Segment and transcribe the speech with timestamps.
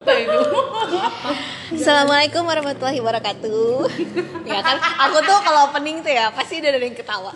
[0.00, 0.40] Apa itu?
[1.76, 3.84] Assalamualaikum warahmatullahi wabarakatuh.
[4.48, 7.28] ya kan, aku tuh kalau opening tuh ya pasti udah ada yang ketawa.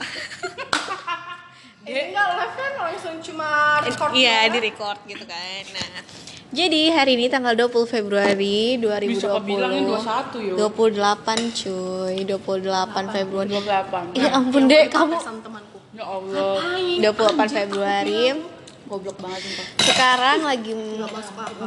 [1.84, 5.62] Eh, enggak live kan langsung cuma record Iya, di record gitu kan.
[5.76, 6.08] Nah,
[6.56, 9.12] jadi hari ini tanggal 20 Februari 2020.
[9.12, 10.54] Bisa kebilangnya 21 yo.
[10.56, 13.52] 28 cuy, 28 Februari.
[13.60, 14.16] 28.
[14.16, 15.20] Ya ampun dek, kamu.
[15.92, 16.56] Ya Allah.
[16.96, 18.53] 28 Februari.
[18.84, 19.66] Goblok banget sumpah.
[19.80, 20.72] Sekarang lagi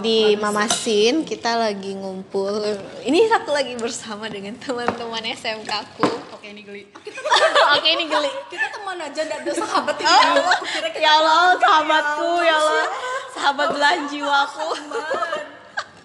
[0.06, 2.78] di Mamasin, kita lagi ngumpul.
[3.02, 6.06] Ini aku lagi bersama dengan teman-teman SMK aku.
[6.38, 6.86] Oke ini geli.
[7.76, 8.30] Oke, ini geli.
[8.54, 10.06] Kita teman aja enggak ada sahabat ini.
[10.08, 12.86] Oh, aku kira kita ya Allah, sahabatku, ya Allah,
[13.34, 14.68] sahabat belahan jiwaku.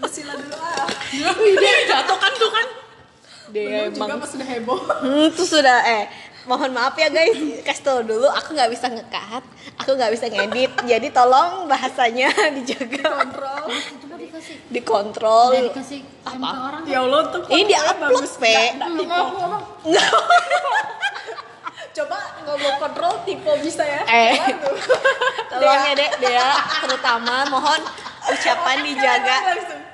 [0.00, 0.86] Bismillah dulu ah.
[1.36, 2.66] Dia jatuh kan tuh kan.
[3.52, 4.78] Dia Dulu juga emang, pas udah heboh.
[4.80, 6.04] hmm, itu sudah eh
[6.42, 9.44] mohon maaf ya guys, kasih tau dulu, aku nggak bisa ngekat,
[9.78, 13.64] aku nggak bisa ngedit, jadi tolong bahasanya dijaga, Kontrol.
[13.70, 15.48] coba dikasih dikontrol.
[15.54, 16.48] udah dikasih Apa?
[16.70, 17.42] orang Ya Allah tuh.
[17.46, 18.54] Ini di upload, Pe.
[21.92, 22.16] Coba
[22.48, 24.00] ngomong kontrol tipe bisa ya.
[24.08, 24.32] Eh,
[25.52, 27.80] tolong ya dek, Dea, terutama mohon
[28.32, 29.36] ucapan dijaga.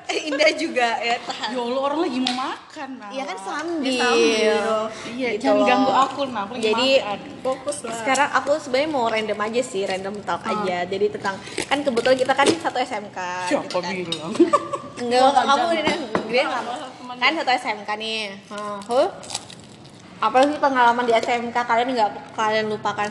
[0.08, 1.52] Eh, Indah juga ya tahan.
[1.52, 2.88] Ya Allah orang lagi mau makan.
[2.96, 3.10] Nah.
[3.12, 3.92] Iya kan sambil.
[3.92, 5.68] Iya, Gitu jangan loh.
[5.68, 6.42] ganggu aku nah.
[6.48, 7.18] Aku lagi Jadi makan.
[7.44, 7.92] Fokus lah.
[7.92, 10.88] sekarang aku sebenarnya mau random aja sih, random talk aja.
[10.88, 11.36] Jadi tentang
[11.68, 13.18] kan kebetulan kita kan satu SMK.
[13.46, 13.92] siapa gitu kan.
[13.94, 14.32] bilang?
[15.04, 15.94] Enggak, kamu dia
[16.26, 16.74] dia nggak mau.
[17.14, 18.20] Kan satu SMK nih.
[18.48, 18.78] Hmm.
[18.88, 19.08] Huh?
[20.18, 23.06] Apa sih pengalaman di SMK kalian nggak kalian lupakan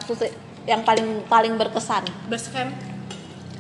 [0.66, 2.03] yang paling paling berkesan?
[2.28, 2.73] Camp.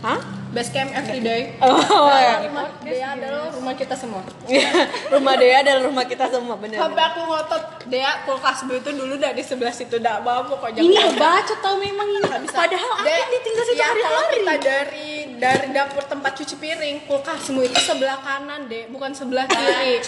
[0.01, 0.19] Hah?
[0.47, 1.53] Base camp everyday.
[1.59, 1.75] Oh,
[2.07, 2.39] ya.
[2.47, 4.23] Rumah dia adalah rumah kita semua.
[5.13, 6.79] rumah Dea adalah rumah kita semua bener.
[6.79, 10.79] Sampai aku ngotot Dea kulkas itu dulu dari sebelah situ enggak mau pokoknya.
[10.79, 12.27] Ini baca tau memang ini.
[12.47, 14.37] Padahal aku Dek, ditinggal situ ya, kalau hari-hari.
[14.37, 20.01] kita dari dari dapur tempat cuci piring kulkasmu itu sebelah kanan deh bukan sebelah kiri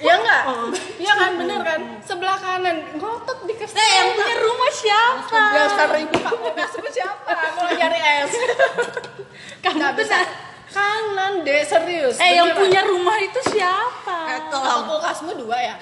[0.00, 0.42] ya enggak
[0.96, 5.42] iya kan bener kan sebelah kanan ngotot di kasih Eh, yang punya rumah siapa?
[5.52, 8.32] dasar ibu pak kulkasmu siapa mau nyari es
[9.60, 10.16] Kamu nggak bisa
[10.66, 12.60] kanan deh serius Eh yang beneran.
[12.62, 14.18] punya rumah itu siapa?
[14.28, 14.82] Eh, tolong.
[14.88, 15.76] kulkasmu dua ya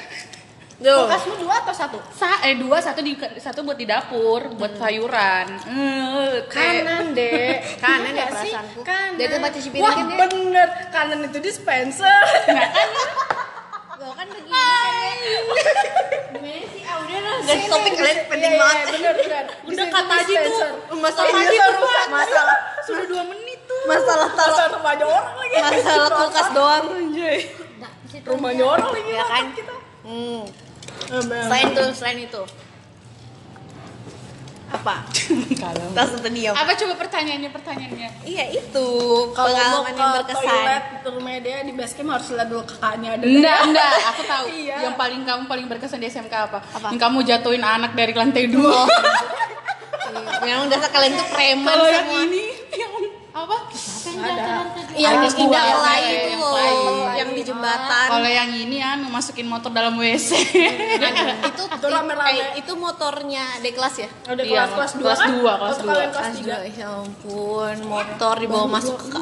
[0.79, 1.05] Duh.
[1.05, 5.47] kulkasmu dua atau satu Sa eh dua satu di satu buat di dapur buat sayuran.
[5.61, 6.55] Eh, teh.
[6.81, 7.51] kanan deh
[7.83, 8.81] Kanan ya perasaanku.
[8.83, 12.89] kanan Dari tempat cuci piring wah bener kanan itu dispenser Gak kan
[13.99, 14.27] begini kan
[16.29, 16.83] Gimana sih?
[16.83, 17.37] Ah udah lah.
[17.41, 18.87] Guys, topik kalian penting Iya, iya, banget.
[18.89, 20.71] bener bener Di Udah kata aja tuh.
[20.97, 22.07] Masalah Iya, itu rusak.
[22.09, 23.83] masalah Sudah dua menit tuh.
[23.85, 27.39] masalah taruh Masa rumahnya orang lagi masalah kulkas doang anjay.
[28.25, 29.45] Rumahnya orang lagi Ya kan?
[29.53, 30.43] kita Hmm.
[31.09, 32.43] Selain itu, selain itu.
[34.69, 34.95] Apa?
[35.57, 35.87] Kalau.
[35.97, 36.53] Terdiam.
[36.53, 38.09] Apa coba pertanyaannya pertanyaannya?
[38.23, 38.89] Iya itu
[39.33, 40.45] kalau mau pengalaman ke yang berkesan.
[40.45, 44.23] toilet ke rumahnya dia di base camp harus lihat dulu kakaknya ada Enggak, enggak, aku
[44.29, 44.45] tahu.
[44.61, 44.77] Iya.
[44.85, 46.59] Yang paling kamu paling berkesan di SMK apa?
[46.61, 46.87] Apa?
[46.93, 48.85] Yang kamu jatuhin anak dari lantai dua.
[50.45, 52.45] Memang dasar kalian tuh preman Kalau yang ini
[52.81, 52.93] yang
[53.41, 53.57] apa?
[53.69, 54.97] Siapa yang jatuh lantai dua?
[54.97, 55.57] Yang yang itu
[56.29, 58.07] yang loh, yang di jembatan.
[58.09, 60.31] Kalau yang ini anu masukin motor dalam WC.
[61.49, 62.31] itu Itu rame-rame.
[62.33, 64.09] eh, itu motornya di kelas ya?
[64.25, 65.29] udah Iya, kelas kelas dua kelas kan?
[65.33, 65.93] dua, kelas Atau dua.
[65.93, 69.19] kalian kelas Kelas tiga dua, ya ampun, motor dibawa masuk ke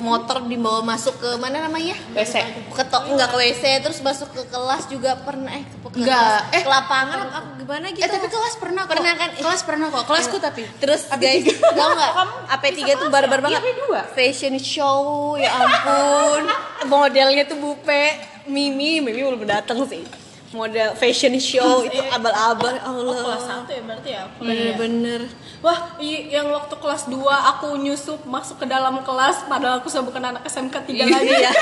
[0.00, 1.96] motor dibawa masuk ke mana namanya?
[2.12, 2.34] WC.
[2.70, 6.18] Ke to, enggak ke WC, terus masuk ke kelas juga pernah eh ke, ke Enggak,
[6.40, 6.62] kelas, eh.
[6.62, 7.38] ke lapangan apa
[7.70, 8.02] gimana gitu.
[8.02, 8.92] Eh tapi kelas pernah kok.
[8.98, 9.30] Pernah kan?
[9.38, 10.02] Kelas pernah kok.
[10.10, 10.62] Kelasku tapi.
[10.82, 11.46] Terus guys,
[11.78, 12.12] tau nggak?
[12.58, 13.62] AP3 tuh barbar banget.
[13.62, 13.84] Iya, AP2.
[14.18, 16.42] Fashion show, ya ampun.
[16.90, 18.18] Modelnya tuh Bupe,
[18.50, 20.02] Mimi, Mimi belum datang sih.
[20.50, 23.38] Model fashion show itu abal-abal, ya oh, kelas Allah.
[23.62, 25.20] satu ya berarti ya Bener-bener.
[25.60, 30.22] Wah, yang waktu kelas 2 aku nyusup masuk ke dalam kelas padahal aku sudah bukan
[30.26, 31.52] anak SMK 3 lagi Iya.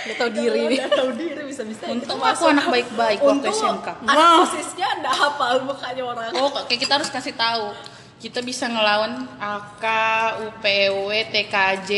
[0.00, 0.78] Gak tau diri.
[0.78, 3.88] Udah tahu diri bisa-bisa Untung aku anak baik-baik waktu SMK.
[4.00, 7.74] anak posisinya enggak hafal mukanya orang Oh, kayak kita harus kasih tahu.
[8.16, 9.84] Kita bisa ngelawan AK,
[10.46, 11.90] UPW, TKJ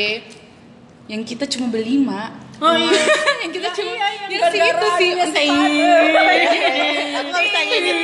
[1.06, 2.32] yang kita cuma berlima.
[2.56, 2.94] Oh iya.
[3.42, 5.44] yang kita cuma iya, yang yang si itu sih entah
[7.20, 7.98] Aku gak bisa ngedit.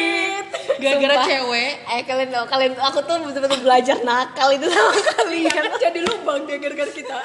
[0.78, 1.72] Gara-gara cewek.
[1.84, 4.90] Eh kalian tau, kalian aku tuh betul-betul belajar nakal itu sama
[5.28, 5.52] Iya kalian.
[5.52, 7.18] kan jadi lubang dia gara-gara kita.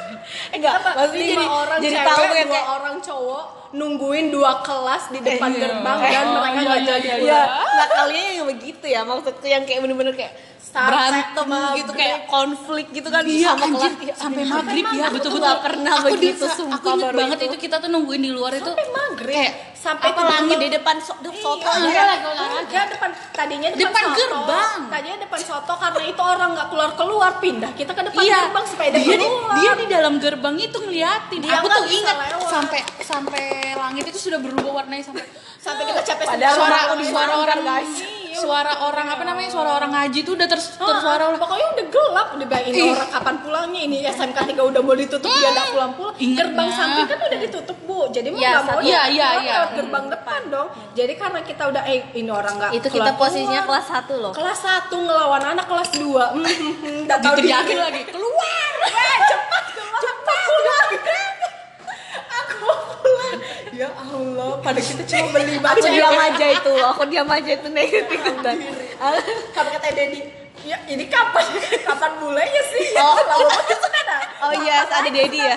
[0.54, 4.60] Enggak, maksudnya lima jadi orang jadi cewek tahu dua yang kayak orang cowok nungguin dua
[4.60, 5.60] kelas di depan Iya.
[5.60, 7.40] gerbang dan Oh, mereka iya, nggak iya, jadi iya, ya
[7.76, 10.34] nakalnya yang begitu ya maksudku yang kayak bener-bener kayak
[10.68, 11.96] berantem gitu maghrib.
[11.96, 14.04] kayak konflik gitu kan Iya, sama anjir, kelas.
[14.04, 14.52] Iya, sampai anjir.
[14.52, 15.56] maghrib ya betul-betul.
[15.58, 17.46] Pernah Aku begitu, sumpah, Aku inget banget itu.
[17.48, 17.56] itu.
[17.58, 18.68] kita tuh nungguin di luar itu.
[18.68, 22.80] sampai maghrib Kayak sampai apa langit di depan so, duk, soto Iya, iya, lagi olahraga
[22.90, 24.18] depan tadinya depan, Depan soto.
[24.18, 24.80] gerbang.
[24.86, 28.64] Tadinya depan soto karena itu orang nggak keluar keluar pindah kita ke depan Iya, gerbang
[28.66, 29.54] supaya dia, dia di, keluar.
[29.54, 31.38] dia di dalam gerbang itu ngeliatin.
[31.40, 32.50] Dia aku tuh bisa ingat lewat.
[32.50, 33.44] sampai sampai
[33.76, 35.24] langit itu sudah berubah warnanya sampai
[35.56, 37.92] sampai kita capek suara suara Manggar, orang guys.
[37.96, 38.36] Iya.
[38.36, 41.86] suara orang apa namanya suara orang ngaji tuh udah ter, Ah, tersuara ah, pokoknya udah
[41.88, 42.84] gelap udah Ih.
[42.86, 46.36] orang kapan pulangnya ini SMK 3 udah mau ditutup dia nggak pulang pulang Ingatnya.
[46.44, 49.54] gerbang samping kan udah ditutup bu jadi mau Iya, nggak mau iya, iya, keluar iya.
[49.54, 53.62] lewat gerbang depan dong jadi karena kita udah eh ini orang nggak Itu kita posisinya
[53.64, 54.32] kelas 1 loh.
[54.32, 57.80] kelas 1 ngelawan anak kelas 2 hmm, udah tahu diteriakin diri.
[57.82, 60.88] lagi keluar Weh, cepat keluar cepat pulang
[62.36, 62.70] aku
[63.76, 67.68] ya Allah pada kita cuma beli Aku baca diam aja itu, aku diam aja itu
[67.68, 68.56] negatif ikutan.
[69.52, 70.20] kata kata Dedi
[70.64, 71.44] ya ini kapan
[71.82, 73.14] kapan mulainya sih Oh.
[73.14, 75.56] lama banget sudah ada Oh iya, ada Dedi ya.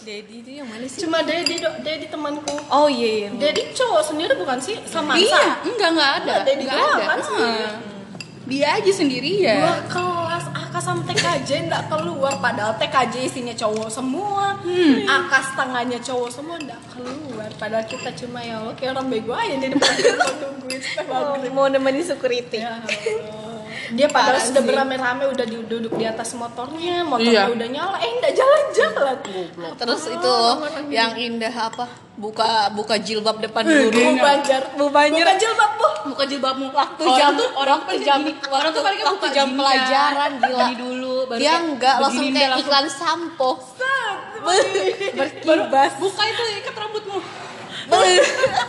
[0.00, 1.02] Dedi itu yang mana sih?
[1.02, 3.28] cuma Dedi dok Dedi temanku Oh iya iya.
[3.32, 7.04] Dedi cowok sendiri bukan sih sama iya enggak enggak ada Enggak, Dedi enggak doang ada
[7.04, 7.70] kan Heeh.
[8.50, 8.66] Sendiri.
[8.66, 14.58] dia aja sendirian dua kelas AK sama TKJ nggak keluar padahal TKJ isinya cowok semua
[15.06, 19.54] AK setengahnya cowok semua nggak keluar padahal kita cuma ya Allah kayak orang bego aja
[19.54, 19.94] di depan
[20.42, 22.58] nungguin maghrib Mau nemenin security.
[22.62, 22.78] Ya.
[23.90, 27.52] Dia padahal Parah sudah beramai-ramai udah duduk di atas motornya motornya Iya.
[27.52, 29.16] udah nyala eh nggak jalan-jalan
[29.76, 30.34] Terus itu
[30.88, 31.86] yang indah apa?
[32.14, 34.12] Buka buka jilbab depan Bu guru.
[34.14, 35.24] Banjar Bu Banjar.
[35.24, 38.82] bukan jilbab bu buka jilbabmu Waktu Orang jam tuh orang tuh jam orang waktu, tuh
[38.82, 40.66] paling waktu buka jam gini pelajaran gila.
[40.74, 43.50] Dulu baru Dia enggak langsung kayak langsung- iklan sampo.
[45.48, 45.62] baru
[45.96, 47.18] buka itu ikat rambutmu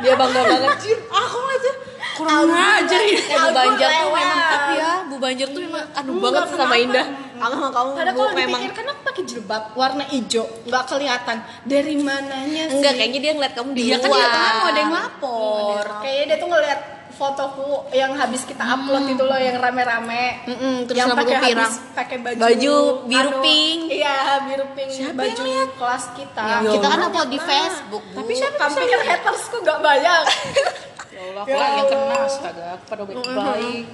[0.00, 0.80] Dia bangga banget.
[1.12, 1.72] aku aja
[2.16, 6.14] kurang ngajar ya Eh, Bu Banjar tuh memang tapi ya, Bu Banjar tuh memang aduh
[6.16, 6.76] banget sama kenapa?
[6.76, 7.06] Indah.
[7.40, 12.62] Sama kamu Padahal kalau memang dipikir kan pakai jilbab warna hijau, nggak kelihatan dari mananya
[12.68, 12.74] sih.
[12.76, 14.20] enggak kayaknya dia ngeliat kamu di dia kan luar.
[14.20, 16.80] dia kan mau ada yang lapor Kayaknya dia tuh ngeliat
[17.10, 20.40] fotoku yang habis kita upload itu loh yang rame-rame.
[20.48, 21.72] Mm-mm, terus yang pakai pirang.
[21.92, 22.74] pakai baju Baju
[23.04, 23.80] biru pink.
[23.92, 24.16] Iya,
[24.48, 25.44] biru pink baju
[25.76, 26.44] kelas kita.
[26.64, 28.04] Ya, kita kan upload di Facebook.
[28.16, 30.22] Tapi siapa kamu pikir hatersku gak banyak?
[31.20, 33.86] ya Allah aku lagi yang kena astaga aku pada baik-baik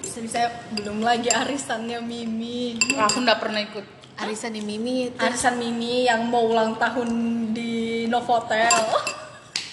[0.00, 0.40] Bisa
[0.74, 2.76] belum lagi arisannya Mimi.
[2.98, 3.86] aku nggak pernah ikut
[4.20, 5.16] arisan di Mimi itu.
[5.16, 7.08] Arisan Mimi yang mau ulang tahun
[7.56, 8.68] di Novotel.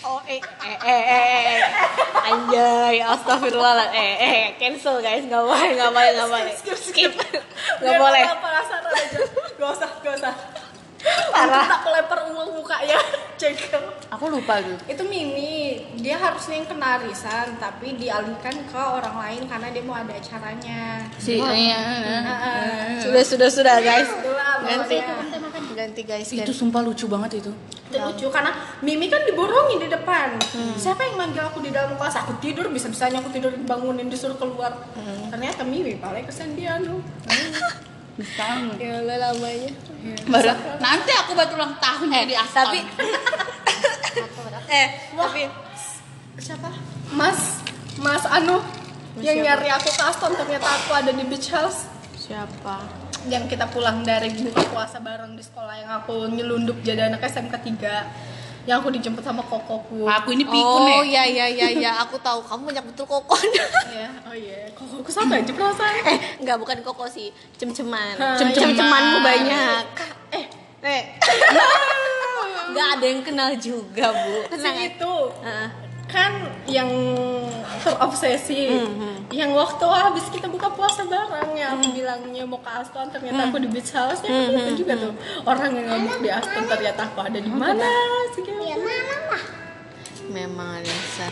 [0.08, 1.60] Oh eh eh eh eh, eh.
[2.32, 7.44] anjay astagfirullah eh eh cancel guys nggak boleh nggak boleh nggak boleh skip nggak
[7.82, 8.36] Biar boleh aja.
[9.58, 10.34] Gak usah, gak usah.
[10.98, 11.66] Parah.
[11.78, 12.98] Aku tak lempar uang mukanya.
[13.38, 13.78] Cekel.
[14.10, 19.46] aku lupa gitu Itu Mimi, dia harusnya yang kena arisan, tapi dialihkan ke orang lain
[19.46, 21.06] karena dia mau ada acaranya.
[21.22, 21.78] si iya
[22.18, 22.98] Heeh.
[22.98, 24.98] sudah sudah sudah guys Itulah ganti
[25.78, 26.50] ganti guys itu ganti.
[26.52, 27.54] sumpah lucu banget itu
[27.88, 28.50] Itu lucu karena
[28.82, 30.42] Mimi kan diborongin di depan.
[30.74, 32.18] Siapa yang manggil aku di dalam kelas?
[32.20, 34.74] Aku tidur bisa-bisanya aku tidur dibangunin disuruh keluar.
[35.30, 37.06] Ternyata Mimi paling kesendian loh.
[38.18, 38.46] Bisa
[38.82, 39.72] ya Allah lamanya.
[40.26, 40.54] Baru.
[40.82, 42.82] Nanti aku buat ulang tahun jadi asal tapi
[44.78, 45.44] eh tapi
[46.38, 46.70] Siapa?
[47.14, 47.62] Mas
[47.98, 48.62] Mas Anu
[49.18, 51.90] yang nyari aku ke Aston ternyata aku ada di beach house.
[52.14, 52.86] Siapa?
[53.26, 57.54] Yang kita pulang dari buka puasa bareng di sekolah yang aku nyelundup jadi anak SMK
[57.82, 58.37] 3
[58.68, 60.04] yang aku dijemput sama kokoku.
[60.04, 61.24] Aku ini pikun oh ya?
[61.24, 62.44] ya ya ya ya aku tahu.
[62.44, 63.40] Kamu banyak betul kokon.
[63.88, 64.68] Ya oh iya.
[64.76, 67.32] Kokoku sama aja perasaan eh enggak bukan koko sih.
[67.56, 68.20] Cem-ceman.
[68.36, 68.76] Cem-ceman.
[68.76, 69.84] cem-cemanmu banyak.
[70.36, 70.46] Eh.
[70.84, 71.04] Eh.
[72.68, 74.46] Enggak ada yang kenal juga bu.
[74.52, 75.14] Tenang itu.
[75.42, 75.87] Heeh.
[76.08, 76.32] Kan
[76.68, 76.88] yang
[77.84, 78.72] terobsesi.
[79.32, 83.60] Yang waktu habis kita buka puasa bareng yang aku bilangnya mau ke Aston ternyata aku
[83.60, 85.14] di beach house ya itu juga tuh.
[85.44, 87.84] Orang yang ngamuk di Aston ternyata aku ada di mana?
[88.36, 88.44] Sih
[90.28, 91.28] memang Alisa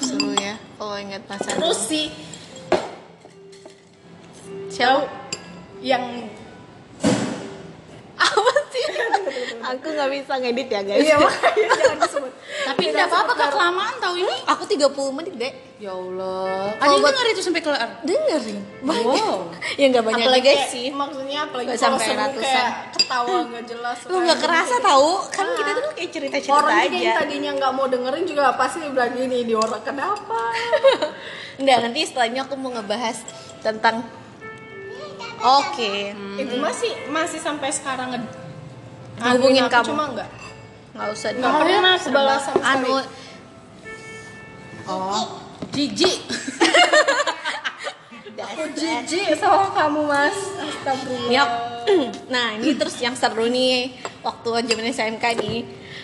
[0.00, 1.88] seru ya kalau ingat masa terus dulu.
[1.88, 2.02] si
[4.72, 5.08] siapa?
[5.80, 6.28] Yang
[8.20, 8.84] apa sih?
[9.60, 11.00] Aku nggak bisa ngedit ya guys.
[11.00, 14.36] Iya makanya jangan disebut tapi tidak apa-apa kak kelamaan tahu ini.
[14.46, 15.54] Aku 30 menit dek.
[15.80, 16.76] Ya Allah.
[16.76, 17.90] Ada yang denger itu sampai kelar?
[18.04, 19.04] Dengerin banyak.
[19.06, 19.48] Wow.
[19.80, 20.86] ya nggak banyak apalagi guys sih.
[20.92, 22.44] maksudnya apalagi Nggak kalau sampai ratusan.
[22.44, 26.70] kayak ketawa nggak jelas lu nggak kerasa tahu kan kita tuh kayak cerita cerita orang
[26.70, 30.40] juga yang aja tadinya nggak mau dengerin juga pasti bilang gini di orang kenapa?
[31.60, 33.16] Enggak, nanti setelahnya aku mau ngebahas
[33.60, 34.04] tentang
[35.40, 38.20] Oke, itu masih masih sampai sekarang nge
[39.20, 39.86] Hubungin Aduin aku kamu.
[39.92, 40.28] cuma nggak
[40.96, 42.94] nggak usah nggak pernah sebalas sama sekali anu
[44.88, 45.24] oh
[45.70, 46.18] Jijik.
[48.40, 50.34] Aku jijik sama kamu mas.
[50.58, 51.30] Astagfirullah.
[51.30, 51.50] Nyok.
[52.32, 53.92] Nah ini terus yang seru nih
[54.24, 55.58] waktu zaman SMK nih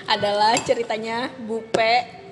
[0.06, 2.25] adalah ceritanya Bupe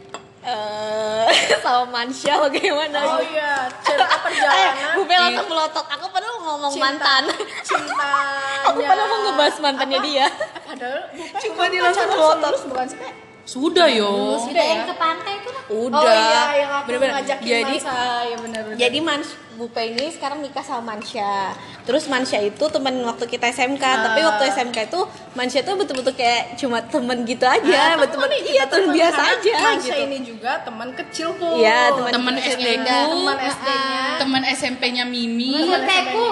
[0.44, 1.28] eh
[1.64, 3.00] sama Mansha bagaimana?
[3.02, 5.86] Oh iya, cerita Eh, perjalanan Bupe langsung melotot.
[5.88, 6.84] Aku padahal ngomong Cinta.
[6.86, 7.22] mantan.
[7.60, 8.60] cintanya.
[8.68, 10.26] Aku padahal mau ngebahas mantannya dia.
[10.62, 11.00] Padahal
[11.40, 12.54] Cuma kamu dia langsung melotot.
[12.66, 12.98] bukan sih?
[13.44, 14.36] Sudah yo.
[14.38, 15.62] Sudah yang ke pantai itu lah.
[15.68, 16.00] Udah.
[16.00, 17.12] Oh iya, yang aku Bener-bener.
[17.14, 18.76] ngajakin Jadi Mansa, ya benar-benar.
[18.78, 21.54] Jadi Mans Bupe ini sekarang nikah sama Mansha.
[21.82, 24.26] Terus Mansha itu teman waktu kita SMK, tapi Ah.
[24.28, 25.00] waktu SMK itu
[25.32, 28.82] Mansha itu betul-betul kayak cuma teman gitu aja, Nah, betul-betul temen nih, iya kita teman
[28.82, 28.96] temen.
[28.96, 30.02] biasa Karena aja Mansa gitu.
[30.02, 31.48] ini juga teman kecilku.
[31.54, 33.02] Iya, teman Teman kecilnya SD ku, Indah.
[33.06, 34.02] Teman SD-nya.
[34.16, 35.52] teman SMP-nya Mimi.
[35.60, 36.26] SMP-ku.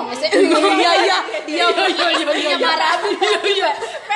[0.73, 1.67] Iya iya iya
[2.33, 2.91] Iya marah.
[2.97, 4.11] ambil P.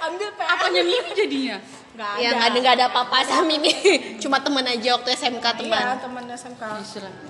[0.00, 0.40] Ambil P.
[0.44, 1.56] Apanya Mimi jadinya?
[1.94, 3.70] Enggak Ya nggak ada nggak ada apa-apa sama Mimi,
[4.22, 5.84] cuma teman aja waktu SMK Iya, teman.
[5.96, 6.62] teman SMK.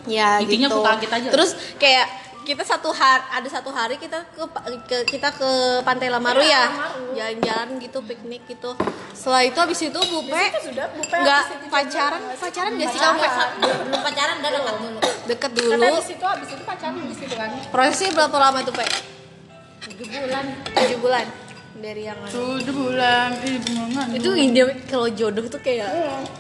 [0.07, 0.75] Ya Intinya gitu.
[0.75, 1.29] aku kaget aja.
[1.31, 2.07] Terus kayak
[2.45, 4.45] kita satu hari ada satu hari kita ke,
[4.85, 5.49] ke- kita ke
[5.81, 7.05] Pantai Lamaru Iya, ya Lamaru.
[7.15, 8.77] jalan-jalan gitu piknik gitu
[9.15, 13.01] setelah itu habis itu Bupe Itu sudah Bupe nggak habis itu pacaran pacaran gak sih
[13.01, 13.29] sampai
[13.81, 14.99] Belum pacaran udah dekat dulu.
[15.25, 17.49] deket Karena dulu habis itu habis itu pacaran di situ kan.
[17.69, 18.85] prosesnya berapa lama tuh Pe?
[19.87, 20.45] Tujuh bulan.
[20.75, 21.25] tujuh bulan
[21.79, 22.19] dari yang?
[22.31, 24.07] Sudah bulan, eh bungan.
[24.15, 25.91] itu ide kalau jodoh tuh kayak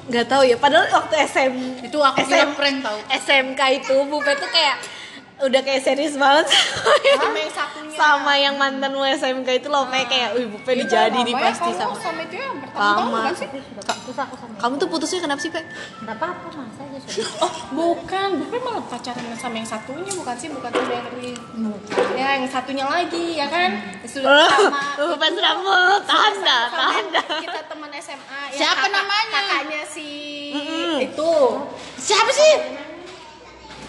[0.06, 1.54] nggak tahu ya padahal waktu SM
[1.90, 2.98] Itu aku kira prank tau.
[3.10, 4.78] SMK itu Bupe tuh kayak
[5.44, 7.94] udah kayak serius banget sama yang, Sama yang satunya.
[7.94, 11.42] sama yang mantan SMK itu loh Pe kayak wih Bupe Itu dijadi lama nih ya
[11.44, 13.18] pasti kamu sama sama itu ya bertahun-tahun Lama.
[13.20, 13.48] bukan sih?
[13.84, 14.54] Terus aku sama.
[14.56, 15.60] kamu tuh putusnya kenapa sih Pe?
[16.00, 16.98] Enggak apa-apa masa aja.
[17.44, 18.28] Oh, bukan.
[18.40, 20.48] Bukan malah pacaran sama yang satunya bukan sih?
[20.48, 21.36] Bukan dari
[22.14, 23.70] ya yang satunya lagi ya kan?
[24.02, 24.80] Sudah sama
[25.12, 29.38] Bupe rambut tanda sama tanda kita teman SMA yang Siapa namanya?
[29.38, 30.08] kakaknya si
[31.00, 31.32] itu
[31.98, 32.52] siapa sih?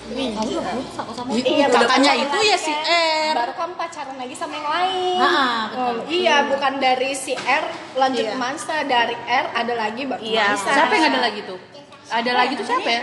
[0.05, 1.29] Kamu udah putus aku sama.
[1.33, 2.73] iya kakaknya baru itu kamu ya si.
[2.77, 3.33] R.
[3.33, 5.81] baru kamu pacaran lagi sama yang lain betul.
[5.81, 7.63] Oh, iya bukan dari si R
[7.95, 8.31] lanjut Iya.
[8.31, 10.45] ke Mansa dari R ada lagi baru Iya.
[10.47, 11.59] Mansa Siapa yang ada lagi tuh?
[12.05, 12.99] Ada lagi tuh siapa ya?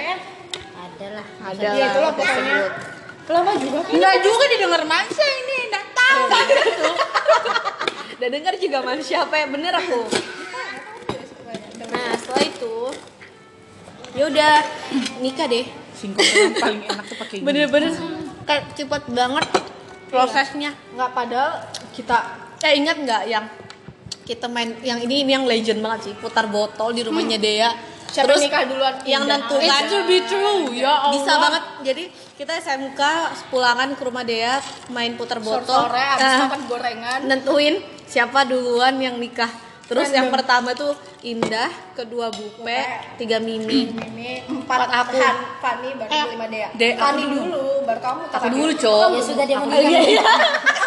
[0.73, 1.26] Ada lah.
[1.42, 2.56] ada Iya, itulah lah pokoknya.
[3.25, 6.87] lama juga kan Enggak juga didengar Mansa ini, enggak tahu gitu.
[8.14, 10.00] udah dengar juga man siapa ya bener aku
[11.85, 12.75] nah setelah itu
[14.12, 14.52] ya udah
[15.18, 15.66] nikah deh
[16.02, 17.92] Singkong yang paling enak tuh pakai bener-bener
[18.42, 19.47] kayak cepet banget
[20.11, 20.71] prosesnya.
[20.99, 21.52] Nggak padahal
[21.94, 22.18] kita
[22.66, 23.44] eh ingat nggak yang
[24.26, 27.71] kita main yang ini ini yang legend banget sih putar botol di rumahnya Dea.
[28.12, 28.94] Siapa terus nikah duluan?
[29.09, 29.64] yang nentukan.
[29.64, 31.16] It's to be true, ya Allah.
[31.16, 31.62] bisa banget.
[31.80, 32.04] Jadi
[32.37, 33.00] kita SMK
[33.49, 34.61] pulangan ke rumah Dea
[34.92, 35.88] main putar botol.
[35.88, 37.18] sore abis eh, makan gorengan.
[37.25, 39.49] nentuin siapa duluan yang nikah
[39.92, 40.16] terus Random.
[40.16, 42.80] yang pertama tuh Indah kedua Bupe
[43.14, 45.14] tiga Mimi ini empat Empat aku.
[45.14, 48.50] Han, Fani baru lima Dea Dea, Fani dulu baru kamu Aku terakhir.
[48.50, 49.08] dulu, Cok.
[49.12, 50.25] Ya sudah dia mau iya iya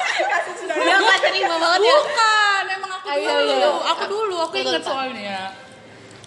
[0.76, 3.72] dia nggak terima banget ya Bukan, emang aku dulu.
[3.86, 5.40] Aku dulu, aku ingat soalnya.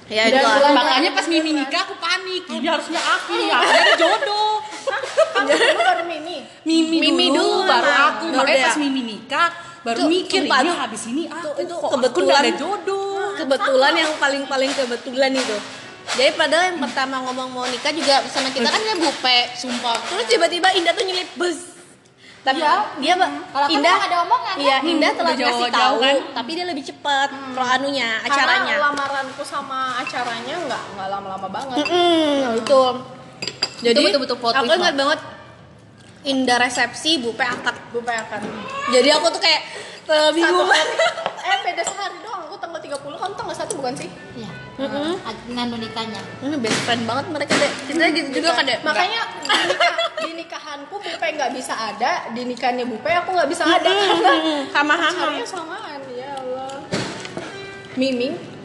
[0.06, 2.42] ya Dan itu Makanya pas Mimi nikah aku panik.
[2.46, 4.54] Ini harusnya aku nih, aku jodoh.
[5.34, 8.24] kamu dulu baru Mimi Mimi, Mimi dulu, baru aku.
[8.32, 9.48] Makanya pas Mimi nikah
[9.80, 12.40] baru Itu- mikir sumpah, ini itu- habis ini aku itu- itu kok kebetulan.
[12.40, 13.30] ada jodoh.
[13.36, 15.56] kebetulan yang paling paling kebetulan itu
[16.10, 19.94] jadi padahal yang pertama ngomong mau nikah juga sama kita kan dia Bupe Sumpah.
[20.04, 21.78] terus tiba-tiba Indah tuh nyelip bus
[22.40, 22.58] tapi
[22.98, 24.88] dia ba- Kalau Indah ada omongan, iya kan?
[24.88, 26.16] Indah Hmm, telah ngasih jauh-jauh tahu kan?
[26.34, 31.76] tapi dia lebih cepat pro anunya karena acaranya lamaranku sama acaranya nggak nggak lama-lama banget
[31.84, 32.82] Mm, itu
[33.80, 35.20] jadi betul-betul aku ingat banget
[36.26, 38.42] Indah resepsi Bupe akad gue akan
[38.90, 39.62] jadi aku tuh kayak
[40.08, 40.66] uh, bingung.
[40.66, 42.40] Satu eh beda sehari doang.
[42.48, 44.10] Aku tanggal 30 kamu tanggal 1 bukan sih?
[44.34, 44.50] Iya.
[44.78, 45.14] Mm-mm.
[45.54, 46.22] Nganu nikahnya.
[46.42, 47.72] ini best friend banget mereka deh.
[47.90, 48.78] Kita gitu juga kan deh.
[48.82, 53.64] Makanya di, nikah, di nikahanku Bupe nggak bisa ada di nikahnya Bupe aku nggak bisa
[53.66, 53.90] ada.
[53.90, 54.32] Karena
[54.74, 56.74] sama sama caranya samaan ya Allah.
[57.98, 58.57] Miming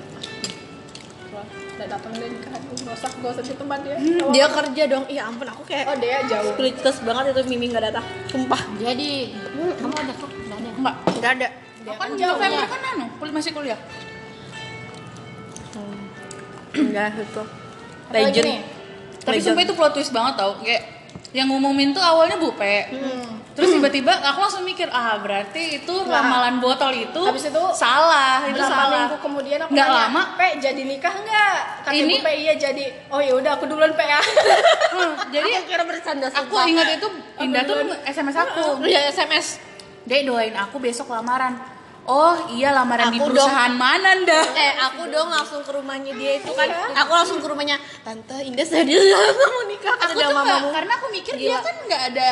[1.84, 3.98] udah datang deh nikahanku gak usah gak usah di tempat dia.
[4.32, 5.04] Dia kerja dong.
[5.12, 6.56] Iya ampun aku kayak oh dia jauh.
[6.56, 8.06] speechless banget itu Mimi nggak datang.
[8.32, 8.62] Sumpah.
[8.80, 10.32] Jadi kamu ada kok?
[10.32, 10.72] Enggak ada.
[10.80, 10.96] Enggak.
[11.04, 11.48] nggak ada.
[11.84, 12.63] Dia kan kan jauh ya.
[12.63, 13.80] kan anu, kuliah masih kuliah.
[16.96, 17.44] nggak itu.
[18.08, 18.63] Apalagi legend?
[19.24, 20.56] Tapi sumpah itu plot twist banget tau.
[20.63, 21.02] Kayak
[21.34, 22.94] yang ngumumin tuh awalnya Bupe
[23.54, 28.58] Terus tiba-tiba aku langsung mikir Ah berarti itu ramalan botol itu Habis itu Salah Itu
[28.58, 30.22] salah minggu kemudian aku Nggak nanya, lama.
[30.34, 31.58] Pe jadi nikah nggak?
[31.86, 32.86] Kata Ini- Bupe iya jadi.
[33.13, 34.18] Oh ya udah aku duluan Pe ya.
[34.18, 37.08] Hmm, Jadi aku kira bercanda aku ingat itu
[37.42, 39.62] Indah tuh SMS aku ya SMS
[40.04, 41.54] Dek doain aku besok lamaran
[42.03, 46.31] oh iya lamaran di Aku perusahaan mana ndah eh aku dong langsung ke rumahnya dia
[46.39, 46.67] itu kan
[47.00, 51.33] aku langsung ke rumahnya tante Indah aku mau nikah aku tuh mamamu karena aku mikir
[51.39, 51.48] Gila.
[51.48, 52.31] dia kan nggak ada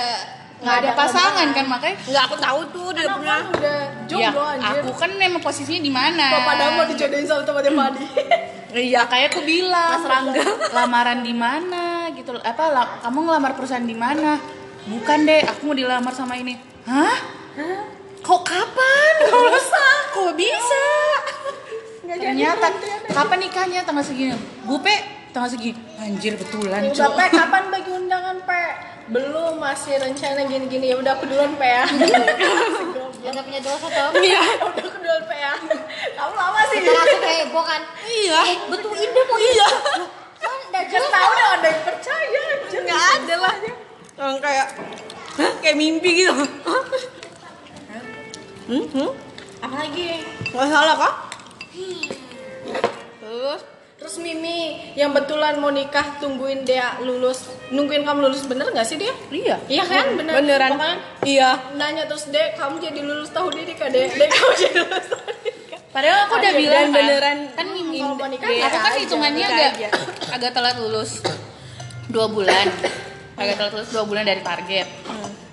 [0.61, 4.43] nggak ada pasangan kan makanya nggak aku tahu tuh dia pernah kan udah ya jomblo
[4.45, 8.07] anjir aku kan emang posisinya di mana Bapak dah mau dijodohin sama temannya Padi
[8.71, 9.99] Iya, kayak aku bilang.
[9.99, 10.43] Mas Rangga.
[10.79, 12.31] Lamaran di mana gitu.
[12.39, 14.39] Apa la- kamu ngelamar perusahaan di mana?
[14.87, 16.55] Bukan deh, aku mau dilamar sama ini.
[16.87, 17.15] Hah?
[18.21, 19.13] Kok kapan?
[19.25, 19.85] Kok bisa?
[20.13, 20.85] Kok bisa?
[22.05, 22.67] Ternyata
[23.09, 24.37] kapan nikahnya tanggal segini?
[24.63, 24.93] Bupe
[25.31, 25.79] tanggal segini.
[25.97, 27.13] Anjir betulan, Udah.
[27.13, 28.63] Pe, kapan bagi undangan Pe?
[29.09, 31.83] Belum, masih rencana gini-gini Ya udah aku duluan Pe ya
[33.19, 34.09] Ya udah punya dosa toh.
[34.15, 35.53] Iya, udah aku duluan Pe ya
[36.13, 37.81] Kamu lama sih Kita langsung heboh kan.
[38.03, 39.69] iya Eh, betul ide mau iya.
[40.37, 43.53] Kan udah tahu udah ada yang percaya anjir nggak ada lah
[44.37, 44.67] kayak
[45.59, 46.33] kayak mimpi gitu
[48.71, 49.11] hmm, hmm?
[49.59, 50.23] Apalagi
[50.55, 51.13] nggak salah kak
[53.41, 53.61] terus?
[54.01, 57.53] Terus Mimi yang betulan mau nikah tungguin dia lulus.
[57.69, 59.13] Nungguin kamu lulus bener gak sih dia?
[59.29, 59.55] Iya.
[59.69, 60.05] Iya kan?
[60.17, 60.33] Bener.
[60.41, 60.73] Beneran.
[60.73, 61.49] Pokoknya iya.
[61.77, 64.09] nanya terus dek kamu jadi lulus tahun ini kak dek?
[64.17, 65.79] Dek kamu jadi lulus tahun ini kak.
[65.93, 69.71] Padahal aku udah bilang kan, beneran kan Kalau mau nikah Iya, aku kan hitungannya agak
[70.35, 71.11] agak telat lulus.
[72.09, 72.65] Dua bulan.
[73.37, 74.87] Agak telat lulus dua bulan dari target.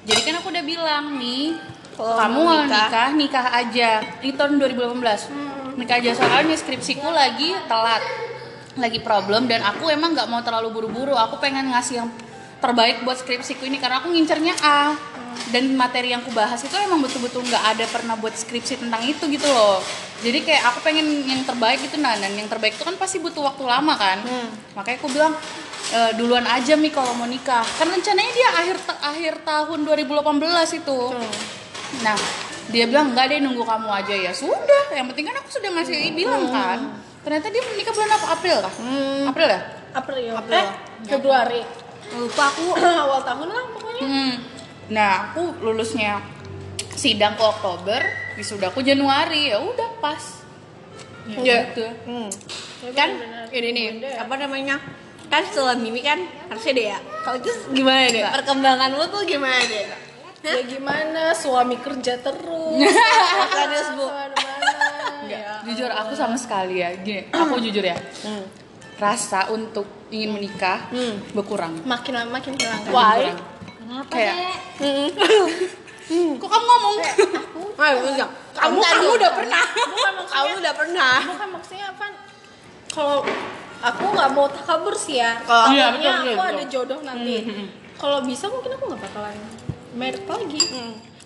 [0.08, 1.52] Jadi kan aku udah bilang nih
[1.98, 2.86] Kalau kamu mau nikah.
[2.86, 3.90] nikah nikah aja.
[4.22, 6.10] Ini tahun 2018 nikah aja.
[6.14, 8.02] Soalnya skripsiku lagi telat.
[8.78, 11.18] Lagi problem dan aku emang nggak mau terlalu buru-buru.
[11.18, 12.08] Aku pengen ngasih yang
[12.62, 14.94] terbaik buat skripsiku ini karena aku ngincernya A.
[15.50, 19.26] Dan materi yang aku bahas itu emang betul-betul nggak ada pernah buat skripsi tentang itu
[19.26, 19.82] gitu loh.
[20.22, 23.42] Jadi kayak aku pengen yang terbaik itu nah dan yang terbaik itu kan pasti butuh
[23.42, 24.18] waktu lama kan.
[24.74, 25.34] Makanya aku bilang
[25.94, 27.62] "E, duluan aja mi kalau mau nikah.
[27.78, 30.98] Kan rencananya dia akhir akhir tahun 2018 itu
[32.04, 32.16] nah
[32.68, 34.14] dia bilang enggak deh nunggu kamu aja.
[34.14, 36.78] Ya sudah yang penting kan aku sudah ngasih bilang kan.
[37.24, 38.74] Ternyata dia menikah bulan apa April kah?
[39.28, 39.60] April ya?
[39.96, 40.56] April, April.
[40.56, 40.66] Eh,
[41.08, 41.62] Februari.
[42.12, 42.76] Lupa aku.
[43.08, 44.02] Awal tahun lah pokoknya.
[44.04, 44.34] Hmm.
[44.88, 46.20] Nah, aku lulusnya
[46.96, 48.00] sidang ke Oktober,
[48.36, 49.52] wisudaku Januari.
[49.52, 50.44] Ya udah pas.
[51.28, 51.68] Ya.
[51.68, 51.84] gitu.
[52.08, 52.32] Hmm.
[52.96, 53.12] kan
[53.52, 54.80] ini nih apa namanya?
[55.28, 56.98] Kan setelah mimi kan harusnya deh ya.
[57.24, 58.24] Kalau itu gimana deh?
[58.24, 60.07] Perkembangan lu tuh gimana deh
[60.54, 62.78] ya gimana suami kerja terus
[63.54, 64.06] Serius, Bu.
[65.26, 66.88] ya jujur aku sama sekali ya.
[66.96, 67.96] Gini, aku jujur ya.
[68.96, 71.20] Rasa untuk ingin menikah Hmm.
[71.30, 71.76] berkurang.
[71.82, 73.20] makin lama makin hilang kan Why?
[73.78, 74.36] Kenapa Kayak-
[74.76, 75.08] deh?
[76.34, 76.96] Kok kamu ngomong?
[77.78, 78.30] Ayo, enggak.
[78.52, 79.14] Kamu Bentar kamu dulu.
[79.14, 79.64] udah pernah.
[79.68, 81.14] bukan maksudnya Kamu udah pernah.
[81.26, 82.04] bukan maksudnya apa
[82.88, 83.18] kalau
[83.78, 86.48] aku nggak mau takabur sih ya Kalau- Iya, aku betul.
[86.48, 87.36] ada jodoh nanti
[87.94, 89.36] kalau bisa mungkin aku nggak bakalan
[89.98, 90.62] merit lagi.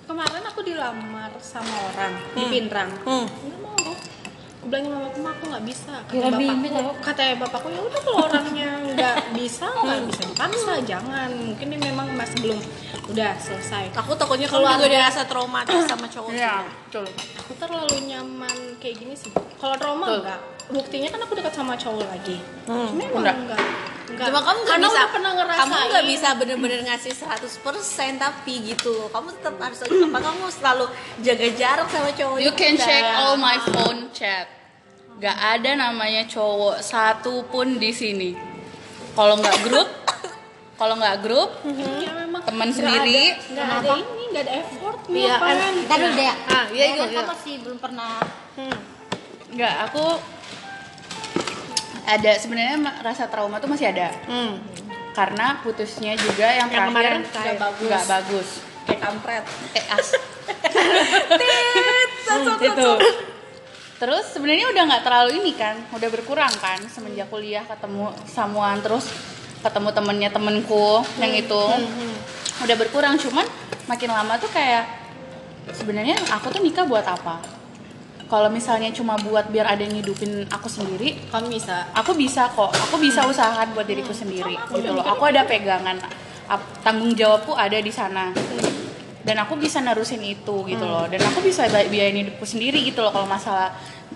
[0.03, 3.27] Kemarin aku dilamar sama orang di Pinrang Hmm.
[3.29, 3.93] nggak mau aku
[4.63, 9.17] bilangin mama aku aku nggak bisa kata bapakku katanya bapakku ya udah kalau orangnya nggak
[9.35, 11.31] bisa nggak bisa dipaksa jangan.
[11.31, 12.61] Mungkin dia memang masih belum
[13.11, 13.91] udah selesai.
[13.95, 14.79] Aku takutnya Keluarga.
[14.79, 16.31] juga ada rasa traumatis sama cowok.
[16.31, 17.07] Iya, betul.
[17.37, 19.31] aku terlalu nyaman kayak gini sih.
[19.59, 22.95] Kalau trauma enggak buktinya kan aku dekat sama cowok lagi Hmm.
[22.95, 23.37] memang Enggak.
[23.37, 23.61] enggak
[24.09, 28.13] enggak Cuma kamu nggak Karena bisa udah pernah ngerasain kamu nggak bisa bener-bener ngasih 100%
[28.19, 28.95] tapi gitu.
[29.09, 30.85] Kamu tetap harus apa kamu selalu
[31.19, 32.85] jaga jarak sama cowok You can udah.
[32.85, 34.47] check all my phone chat.
[35.17, 38.31] Gak ada namanya cowok satu pun di sini.
[39.13, 39.89] Kalau nggak grup,
[40.81, 43.33] kalau nggak grup, ya memang teman sendiri.
[43.33, 45.73] ada, nggak ada ini nggak ada effort Iya, kan.
[45.81, 46.35] Ntar dulu deh ya.
[46.47, 47.17] Ah, iya, Kan iya.
[47.17, 48.13] kamu masih belum pernah
[49.53, 50.05] nggak aku
[52.05, 54.11] ada sebenarnya rasa trauma tuh masih ada.
[54.27, 54.59] Hmm.
[55.13, 57.85] karena putusnya juga yang Yang kemarin terakhir kayak bagus.
[57.85, 58.49] nggak bagus.
[58.89, 59.45] Kayak kampret.
[59.77, 60.09] Eh as.
[62.73, 62.91] Itu
[64.03, 69.07] terus sebenarnya udah nggak terlalu ini kan udah berkurang kan semenjak kuliah ketemu samuan terus
[69.63, 71.63] ketemu temennya temenku yang itu.
[72.67, 73.47] udah berkurang cuman
[73.87, 74.91] makin lama tuh kayak
[75.71, 77.62] sebenarnya aku tuh nikah buat apa
[78.33, 81.85] kalau misalnya cuma buat biar ada yang ngidupin aku sendiri kamu bisa.
[81.93, 82.73] aku bisa kok.
[82.89, 85.05] Aku bisa usahakan buat diriku sendiri gitu loh.
[85.05, 86.01] Aku ada pegangan.
[86.81, 88.33] Tanggung jawabku ada di sana.
[89.21, 91.05] Dan aku bisa nerusin itu gitu loh.
[91.13, 93.69] Dan aku bisa bi- biayain hidupku sendiri gitu loh kalau masalah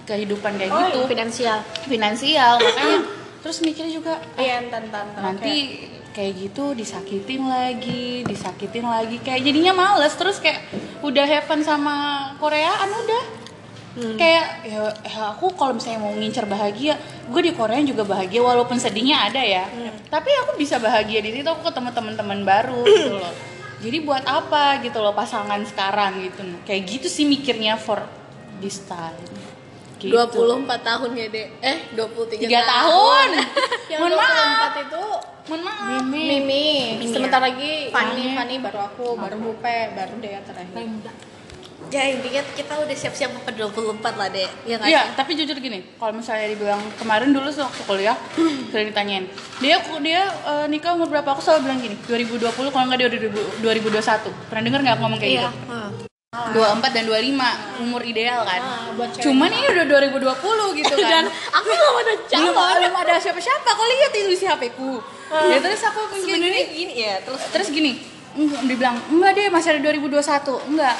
[0.09, 1.01] kehidupan kayak gitu.
[1.13, 1.59] finansial.
[1.85, 2.99] finansial makanya
[3.45, 9.21] terus mikirnya juga iya entan entan nanti kayak gitu disakitin lagi disakitin lagi.
[9.21, 10.65] Kayak jadinya males terus kayak
[11.05, 11.95] udah have fun sama
[12.41, 13.46] Koreaan udah
[13.97, 17.01] kayak ya, ya aku kalau misalnya mau ngincer bahagia
[17.33, 19.65] gue di Korea juga bahagia walaupun sedihnya ada ya
[20.13, 23.35] tapi aku bisa bahagia di situ aku ketemu teman-teman baru gitu loh
[23.81, 28.05] jadi buat apa gitu loh pasangan sekarang gitu kayak gitu sih mikirnya for
[28.61, 29.17] this time.
[29.97, 30.13] Gitu.
[30.13, 33.29] 24 tahun ya dek eh 23 Tiga tahun.
[33.93, 34.73] yang Mohon maaf.
[34.77, 35.05] 24 itu
[35.47, 36.03] Mohon maaf.
[36.13, 36.69] Mimi,
[37.09, 38.13] sebentar lagi Fanny.
[38.13, 40.85] Fanny, Fanny baru aku, baru Bupe, baru Dea terakhir.
[41.87, 45.15] Ya intinya kita udah siap-siap ke 24 lah dek ya Iya, sih?
[45.15, 48.17] tapi jujur gini, kalau misalnya dibilang kemarin dulu waktu kuliah
[48.71, 49.25] sering ditanyain,
[49.63, 51.29] dia dia eh, nikah umur berapa?
[51.33, 53.29] Aku selalu bilang gini, 2020 kalau nggak di
[53.63, 54.51] 2021.
[54.51, 55.51] Pernah dengar nggak aku ngomong kayak iya gitu?
[55.71, 55.91] Hmm.
[56.37, 58.61] 24 dan 25 umur ideal kan.
[58.61, 59.09] Ah.
[59.17, 61.09] Cuman ini udah 2020 gitu kan.
[61.09, 63.69] dan aku nggak mau ada belum, calon belum ada siapa-siapa.
[63.73, 65.01] Kau lihat itu isi HP ku.
[65.33, 67.99] Ya terus aku sebenarnya gini, gini ya terus terus gini
[68.37, 70.97] "Enggak," dibilang enggak deh masih ada 2021 enggak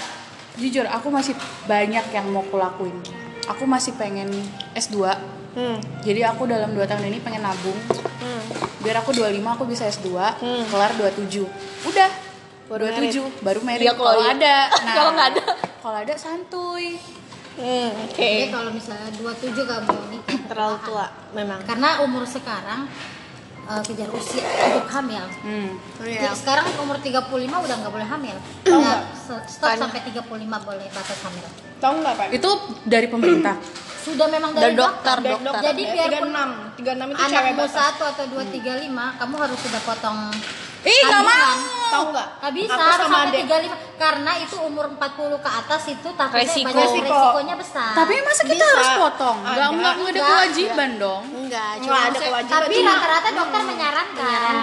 [0.57, 2.97] jujur aku masih banyak yang mau kulakuin.
[3.47, 4.27] Aku masih pengen
[4.75, 5.07] S2
[5.55, 5.79] hmm.
[6.03, 7.79] jadi aku dalam 2 tahun ini pengen nabung.
[8.17, 8.43] Hmm.
[8.83, 10.09] biar aku 25 aku bisa S2
[10.43, 10.65] Hmm.
[10.67, 11.47] kelar 27
[11.87, 12.11] udah
[12.67, 13.87] Baru 27 baru merit.
[13.87, 14.57] Iya, kalau kalau ada.
[14.67, 15.45] nah, Kalau nggak ada.
[15.79, 16.99] kalau ada santuy.
[17.57, 18.19] Hmm, oke.
[18.19, 21.63] Jadi kalau misalnya 27 kamu nikah terlalu tua memang.
[21.63, 22.91] Karena umur sekarang
[23.67, 25.25] eh, kejar usia untuk hamil.
[25.43, 25.69] hmm.
[25.97, 26.33] Oh, Jadi iya.
[26.33, 27.27] sekarang umur 35
[27.59, 28.37] udah nggak boleh hamil.
[28.65, 30.23] Nah, se- stop Karena- sampai 35
[30.63, 31.47] boleh batas hamil.
[31.77, 32.27] Tahu nggak Pak?
[32.33, 32.51] itu
[32.85, 33.57] dari pemerintah
[34.07, 35.63] Sudah memang Dari dari, dokter, Dari dokter.
[35.67, 37.75] Jadi biarpun 36, 36 itu cewek Anakmu batas.
[37.75, 40.19] satu atau dua tiga lima, kamu harus sudah potong.
[40.87, 41.57] Ih kandungan.
[41.57, 42.29] mau Tahu nggak?
[42.37, 43.43] Gak bisa Aku harus sama sampai adek.
[43.47, 46.67] 35 karena itu umur 40 ke atas itu takutnya Resiko.
[46.67, 47.15] banyak Resiko.
[47.17, 47.91] resikonya besar.
[47.95, 48.67] tapi masa kita Bisa.
[48.69, 49.55] harus potong nggak Ada.
[49.57, 50.27] nggak nggak ada Enggak.
[50.29, 52.59] kewajiban dong enggak cuma Nggak ada maksudnya- kewajiban.
[52.61, 54.55] tapi cuma- rata-rata dokter menyarankan.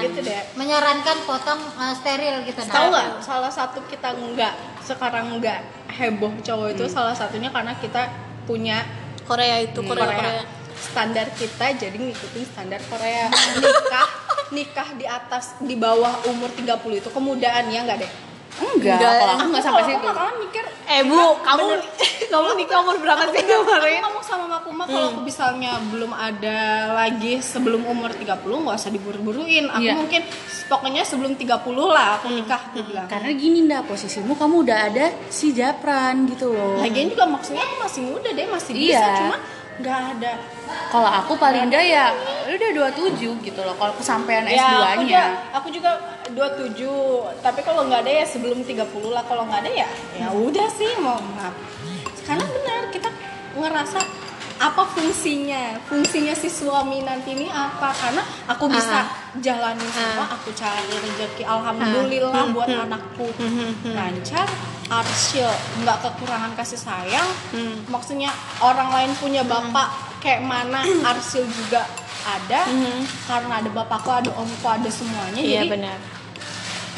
[0.00, 0.42] Gitu deh.
[0.54, 2.60] Menyarankan potong eh, steril gitu.
[2.60, 3.06] Nah, Tahu nggak?
[3.20, 6.92] Salah satu kita nggak sekarang nggak heboh cowok itu Hmm.
[6.92, 8.02] salah satunya karena kita
[8.42, 8.82] punya
[9.22, 10.18] Korea itu Korea, Korea.
[10.18, 10.42] Korea.
[10.72, 13.28] Standar kita jadi ngikutin standar Korea.
[13.60, 14.08] Nikah
[14.50, 18.12] nikah di atas di bawah umur 30 itu kemudaan ya nggak deh?
[18.60, 19.14] enggak Enggak.
[19.16, 21.64] kalau aku nggak sampai situ aku mikir eh bu kamu
[22.34, 26.58] kamu nikah umur berapa sih Aku kemarin ngomong sama Makuma kalau aku misalnya belum ada
[26.92, 29.70] lagi sebelum umur 30 nggak usah diburu-buruin.
[29.70, 29.94] Aku Iya.
[29.96, 30.22] mungkin
[30.66, 33.06] pokoknya sebelum 30 lah aku nikah aku bilang.
[33.06, 36.82] Karena gini ndak posisimu kamu udah ada si Japran gitu loh.
[36.82, 38.98] Lagian juga maksudnya aku masih muda deh, masih Iya.
[38.98, 39.36] bisa cuma
[39.80, 40.32] nggak ada.
[40.90, 42.12] Kalau aku paling enggak ya
[42.46, 43.74] udah 27 gitu loh.
[43.74, 45.24] Kalau kesampaian Ya, aku juga, S2-nya.
[45.50, 45.90] aku juga
[46.30, 48.76] 27, tapi kalau nggak ada ya sebelum 30
[49.10, 49.24] lah.
[49.24, 51.54] Kalau nggak ada ya ya udah sih mau maaf.
[52.22, 53.08] Karena benar kita
[53.56, 53.98] ngerasa
[54.60, 55.80] apa fungsinya?
[55.88, 57.88] Fungsinya si suami nanti ini apa?
[57.96, 59.08] Karena aku bisa
[59.40, 61.48] jalani semua aku cari rezeki.
[61.48, 63.32] Alhamdulillah buat anakku.
[63.96, 64.44] Lancar
[64.90, 65.48] arsyil
[65.80, 67.28] nggak kekurangan kasih sayang.
[67.88, 68.28] Maksudnya
[68.60, 71.88] orang lain punya bapak kayak mana arsyil juga
[72.20, 72.68] ada.
[73.24, 76.19] Karena ada bapakku ada omku ada semuanya iya jadi benar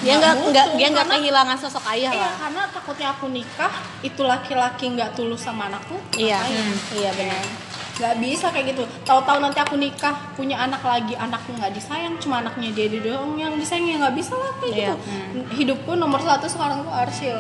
[0.03, 2.35] dia nggak nggak dia nggak kehilangan sosok ayah Iya, lah.
[2.37, 6.39] karena takutnya aku nikah itu laki-laki nggak tulus sama anakku Iya.
[6.39, 7.45] Hmm, iya, benar.
[7.93, 8.83] Nggak bisa kayak gitu.
[9.03, 13.55] Tahu-tahu nanti aku nikah punya anak lagi anakku nggak disayang cuma anaknya dia doang yang
[13.55, 14.93] disayang ya nggak bisa lah kayak Iya.
[14.93, 15.07] gitu.
[15.55, 17.39] hidupku nomor satu sekarang tuh arsil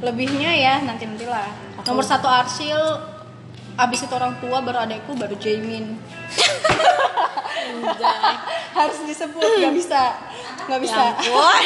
[0.00, 1.46] lebihnya ya nanti nantilah.
[1.82, 2.78] Nomor satu arsil
[3.72, 5.96] abis itu orang tua baru adekku baru Jamin
[8.78, 10.02] harus disebut nggak bisa
[10.62, 11.60] nggak bisa Ya ampun.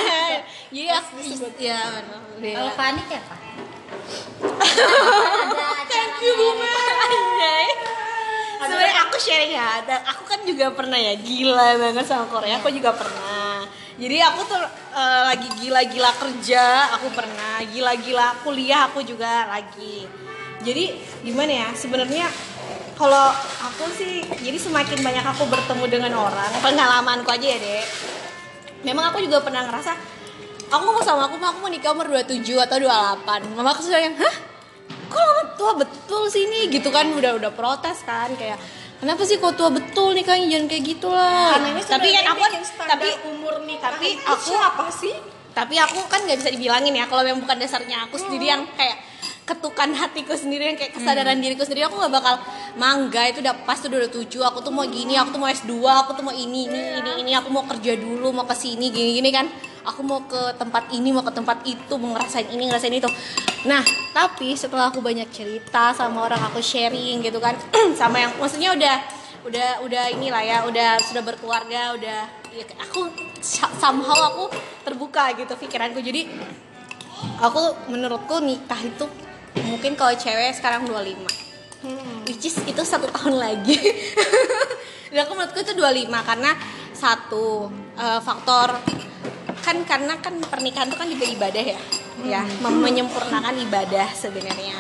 [0.67, 1.15] Jadi aku
[1.59, 2.21] ya benar.
[2.37, 3.39] Dia- Kalau panik ya pak?
[5.87, 6.69] Thank you Bumer
[7.07, 7.67] Anjay
[8.57, 12.57] Sebenarnya aku sharing ya, dan aku kan juga pernah ya gila banget sama Korea.
[12.59, 13.63] Aku juga pernah.
[13.95, 14.59] Jadi aku tuh
[14.91, 16.65] eh, lagi gila-gila kerja,
[16.97, 17.61] aku pernah.
[17.63, 20.09] Gila-gila kuliah, aku juga lagi.
[20.65, 21.69] Jadi gimana ya?
[21.77, 22.27] Sebenarnya
[22.97, 23.29] kalau
[23.61, 27.85] aku sih, jadi semakin banyak aku bertemu dengan orang, pengalamanku aja ya dek.
[28.83, 29.93] Memang aku juga pernah ngerasa,
[30.73, 33.45] aku ngomong sama aku, "Ma, aku mau nikah umur 27 atau 28.
[33.53, 34.57] Mama aku sudah yang, hah?
[35.07, 38.59] kok lama tua betul sih ini gitu kan udah udah protes kan kayak
[38.99, 42.89] kenapa sih kok tua betul nikahnya jangan kayak gitulah Karena ini tapi kan aku standar
[42.99, 45.15] tapi umur nikah tapi aku siapa sih
[45.57, 48.99] tapi aku kan nggak bisa dibilangin ya kalau yang bukan dasarnya aku sendiri yang kayak
[49.47, 51.87] ketukan hatiku sendiri yang kayak kesadaran diriku sendiri.
[51.87, 52.35] Aku nggak bakal
[52.75, 54.43] mangga itu udah pas tuh udah tujuh.
[54.43, 57.33] Aku tuh mau gini aku tuh mau S2 aku tuh mau ini ini ini ini.
[57.39, 59.47] Aku mau kerja dulu mau ke sini gini gini kan.
[59.87, 63.07] Aku mau ke tempat ini mau ke tempat itu mau ngerasain ini ngerasain itu.
[63.71, 67.55] Nah tapi setelah aku banyak cerita sama orang aku sharing gitu kan
[68.01, 68.97] sama yang maksudnya udah
[69.47, 73.07] udah udah inilah ya udah sudah berkeluarga udah ya, aku
[73.79, 74.51] somehow aku
[74.83, 76.03] terbuka gitu pikiranku.
[76.03, 76.27] Jadi
[77.39, 79.07] aku menurutku nikah itu
[79.65, 81.47] mungkin kalau cewek sekarang 25
[82.27, 83.79] which is itu satu tahun lagi.
[85.15, 86.51] Dan aku menurutku itu 25 karena
[86.91, 88.77] satu eh, faktor
[89.63, 91.81] kan karena kan pernikahan itu kan juga ibadah ya.
[92.27, 94.77] Ya mem- menyempurnakan ibadah sebenarnya.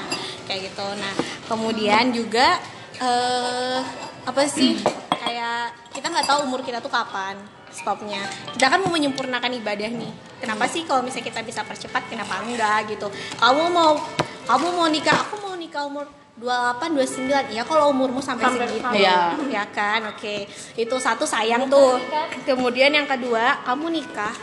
[0.51, 0.87] Kayak gitu.
[0.99, 1.15] Nah
[1.47, 2.59] kemudian juga
[2.99, 3.81] eh
[4.27, 4.83] apa sih?
[5.17, 7.39] Kayak kita nggak tahu umur kita tuh kapan
[7.71, 8.23] stopnya.
[8.57, 10.13] Kita kan mau menyempurnakan ibadah nih.
[10.43, 13.09] Kenapa sih kalau misalnya kita bisa percepat kenapa enggak gitu?
[13.39, 14.01] Kamu mau
[14.47, 16.07] kamu mau nikah aku mau nikah umur
[16.37, 18.93] 28 29 ya kalau umurmu sampai, Sampai segitu.
[18.93, 19.41] Iya.
[19.49, 20.05] ya kan?
[20.13, 20.45] Oke.
[20.77, 21.97] Itu satu sayang tuh.
[22.45, 24.37] kemudian yang kedua kamu nikah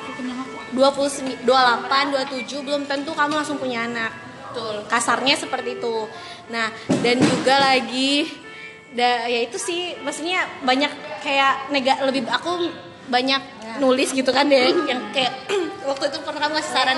[0.73, 4.11] 29 28 27 belum tentu kamu langsung punya anak.
[4.53, 4.85] Betul.
[4.89, 6.09] kasarnya seperti itu.
[6.49, 8.25] Nah dan juga lagi
[8.93, 10.89] da, ya itu sih maksudnya banyak
[11.25, 12.69] kayak nega lebih aku
[13.09, 13.41] banyak
[13.81, 15.33] nulis gitu kan deh yang kayak
[15.89, 16.97] waktu itu pernah kamu ngasih saran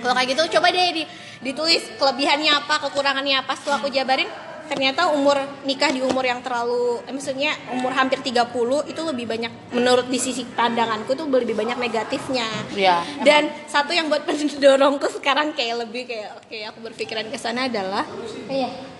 [0.00, 1.04] kalau kayak gitu coba deh di,
[1.42, 3.52] ditulis kelebihannya apa kekurangannya apa.
[3.58, 4.28] Setelah aku jabarin
[4.68, 8.52] ternyata umur nikah di umur yang terlalu eh, maksudnya umur hampir 30
[8.92, 12.44] itu lebih banyak menurut di sisi pandanganku tuh lebih banyak negatifnya.
[12.76, 17.64] Iya, dan satu yang buat mendorongku sekarang kayak lebih kayak oke aku berpikiran ke sana
[17.64, 18.04] adalah
[18.52, 18.97] Iya.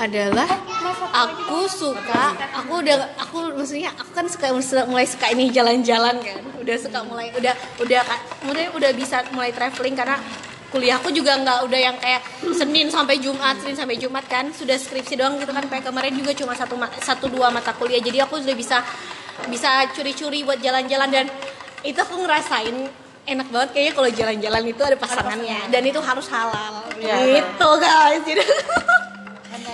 [0.00, 0.48] Adalah
[1.12, 4.48] aku suka aku udah aku maksudnya aku kan suka
[4.88, 6.40] mulai suka ini jalan-jalan kan.
[6.60, 8.00] Udah suka mulai udah udah
[8.40, 10.16] kemudian udah bisa mulai traveling karena
[10.70, 12.22] kuliahku juga nggak udah yang kayak
[12.54, 14.48] Senin sampai Jumat Senin sampai Jumat kan.
[14.56, 18.00] Sudah skripsi doang gitu kan kayak kemarin juga cuma satu satu dua mata kuliah.
[18.00, 18.80] Jadi aku sudah bisa
[19.52, 21.08] bisa curi-curi buat jalan-jalan.
[21.12, 21.26] Dan
[21.84, 22.76] itu aku ngerasain
[23.28, 25.60] enak banget kayaknya kalau jalan-jalan itu ada pasangannya.
[25.68, 26.88] Dan itu harus halal.
[26.96, 27.16] Iya.
[27.40, 28.22] gitu guys.
[28.24, 28.44] Jadi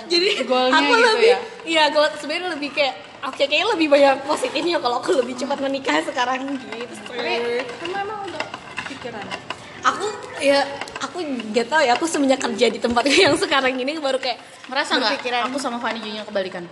[0.07, 1.39] jadi Goalnya aku gitu lebih ya?
[1.67, 2.93] iya goal sebenarnya lebih kayak
[3.25, 6.93] oke kayaknya lebih banyak positifnya kalau aku lebih cepat menikah sekarang gitu
[7.81, 8.43] kamu emang udah
[8.87, 9.25] pikiran
[9.85, 10.05] aku
[10.43, 10.59] ya
[10.99, 11.17] aku
[11.53, 15.47] gak tau ya aku semenjak kerja di tempat yang sekarang ini baru kayak Merasa nggak?
[15.47, 16.67] Aku sama Fanny jadinya kebalikan.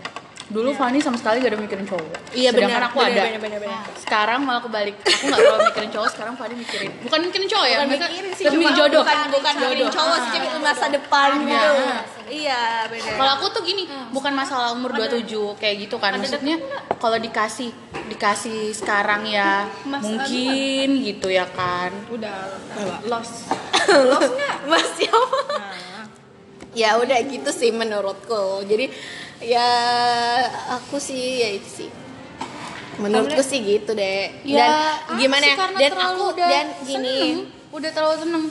[0.46, 2.06] Dulu Fanny sama sekali gak ada mikirin cowok.
[2.32, 3.22] Iya, Sedangkan benar, aku benar, ada.
[3.26, 3.82] benar, benar, benar.
[3.98, 4.96] Sekarang malah kebalik.
[4.96, 6.10] Aku nggak terlalu mikirin cowok.
[6.12, 6.92] Sekarang Fanny mikirin.
[7.02, 7.78] Bukan mikirin cowok ya.
[7.80, 9.02] bukan mikirin sih lebih cuma jodoh.
[9.02, 9.66] bukan bukan Jodoh.
[9.66, 11.42] mikirin cowok sih tapi masa depan Iya.
[11.42, 11.74] gitu
[12.26, 16.14] iya benar Kalau aku tuh gini, bukan masalah umur 27 kayak gitu kan.
[16.16, 16.58] Maksudnya
[16.96, 17.70] kalau dikasih
[18.06, 21.90] dikasih sekarang ya Mas, mungkin gitu ya kan.
[22.08, 22.54] udah
[23.04, 23.50] lost
[24.70, 25.38] Mas siapa?
[26.76, 28.68] Ya udah gitu sih menurutku.
[28.68, 28.92] Jadi
[29.40, 29.68] ya
[30.76, 31.90] aku sih ya itu sih.
[33.00, 34.32] Menurutku sih gitu deh.
[34.44, 34.72] dan
[35.08, 35.58] apa gimana sih, ya?
[35.80, 36.94] Dan terlalu aku udah dan gini.
[36.94, 37.38] seneng.
[37.76, 38.44] udah terlalu seneng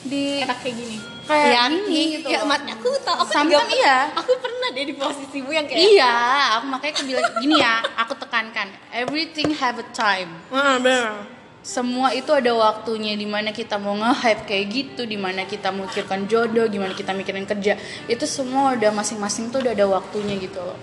[0.00, 0.96] di enak kayak gini
[1.30, 2.28] kayak ya, gini gitu.
[2.32, 3.98] ya, mat, aku tau aku Sometimes juga iya.
[4.18, 6.14] Aku pernah deh di posisimu yang kayak Iya,
[6.58, 10.30] aku makanya aku bilang gini ya, aku tekankan, everything have a time.
[10.50, 11.39] Ah, bener.
[11.60, 16.24] Semua itu ada waktunya di mana kita mau nge-hype kayak gitu, di mana kita memikirkan
[16.24, 17.76] jodoh, gimana kita mikirin kerja,
[18.08, 20.76] itu semua udah masing-masing tuh udah ada waktunya gitu loh.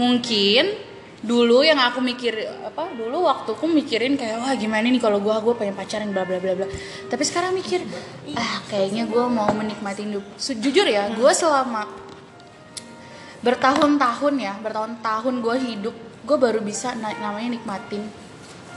[0.00, 0.92] Mungkin
[1.22, 2.34] dulu yang aku mikir
[2.66, 6.24] apa dulu waktu aku mikirin kayak wah gimana nih kalau gua gua pengen pacaran bla
[6.24, 6.66] bla bla bla.
[7.06, 7.84] Tapi sekarang mikir
[8.34, 10.24] ah kayaknya gua mau menikmati hidup.
[10.40, 11.86] Jujur ya gua selama
[13.42, 18.06] bertahun-tahun ya bertahun-tahun gue hidup gue baru bisa na- namanya nikmatin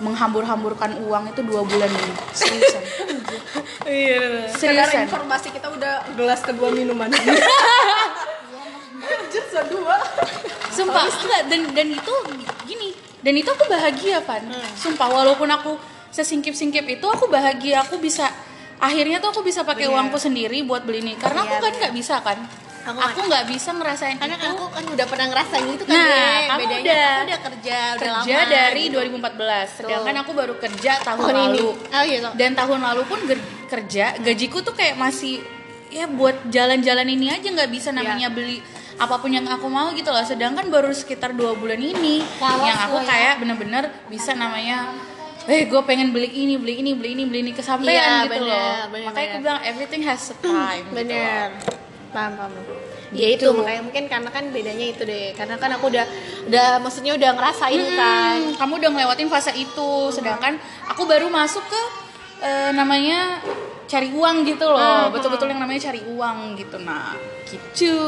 [0.04, 2.14] menghambur-hamburkan uang itu dua bulan ini.
[2.34, 2.84] Seriusan.
[3.86, 4.50] Iya.
[4.50, 5.06] Secara seriusan.
[5.08, 7.08] Informasi kita udah gelas kedua minuman.
[9.06, 9.96] Anjir dua.
[10.74, 12.14] Sumpah enggak dan dan itu
[12.66, 12.90] gini
[13.22, 14.44] dan itu aku bahagia pan
[14.78, 15.78] sumpah walaupun aku
[16.12, 17.86] sesingkip-singkip itu aku bahagia.
[17.86, 18.26] Aku bisa
[18.82, 21.14] akhirnya tuh aku bisa pakai uangku sendiri buat beli ini.
[21.16, 22.38] Karena aku Iya, kan nggak bisa kan
[22.86, 26.06] Aku aku nggak bisa ngerasain Karena itu aku kan udah pernah ngerasain itu kan Nah,
[26.06, 26.46] Dek.
[26.46, 27.10] kamu bedanya udah.
[27.10, 28.98] aku udah kerja udah kerja lama dari gitu.
[29.02, 31.34] 2014 sedangkan aku baru kerja tahun ini.
[31.36, 32.34] lalu Oh iya, Sok.
[32.36, 33.20] dan tahun lalu pun
[33.66, 35.42] kerja gajiku tuh kayak masih
[35.88, 38.62] ya buat jalan-jalan ini aja nggak bisa namanya beli
[38.96, 42.80] apa pun yang aku mau gitu loh sedangkan baru sekitar dua bulan ini Polos yang
[42.82, 43.06] aku ya.
[43.06, 44.92] kayak bener-bener bisa namanya
[45.46, 48.48] eh gue pengen beli ini beli ini beli ini beli ini Iya, kesampaian gitu bener,
[48.48, 49.44] loh bener, makanya aku bener.
[49.44, 51.85] bilang everything has a time gitu bener loh.
[52.16, 52.52] Paham paham.
[53.12, 55.36] Ya itu makanya mungkin karena kan bedanya itu deh.
[55.36, 56.08] Karena kan aku udah
[56.48, 58.38] udah maksudnya udah ngerasain kan.
[58.40, 59.92] Hmm, kamu udah ngelewatin fase itu.
[60.16, 60.56] Sedangkan
[60.88, 61.82] aku baru masuk ke
[62.48, 63.44] eh, namanya
[63.92, 65.12] cari uang gitu loh.
[65.12, 66.80] Betul-betul yang namanya cari uang gitu.
[66.80, 67.14] Nah
[67.52, 68.00] gitu.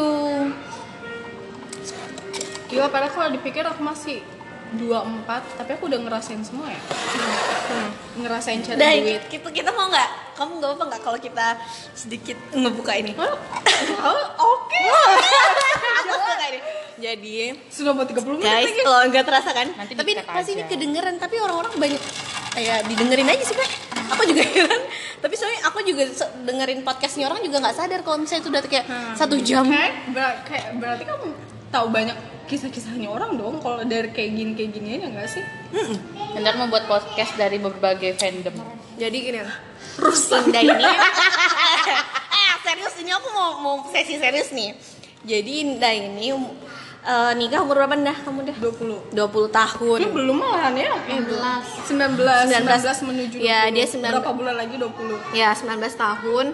[2.67, 4.19] Iya padahal kalau dipikir aku masih
[4.73, 5.23] 24
[5.55, 6.81] tapi aku udah ngerasain semua ya.
[8.15, 9.21] Ngerasain cari dan duit.
[9.27, 10.09] kita kita mau nggak?
[10.33, 11.47] Kamu nggak apa nggak kalau kita
[11.93, 13.15] sedikit ngebuka ini?
[13.15, 13.33] Oh,
[14.53, 14.81] oke.
[16.47, 16.59] Ini.
[16.97, 17.33] Jadi
[17.69, 18.81] sudah mau 30 menit guys lagi.
[18.81, 19.67] kalau nggak terasa kan?
[19.71, 22.01] Nanti tapi pasti ini kedengeran tapi orang-orang banyak
[22.51, 23.69] kayak didengerin aja sih pak.
[24.09, 24.81] Aku juga heran.
[25.17, 26.03] Tapi soalnya aku juga
[26.41, 29.65] dengerin podcastnya orang juga nggak sadar kalau misalnya itu udah kayak satu jam.
[29.65, 31.27] Kayak, ber- kayak berarti kamu
[31.69, 32.15] tahu banyak
[32.47, 33.59] kisah-kisahnya orang dong.
[33.59, 35.43] Kalau dari kayak gini kayak gini aja nggak sih?
[36.33, 38.55] Bentar mau buat podcast dari berbagai fandom.
[38.95, 39.39] Jadi gini
[39.99, 40.47] rusak.
[40.47, 40.83] Indah ini.
[42.37, 44.71] Eh serius ini aku mau mau sesi serius nih.
[45.27, 46.31] Jadi Indah ini
[47.03, 48.57] eh, nikah umur berapa dah kamu dah?
[48.63, 49.99] 20 20 tahun.
[49.99, 50.89] Ya belum malahan ya?
[50.95, 54.03] 19 19, menuju 20 Ya, dia 19.
[54.03, 54.75] Berapa bulan lagi?
[54.79, 56.45] 20 Ya 19 tahun.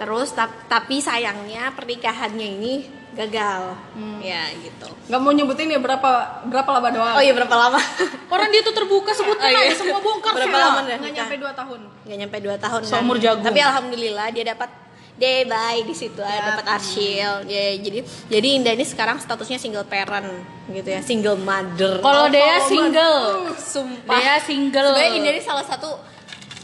[0.00, 3.74] Terus tap- tapi sayangnya pernikahannya ini gagal.
[4.18, 4.86] Ya gitu.
[5.06, 6.10] Nggak mau nyebutin ya berapa
[6.44, 7.80] berapa lama doang Oh iya berapa lama?
[8.26, 9.66] Orang dia tuh terbuka sebutin Oh, iya.
[9.66, 10.66] aja semua bongkar Berapa Sheila.
[10.70, 12.90] lama Nggak nyampe 2 tahun nggak nyampe 2 tahun kan.
[12.90, 13.44] Seumur jagung.
[13.44, 14.70] tapi alhamdulillah dia dapat
[15.14, 16.40] day by di situ Ya.
[16.48, 20.24] dapat arsil ya jadi jadi Indah ini sekarang statusnya single parent
[20.66, 24.90] gitu ya single mother Kalau dia single, sumpah dia single.
[24.90, 26.00] sebenarnya Indah ini salah satu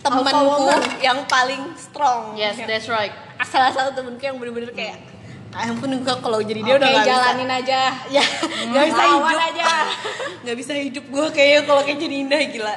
[0.01, 3.13] temanku yang paling strong Yes, that's right.
[3.45, 5.05] salah satu temenku yang bener-bener kayak
[5.57, 8.25] ah, ampun gue kalau jadi dia Oke, udah nggak jalanin aja bisa ya
[8.67, 9.65] nggak bisa Lawan hidup aja.
[10.45, 12.77] nggak bisa hidup gue kayaknya kalau kayak jadi Indah gila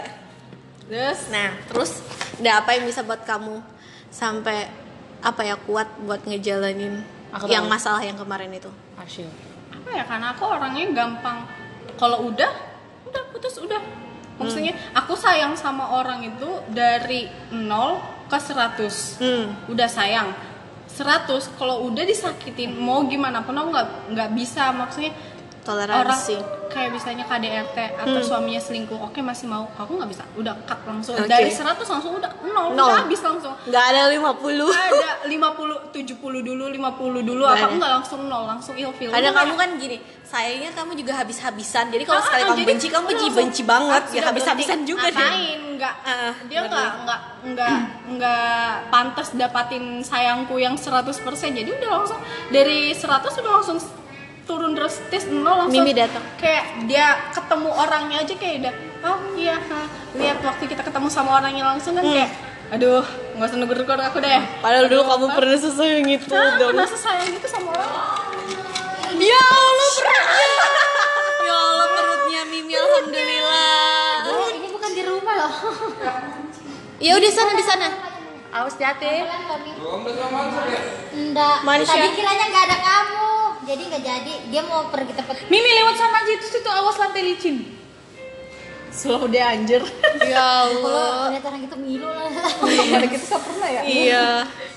[0.90, 1.92] Terus Nah, terus
[2.36, 3.62] ada apa yang bisa buat kamu
[4.10, 4.66] sampai
[5.20, 7.72] apa ya kuat buat ngejalanin Aku yang tahu.
[7.72, 8.72] masalah yang kemarin itu?
[8.96, 9.30] Arsyil.
[9.70, 11.46] apa ya karena aku orangnya gampang
[11.94, 12.50] kalau udah
[13.06, 13.78] udah putus udah
[14.36, 17.70] maksudnya aku sayang sama orang itu dari 0
[18.26, 19.46] ke 100 Hmm.
[19.68, 20.30] udah sayang
[21.00, 24.76] 100 kalau udah disakitin mau gimana pun aku nggak nggak bisa.
[24.76, 25.16] Maksudnya
[25.72, 26.38] orang Toleransi.
[26.68, 31.14] kayak misalnya KDRT atau suaminya selingkuh oke masih mau aku nggak bisa udah cut langsung
[31.16, 31.26] Oke.
[31.26, 32.86] dari 100 langsung udah nol, Nol.
[32.86, 37.76] udah habis langsung Nggak ada 50 ada 50 70 dulu 50 dulu Nggak apa ada.
[37.76, 41.90] nggak langsung nol langsung ilfil Udah, kamu kan gini, sayangnya kamu juga habis-habisan.
[41.90, 44.04] Jadi kalau Ah, sekali kamu jadi benci, kamu benci benci banget.
[44.12, 45.18] Ya habis-habisan juga dia.
[45.20, 47.76] ngapain nggak Ah, dia nggak nggak nggak
[48.14, 48.54] nggak
[48.90, 51.18] pantas dapatin sayangku yang 100%
[51.52, 53.78] jadi udah langsung dari 100 udah langsung
[54.50, 56.26] turun drastis nol langsung Mimi datang.
[56.36, 58.74] kayak dia ketemu orangnya aja kayak udah
[59.06, 59.86] oh iya ha.
[60.18, 62.34] lihat waktu kita ketemu sama orangnya langsung kan kayak
[62.70, 63.06] aduh
[63.38, 66.74] nggak usah negur-negur aku deh Padahal dulu kamu pernah sesayang itu Hah, dong.
[66.74, 67.94] pernah sesayang gitu sama orang
[69.12, 70.22] Ya Allah perutnya.
[71.42, 74.14] ya Allah perutnya Mimi alhamdulillah.
[74.30, 75.54] Oh, ini bukan di rumah loh.
[77.00, 77.88] Ya udah sana di sana.
[78.52, 79.24] Awas hati.
[81.12, 81.58] Enggak.
[81.64, 81.96] Manusia.
[81.96, 83.29] Tadi kiranya nggak ada kamu.
[83.70, 84.34] Jadi nggak jadi.
[84.50, 87.79] Dia mau pergi tempat Mimi lewat sana aja itu situ awas lantai licin.
[88.92, 89.82] Slow deh anjir
[90.20, 90.36] Ya
[90.68, 91.32] kalau Allah.
[91.32, 92.30] lihat orang itu milu lah.
[92.30, 94.28] pada kita nggak pernah ya Iya.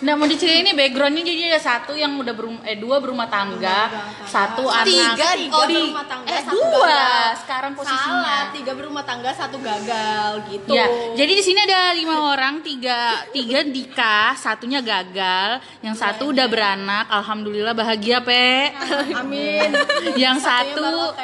[0.03, 3.87] Nah mau diceritain ini backgroundnya jadi ada satu yang udah berum eh dua berumah tangga,
[4.25, 4.83] satu anak.
[4.85, 7.31] Tiga, tiga oh, di- berumah tangga eh satu dua gagal.
[7.39, 8.11] sekarang posisinya.
[8.19, 12.99] Salah, tiga berumah tangga satu gagal gitu Ya, jadi di sini ada lima orang, tiga
[13.31, 15.49] tiga nikah, satunya gagal,
[15.81, 18.75] yang satu udah beranak, alhamdulillah bahagia pe.
[19.15, 19.71] amin
[20.19, 21.15] yang satu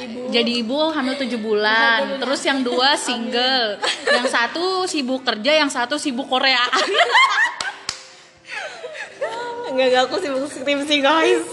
[0.00, 0.32] ibu.
[0.32, 3.76] jadi ibu hamil tujuh bulan, terus yang dua single,
[4.08, 6.64] yang satu sibuk kerja, yang satu sibuk Korea.
[9.68, 11.44] Enggak, enggak aku sibuk skripsi guys.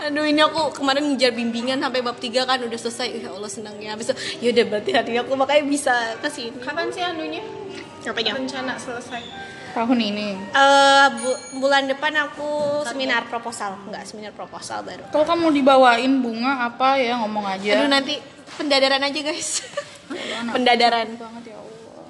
[0.00, 3.20] Aduh ini aku kemarin ngejar bimbingan sampai bab 3 kan udah selesai.
[3.20, 4.14] Ya Allah senangnya Habis itu
[4.48, 5.92] yaudah berarti hari aku makanya bisa
[6.24, 7.44] ke sini kapan sih anunya?
[8.00, 8.32] Apanya?
[8.32, 9.20] rencana selesai.
[9.76, 10.40] Tahun ini.
[10.56, 13.76] Eh, bu- bulan depan aku seminar proposal.
[13.86, 15.04] Enggak, seminar proposal baru.
[15.12, 17.76] Kalau kamu dibawain bunga apa ya ngomong aja.
[17.76, 18.16] Aduh nanti
[18.58, 19.62] pendadaran aja guys.
[20.54, 22.04] Pendadaran banget ya Allah.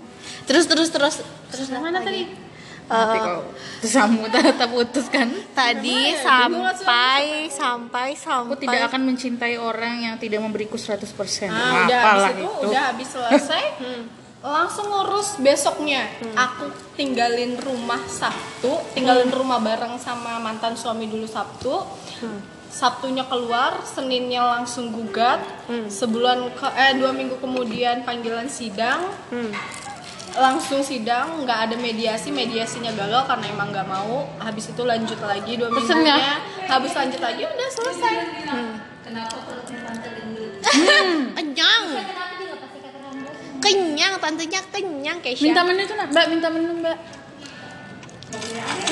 [0.48, 1.16] Terus terus terus
[1.50, 2.50] Terus mana tadi?
[2.90, 3.46] Eh, kalau
[3.78, 5.30] tersamu tetap putus kan.
[5.54, 11.06] Tadi sampai Sampai Aku sampai tidak akan mencintai orang yang tidak memberiku 100%.
[11.46, 13.64] nah, udah Apalah habis itu, udah habis selesai
[14.58, 16.10] langsung ngurus besoknya.
[16.34, 16.66] Aku
[16.98, 21.70] tinggalin rumah Sabtu tinggalin rumah bareng sama mantan suami dulu Sabtu
[22.70, 25.42] Sabtunya keluar, Seninnya langsung gugat,
[25.90, 29.10] sebulan ke eh dua minggu kemudian panggilan sidang,
[30.38, 34.30] langsung sidang, nggak ada mediasi, mediasinya gagal karena emang nggak mau.
[34.38, 36.38] Habis itu lanjut lagi dua minggunya, nggak?
[36.70, 38.14] habis lanjut lagi udah selesai.
[41.36, 41.84] Kenyang.
[41.90, 43.26] Kenapa nggak pasti kata kamu?
[43.58, 45.42] Kenyang, tantenya kenyang Keisha.
[45.42, 46.96] Minta menu tuh, Mbak, minta menu, Mbak.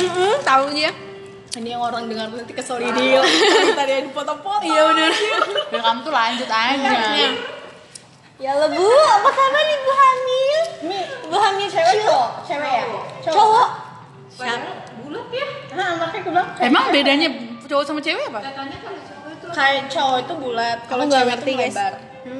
[0.02, 0.90] Mm-mm, tahu dia
[1.56, 3.16] Ini yang orang dengar nanti kesel ini
[3.72, 4.60] tadi yang foto-foto.
[4.68, 5.10] Iya bener
[5.72, 6.90] Ya kamu tuh lanjut aja.
[8.38, 10.60] Ya lo bu, apa kabar ibu hamil?
[11.26, 12.28] Ibu hamil cewek cowok?
[12.46, 12.84] Cewek ya?
[13.26, 13.68] Cowok
[15.02, 15.46] Bulat ya?
[15.74, 17.28] Nah, makanya gue bilang Emang bedanya
[17.66, 18.40] cowok sama cewek apa?
[19.48, 21.74] kayak cowok itu bulat, kalau cewek ngerti, itu guys.
[21.74, 21.94] lebar.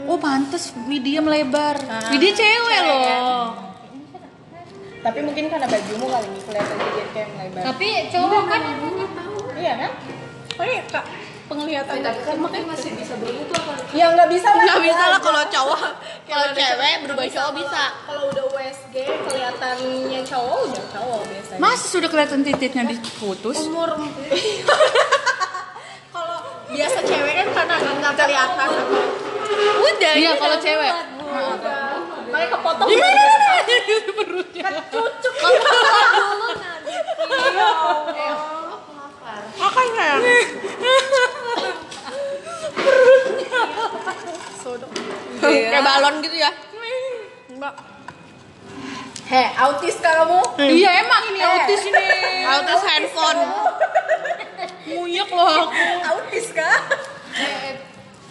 [0.07, 1.77] Oh pantes Widya melebar.
[2.13, 3.68] Widya cewek loh.
[4.99, 7.63] Tapi mungkin karena bajumu kali ini kelihatan jadi kayak melebar.
[7.73, 8.63] Tapi cowok kan
[9.59, 9.91] Iya kan?
[10.59, 11.05] Oh iya kak,
[11.47, 13.75] penglihatan kan makanya masih bisa berubah apa?
[13.95, 14.65] Ya nggak bisa lah.
[14.75, 15.81] Gak bisa lah kalau cowok
[16.27, 21.61] Kalau cewek berubah cowok bisa Kalau udah USG kelihatannya cowok udah cowok biasanya.
[21.63, 23.57] Masa sudah kelihatan titiknya diputus?
[23.67, 23.91] umur
[26.69, 28.69] biasa cewek kan karena nggak kelihatan
[29.79, 30.13] Udah.
[30.15, 30.95] Iya, kalau udah cewek.
[32.29, 32.35] Buat, Bu.
[32.35, 32.89] mereka kepotong
[34.59, 35.59] Kan cucuk kamu
[36.13, 36.95] dulu nanti.
[39.59, 40.09] Makanya.
[45.39, 46.51] Kayak balon gitu ya.
[47.49, 47.75] Enggak.
[49.29, 50.41] Heh, autis kamu?
[50.57, 52.09] Iya emang ini autis ini.
[52.49, 53.41] Autis handphone.
[54.89, 55.85] Muyak loh aku.
[56.01, 56.81] Autis kah?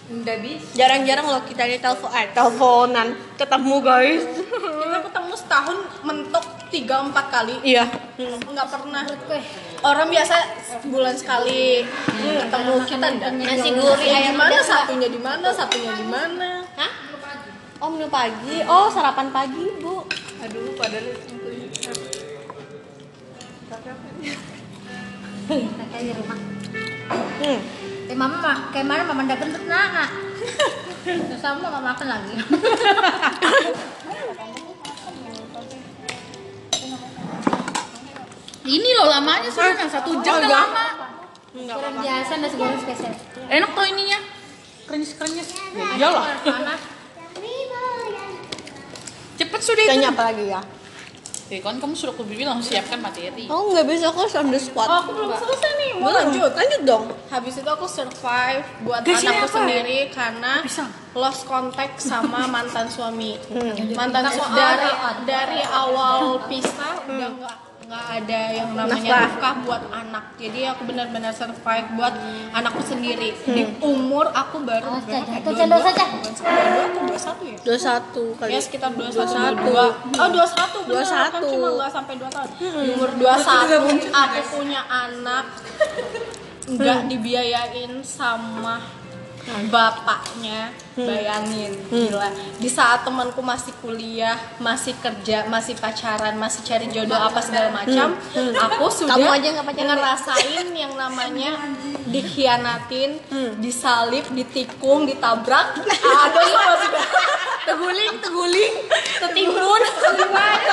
[0.08, 0.72] Udah bisa.
[0.72, 4.24] Jarang-jarang loh kita di telepon eh teleponan ketemu guys.
[4.88, 5.78] Kita ketemu setahun
[6.08, 7.60] mentok tiga empat kali.
[7.60, 7.84] Iya.
[8.24, 9.04] Nggak pernah.
[9.84, 10.36] Orang biasa
[10.80, 11.84] sebulan sekali
[12.18, 16.64] ketemu kita Nasi gurih, di ayam mana satunya di mana satunya di mana.
[16.80, 16.92] Hah?
[17.84, 18.64] Oh menu pagi.
[18.64, 20.08] Oh sarapan pagi bu.
[20.40, 21.04] Aduh, padahal
[25.48, 26.40] Kayak di rumah.
[27.44, 27.60] Hmm.
[28.08, 30.10] Eh mama kayak mana mama udah gendut nak nak.
[31.04, 32.34] Terus kamu nggak makan lagi.
[38.68, 40.88] ini loh lamanya sebenarnya satu jam udah lama.
[41.52, 43.14] Kurang biasa nasi goreng spesial.
[43.48, 44.20] Enak tuh ininya.
[44.88, 45.50] Krenyes-krenyes.
[45.76, 46.40] Ya iyalah.
[46.44, 46.82] Panas.
[49.38, 49.92] Cepet sudah itu.
[49.92, 50.62] Kayaknya apa lagi ya?
[51.48, 53.48] Eh, kan kamu sudah aku bilang siapkan materi.
[53.48, 54.84] Oh nggak bisa aku on the spot.
[54.84, 55.92] Oh, aku belum selesai nih.
[55.96, 56.20] Mau Belum.
[56.20, 56.52] lanjut.
[56.52, 57.04] Lanjut dong.
[57.32, 59.56] Habis itu aku survive buat Gajinya anakku apa?
[59.56, 60.54] sendiri karena
[61.16, 63.40] lost contact sama mantan suami.
[63.48, 63.74] Hmm.
[63.96, 64.92] Mantan Soal dari
[65.24, 67.56] dari awal pisah udah nggak
[67.88, 69.24] nggak ada yang namanya Nafkah.
[69.32, 70.26] nafkah buat anak.
[70.36, 72.12] Jadi aku benar-benar survive buat
[72.52, 73.32] anakku sendiri.
[73.48, 75.56] Di umur aku baru Awas, berapa ya?
[75.56, 76.04] Cendol saja.
[76.12, 77.58] Bukan sekitar 22 atau 21 ya?
[77.64, 78.50] Dua satu kali.
[78.52, 79.72] Ya sekitar 21, 21.
[79.72, 80.20] 22.
[80.20, 81.32] Oh, 21 benar.
[81.32, 81.32] 21.
[81.32, 82.50] Kan cuma nggak sampai 2 tahun.
[82.60, 85.46] Di umur 21 aku punya anak
[86.68, 88.84] nggak dibiayain sama
[89.72, 90.72] bapaknya.
[90.98, 92.26] Bayangin gila.
[92.58, 98.18] Di saat temanku masih kuliah masih kerja masih pacaran masih cari jodoh apa segala macam
[98.34, 101.54] aku sudah Kamu aja nggak pacaran, ngerasain yang namanya
[102.10, 103.22] dikhianatin
[103.62, 105.86] disalib ditikung ditabrak.
[106.26, 106.76] Ada semua
[107.68, 108.74] Teguling, teguling,
[109.22, 109.82] ketimbun,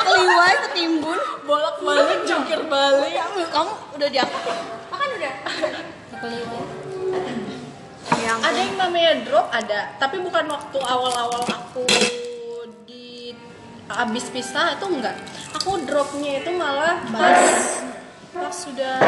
[0.09, 1.19] keliwai, ketimbun.
[1.45, 3.13] bolak balik jungkir balik.
[3.53, 4.57] Kamu udah diangkat?
[4.89, 5.35] Makan udah.
[8.15, 9.81] Yang ada yang namanya drop ada.
[9.97, 11.85] Tapi bukan waktu awal-awal aku
[12.85, 13.33] di
[13.87, 15.17] abis pisah itu enggak.
[15.55, 17.81] Aku dropnya itu malah pas
[18.35, 18.99] pas sudah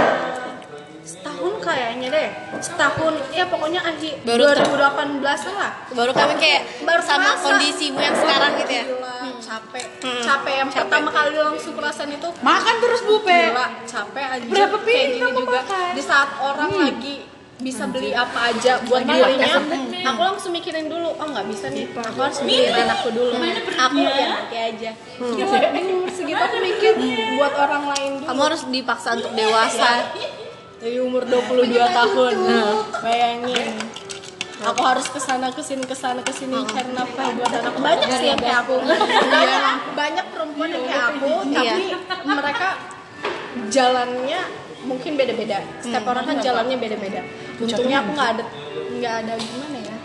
[1.03, 2.29] setahun kayaknya deh.
[2.59, 5.23] Setahun ya pokoknya akhir Baru 2018
[5.53, 5.71] lah.
[5.93, 7.45] Baru kami kayak Baru sama kerasa.
[7.47, 8.85] kondisimu yang sekarang gitu ya.
[8.87, 9.87] Gila, capek.
[10.03, 13.39] Capek yang pertama kali langsung kerasan itu Makan terus Bu Pe.
[13.51, 15.59] Gila, capek aja Berapa kayak piring gini kamu juga.
[15.61, 15.91] makan?
[15.93, 17.17] di saat orang lagi
[17.57, 19.49] bisa beli apa aja buat dirinya
[20.13, 21.89] aku langsung mikirin dulu oh nggak bisa nih.
[21.89, 23.33] Aku harus mikirin anakku dulu.
[23.81, 24.91] Aku ya nanti aja.
[25.19, 25.43] Di
[25.93, 26.93] umur segitu aku mikir
[27.41, 28.27] buat orang lain dulu.
[28.29, 30.13] Kamu harus dipaksa untuk dewasa.
[30.77, 32.35] dari umur 22 tahun.
[32.37, 33.73] Nah, bayangin.
[34.57, 38.09] Aku harus ke sana ke sini ke sana ke sini cari nafkah buat anak banyak
[38.21, 38.81] sih yang kayak aku.
[38.85, 39.63] Banyak
[39.97, 41.85] banyak perempuan yang kayak aku tapi
[42.25, 42.69] mereka
[43.73, 44.41] jalannya
[44.87, 47.21] mungkin beda-beda setiap orang kan jalannya beda-beda
[47.59, 48.45] untungnya aku nggak ada
[48.97, 49.97] nggak ada gimana ya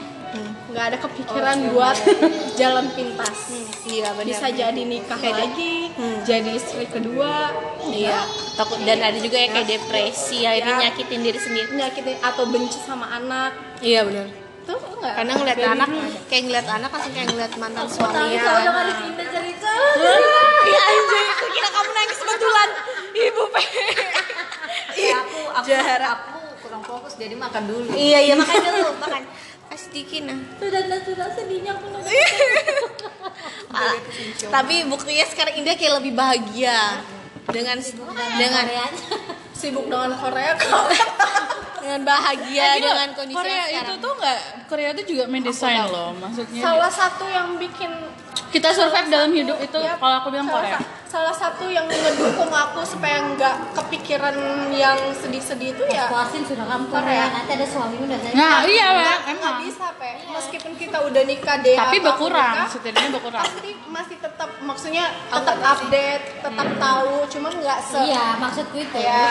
[0.71, 1.97] nggak ada kepikiran buat
[2.59, 3.39] jalan pintas
[3.81, 4.23] Iya benar.
[4.23, 5.91] bisa jadi nikah lagi
[6.23, 7.51] jadi istri kedua
[7.83, 8.23] Iya.
[8.53, 10.81] Takut dan ada juga yang kayak depresi, akhirnya Ya.
[10.87, 11.73] nyakitin diri sendiri.
[11.73, 13.51] nyakitin atau benci sama anak
[13.81, 14.29] Iya benar.
[14.61, 15.89] tuh enggak Karena ngeliat anak,
[16.29, 18.39] kayak ngeliat anak langsung kayak ngeliat mantan suami ya.
[18.39, 19.73] Kalau udah dipindah cerita.
[20.61, 22.69] Iya anjay, kira kamu nangis betulan.
[23.11, 23.61] Ibu pe.
[24.93, 25.99] Ya, aku aku Jahat.
[26.01, 27.89] aku kurang fokus jadi makan dulu.
[27.91, 29.21] Iya iya makan dulu, makan.
[29.67, 30.37] Kasih dikit nah.
[30.57, 32.09] Sudah sudah sedihnya aku nunggu.
[33.71, 33.95] Ah,
[34.51, 36.99] tapi buktinya sekarang Indah kayak lebih bahagia
[37.47, 37.79] dengan
[38.35, 38.67] dengan
[39.57, 40.91] sibuk dengan Korea kok
[41.79, 44.03] dengan bahagia dengan kondisi Korea yang itu sekarang.
[44.03, 47.89] tuh nggak Korea itu juga mendesain loh maksudnya salah satu yang bikin
[48.51, 51.83] kita survive dalam hidup itu ya, kalau aku bilang salah, Korea sa- salah satu yang
[51.91, 54.31] ngedukung aku supaya nggak kepikiran
[54.71, 57.25] yang sedih-sedih itu ya Puasin sudah kamu Korea.
[57.35, 59.55] Nanti ada suamimu dan nah iya Pak, nggak emang.
[59.59, 60.11] bisa pe.
[60.31, 63.43] Meskipun kita udah nikah deh tapi berkurang setidaknya berkurang.
[63.43, 68.97] pasti masih tetap maksudnya tetap update tetap tahu cuman nggak se Iya, maksudku itu.
[69.03, 69.27] ya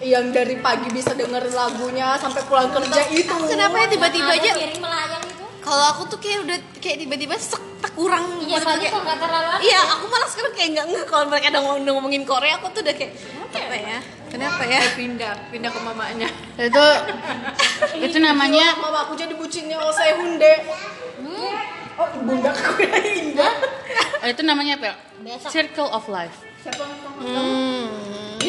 [0.00, 3.36] yang dari pagi bisa dengerin lagunya sampai pulang kerja itu.
[3.48, 5.41] Kenapa ya tiba-tiba aja piring melayang itu.
[5.62, 9.50] Kalau aku tuh kayak udah kayak tiba-tiba sek tak kurang Iya, kayak- kok nggak terlalu.
[9.62, 12.82] Iya, aku malah sekarang kayak nggak nggak kalau mereka udah ngomong- ngomongin Korea, aku tuh
[12.82, 13.12] udah kayak
[13.52, 13.98] apa ya?
[14.32, 14.80] Kenapa ya?
[14.96, 16.28] Pindah pindah ke mamanya.
[16.56, 16.84] Itu
[18.00, 20.52] itu namanya mama aku jadi bucinnya Oh Sehunde
[21.92, 23.52] oh bunda aku yang indah
[24.24, 24.94] itu namanya apa ya?
[25.50, 26.36] Circle of life.
[26.62, 26.82] Siapa
[27.20, 27.81] hmm.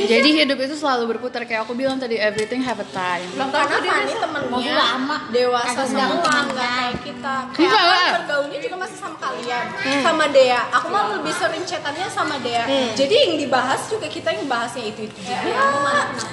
[0.05, 1.43] Jadi hidup itu selalu berputar.
[1.43, 3.25] Kayak aku bilang tadi everything have a time.
[3.31, 5.17] Belum karena Fani temennya lama.
[5.29, 6.41] dewasa semua sama.
[6.45, 7.81] nggak kayak kita kayak Enggak.
[7.81, 9.65] aku kan bergaulnya juga masih sama kalian
[10.01, 10.61] sama Dea.
[10.71, 12.65] Aku malah lebih sering chatannya sama Dea.
[12.93, 15.37] Jadi yang dibahas juga kita yang bahasnya itu itu juga.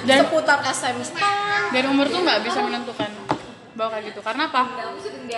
[0.04, 1.10] Dan- seputar SMS
[1.70, 3.10] dan umur tuh nggak bisa menentukan
[3.74, 4.20] bahwa kayak gitu.
[4.20, 4.62] Karena apa?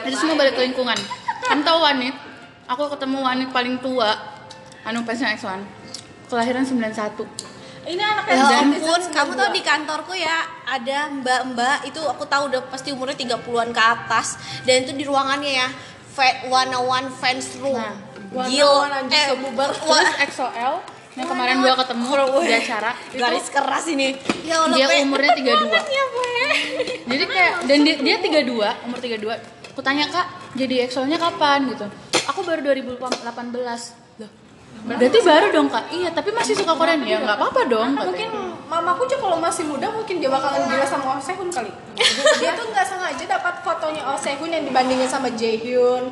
[0.03, 0.99] Itu semua balik ke lingkungan.
[1.43, 2.14] Kamu tahu wanit?
[2.66, 4.11] Aku ketemu wanit paling tua.
[4.83, 5.62] Anu fansnya X1
[6.26, 7.22] kelahiran 91
[7.83, 12.47] ini anak Ya yang ampun, kamu tau di kantorku ya ada mbak-mbak itu aku tahu
[12.49, 15.68] udah pasti umurnya 30-an ke atas dan itu di ruangannya ya
[16.12, 17.74] Fa- 101 fans room.
[17.74, 17.97] Nah,
[18.47, 19.68] Gil, 101 anjing eh, sebubar.
[19.89, 20.74] wah, terus XOL
[21.12, 22.09] yang kemarin gua ketemu
[22.41, 24.09] di acara itu garis keras ini.
[24.49, 26.05] Ya Allah, dia umurnya 32 Ya,
[27.09, 31.64] jadi kayak dan dia, dia 32 umur 32 aku tanya kak jadi EXO nya kapan?
[31.68, 31.85] Gitu.
[32.28, 34.01] Aku baru 2018 Loh,
[34.83, 35.85] berarti baru dong kak?
[35.95, 37.03] Iya tapi masih suka Korean?
[37.07, 38.30] Ya nggak apa-apa dong mungkin
[38.66, 41.68] mamaku juga kalau masih muda mungkin dia bakalan gila sama Oh Sehun kali.
[42.41, 46.09] Dia tuh nggak sengaja dapat fotonya Oh Sehun yang dibandingin sama Jaehyun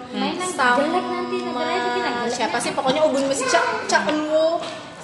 [0.53, 2.37] sama jadi jelek.
[2.37, 2.71] siapa sih?
[2.77, 4.61] Pokoknya Ubin Masjid Cha, Cha Eun-woo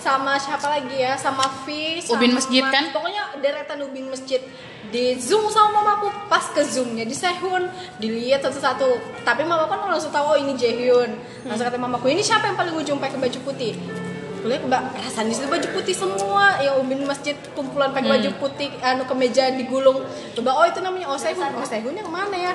[0.06, 1.18] sama siapa lagi ya?
[1.18, 2.94] Sama V sama- Ubin Masjid kan?
[2.94, 4.38] pokoknya deretan Ubin Masjid.
[4.86, 7.66] Di zoom sama mamaku pas ke zoomnya di Sehun.
[7.98, 8.86] Dilihat satu-satu.
[9.26, 11.10] Tapi mamaku kan langsung tahu oh ini Jaehyun.
[11.42, 13.74] Langsung kata mamaku ini siapa yang paling ujung pakai baju putih?
[14.36, 16.62] Kulihat mbak perasaan di situ baju putih semua.
[16.62, 20.06] Yang ubin masjid kumpulan pakai baju putih anu kemeja digulung.
[20.38, 22.52] Coba oh itu namanya Oh Sehun Oh Sehun yang mana ya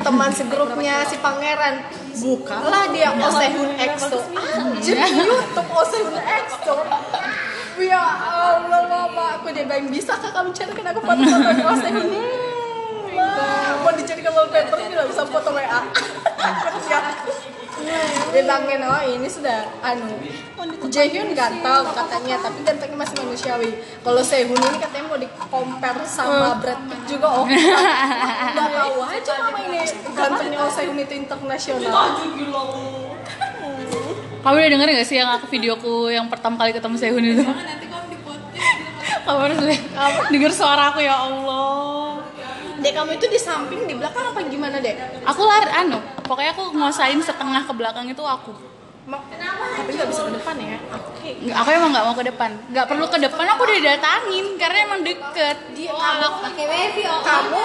[0.00, 1.84] teman segrupnya si pangeran.
[2.20, 6.74] Bukalah dia Oh Sehun EXO anjir YouTube Oh Sehun EXO
[7.80, 9.40] ya Allah mama.
[9.40, 14.30] Aku dia bilang bisa kak kamu carikan aku foto-foto Oh Sehun Hmm, Ma, mau dijadikan
[14.30, 15.80] wallpaper tidak bisa foto WA
[18.30, 20.14] bilangin oh ini sudah anu
[20.90, 22.36] Jaehyun ganteng katanya.
[22.42, 23.70] Tapi gantengnya masih manusiawi.
[24.02, 27.46] Kalau Sehun ini katanya mau di compare sama Brad Pitt juga oh
[28.54, 29.86] nggak tahu aja mama ini
[30.70, 31.90] Sehun itu internasional.
[34.40, 37.44] Kamu udah denger gak sih yang aku videoku yang pertama kali ketemu Sehun itu?
[39.26, 42.18] Kamu harus lihat kamu denger suara aku ya Allah.
[42.80, 44.96] Dek kamu itu di samping di belakang apa gimana dek?
[45.28, 48.56] Aku lari anu pokoknya aku nguasain setengah ke belakang itu aku
[49.10, 50.78] tapi nggak bisa ke depan ya?
[50.92, 51.30] Oke.
[51.40, 52.50] Nggak, aku emang nggak mau ke depan.
[52.70, 55.56] Nggak perlu ke depan aku udah datangin karena emang deket.
[55.74, 57.20] Dia kamu pakai wifi oh.
[57.20, 57.60] Kamu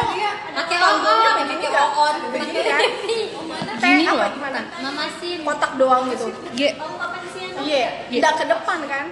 [0.56, 2.16] pakai panggungnya on begini pakai nggak on.
[2.32, 2.88] Begini pakai
[3.76, 4.30] kan Gini apa loh.
[4.34, 4.62] gimana?
[4.82, 6.26] Mama sim kotak doang gitu.
[6.54, 6.70] Ye,
[7.56, 9.06] Iya, tidak ke depan kan?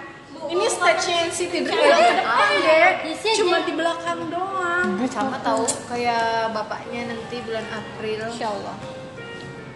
[0.43, 3.39] Ini stage-nya NCT Dream nggak ke depan deh, Isi aja.
[3.39, 4.87] cuma di belakang doang.
[5.07, 8.27] sama tahu kayak bapaknya nanti bulan April.
[8.27, 8.51] Insya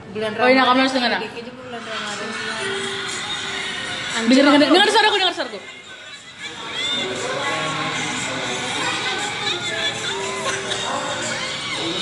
[0.08, 0.94] Allah bulan Oh, ini kamu harus?
[0.96, 2.30] Kayaknya bulan Ramadan
[4.18, 5.60] denger denger denger suaraku denger suaraku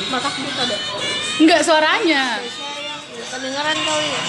[0.06, 0.82] Mata kita deh.
[1.44, 2.40] Enggak suaranya
[3.26, 4.24] Kedengeran kali ya.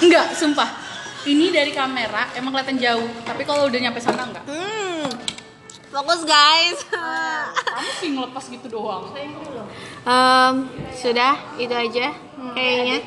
[0.00, 0.68] Enggak, sumpah
[1.24, 5.08] Ini dari kamera emang kelihatan jauh Tapi kalau udah nyampe sana enggak Hmm.
[5.92, 6.78] Fokus guys.
[6.88, 9.12] Kamu sih ngelepas gitu doang
[10.02, 10.54] Em,
[10.96, 12.16] sudah itu aja
[12.56, 12.98] kayaknya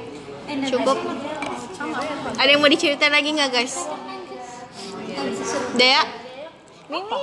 [0.69, 1.01] cukup.
[2.38, 3.89] Ada yang mau diceritain lagi nggak guys?
[5.73, 6.05] Dea,
[6.86, 7.17] Mimi.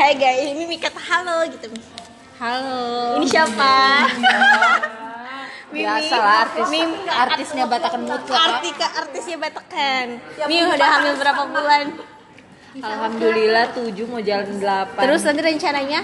[0.00, 1.68] Hai guys, Mimi kata halo gitu.
[2.40, 3.20] Halo.
[3.20, 3.72] Ini siapa?
[5.68, 5.84] Mimi.
[5.84, 6.98] biasa lah artis Mimi.
[7.06, 10.18] artisnya Batakan mutlak Artika artisnya Batakan.
[10.48, 11.84] Mimi udah hamil berapa bulan?
[12.78, 16.00] Alhamdulillah 7 mau jalan 8 Terus nanti rencananya?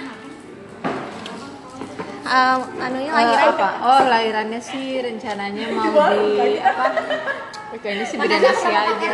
[2.27, 3.69] Um, anunya lahiran apa?
[3.87, 6.87] Oh lahirannya sih rencananya mau di apa?
[7.67, 9.09] Kayaknya sih beda nasi aja.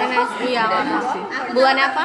[0.44, 1.18] Iya, beda nasi.
[1.56, 2.04] bulan apa?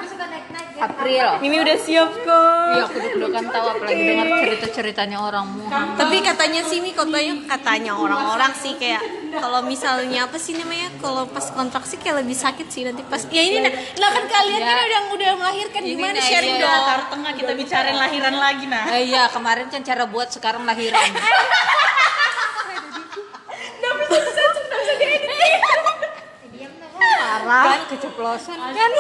[0.78, 1.42] April.
[1.42, 2.70] Mimi udah siap kok.
[2.70, 5.98] Iya, aku deg-degan tahu apalagi dengar cerita-ceritanya orang Muhammad.
[5.98, 9.02] Tapi katanya sih Mi katanya katanya orang-orang sih kayak
[9.34, 13.42] kalau misalnya apa sih namanya kalau pas kontraksi kayak lebih sakit sih nanti pas ya
[13.42, 16.64] ini nah, nah kan kalian kan udah udah melahirkan Ini gimana nah, sharing iya.
[16.64, 16.82] dong.
[16.86, 21.10] Taruh tengah kita bicarain lahiran lagi nah Eh, iya, kemarin kan cara buat sekarang lahiran.
[26.98, 27.64] Parah.
[27.72, 28.58] Kan keceplosan.
[28.58, 28.92] Kan.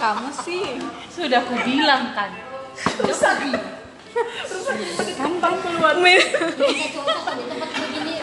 [0.00, 0.80] Kamu sih.
[1.10, 2.30] Sudah aku bilang kan
[6.90, 8.14] kalau di tempat begini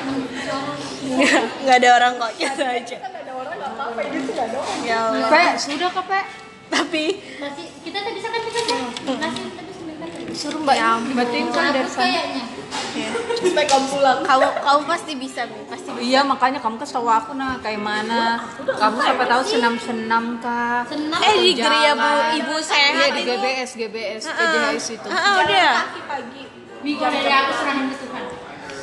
[1.07, 2.97] nggak nggak ada orang kok gitu aja.
[2.99, 3.99] Kan ada orang nggak apa-apa.
[4.03, 4.79] Ini nggak ada orang.
[4.83, 4.99] Ya
[5.31, 6.21] Pe, sudah kak Pe?
[6.67, 10.09] tapi Nasi kita tadi kan kita nasi tadi sebentar.
[10.35, 10.77] Suruh mbak
[11.15, 13.09] Berarti kan dari Hapus kayaknya.
[13.37, 15.59] supaya kamu pulang kamu kamu pasti bisa Mi.
[15.67, 18.41] pasti bisa Iya makanya kamu kasih tahu aku nah kayak mana.
[18.63, 20.83] Kamu siapa tahu senam-senam kak.
[20.89, 21.19] Senam.
[21.21, 25.07] eh di geria bu ibu Iya sehat di itu GBS GBS PJHS itu.
[25.09, 25.73] Ah, ah, udah
[26.07, 26.41] pagi
[26.87, 28.23] dari aku serahin ke Tuhan.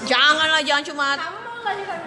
[0.04, 1.08] janganlah jangan cuma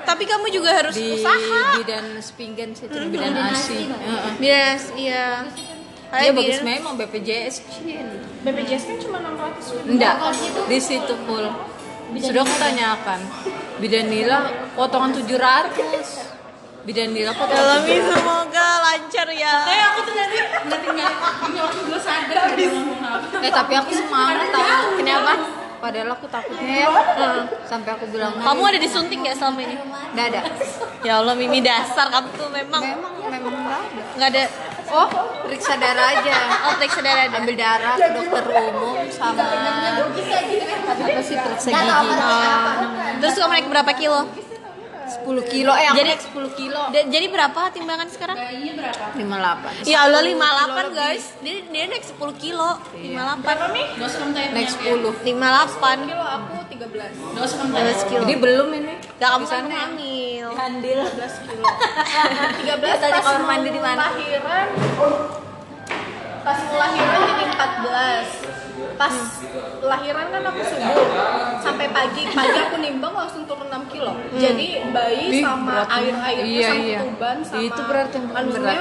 [0.05, 3.89] tapi kamu juga harus Di usaha bidan Spingen situ di bidan ASI.
[3.89, 4.31] Heeh.
[4.37, 5.43] bias iya
[6.07, 8.07] Iya Kayak bagus memang BPJS Cin.
[8.47, 10.15] BPJS kan cuma 600 ribu Enggak,
[10.71, 11.47] di situ full.
[12.17, 13.19] Sudah aku tanyakan.
[13.77, 14.37] Bidan Nila
[14.73, 15.75] potongan 700.
[16.81, 18.09] Bidan Nila potongan Dalam 700.
[18.09, 19.55] semoga lancar ya.
[19.67, 21.11] Eh aku tuh nanti nanti nggak
[21.45, 23.37] ini waktu gue sadar ada ngomong apa.
[23.43, 24.87] Eh tapi aku semangat tahu.
[24.97, 25.33] Kenapa?
[25.77, 26.89] Padahal aku takutnya ya.
[27.69, 29.75] Sampai aku bilang Kamu ada disuntik nggak selama ini?
[30.17, 30.41] Nggak ada.
[31.05, 34.01] Ya Allah, Mimi dasar kamu tuh memang Memang memang nggak ada.
[34.17, 34.43] nggak ada.
[34.87, 35.07] Oh,
[35.43, 36.35] periksa darah aja.
[36.67, 37.27] Oh, periksa darah.
[37.27, 39.43] Ambil darah ke dokter umum sama
[40.87, 41.89] apa sih periksa gigi.
[41.91, 42.79] Oh.
[43.19, 44.46] Terus kamu naik berapa kilo?
[45.27, 45.71] 10 kilo.
[45.73, 46.81] Eh, aku Jadi- naik 10 kilo.
[46.87, 48.37] Da- jadi berapa timbangan sekarang?
[48.37, 49.03] Bayinya berapa?
[49.11, 49.83] 58.
[49.83, 51.23] Ya Allah 58 guys.
[51.37, 52.69] Dia dia naik 10 kilo.
[52.93, 53.87] 58.
[53.93, 55.11] Gak usah kamu tanya Naik 10.
[55.19, 55.99] 58.
[56.07, 57.83] kilo aku 13 Gak usah kamu tanya.
[57.83, 58.21] 12 kilo.
[58.23, 58.93] Jadi belum ini.
[59.13, 59.77] Gak kamu kan ya?
[59.83, 60.47] hamil.
[60.55, 60.99] Handil.
[61.03, 61.63] 13 kilo
[62.63, 64.05] 13 Tanya pas kamar mau mandi di mana?
[64.07, 64.67] lahiran
[66.39, 69.15] pas lahiran jadi 14 pas
[69.87, 70.95] lahiran kan aku subuh
[71.57, 75.87] sampai pagi pagi aku nimbang langsung turun 6 kilo jadi bayi Ih, sama berat.
[75.95, 76.99] air airnya Iya, sama iya.
[77.01, 78.75] tuban sama Itu berarti yang manusia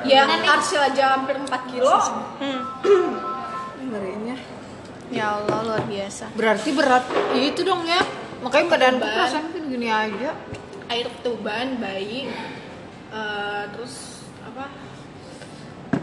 [0.00, 1.94] ya Arsyil aja hampir 4 kilo
[2.40, 2.60] Hmm.
[3.90, 4.36] Ngerinya.
[5.10, 6.30] Ya Allah luar biasa.
[6.32, 7.02] Berarti berat
[7.34, 7.98] itu dong ya.
[8.40, 9.16] Makanya badanku Beban.
[9.18, 10.30] perasaan gini aja.
[10.86, 12.26] air tuban bayi
[13.10, 14.09] eh, terus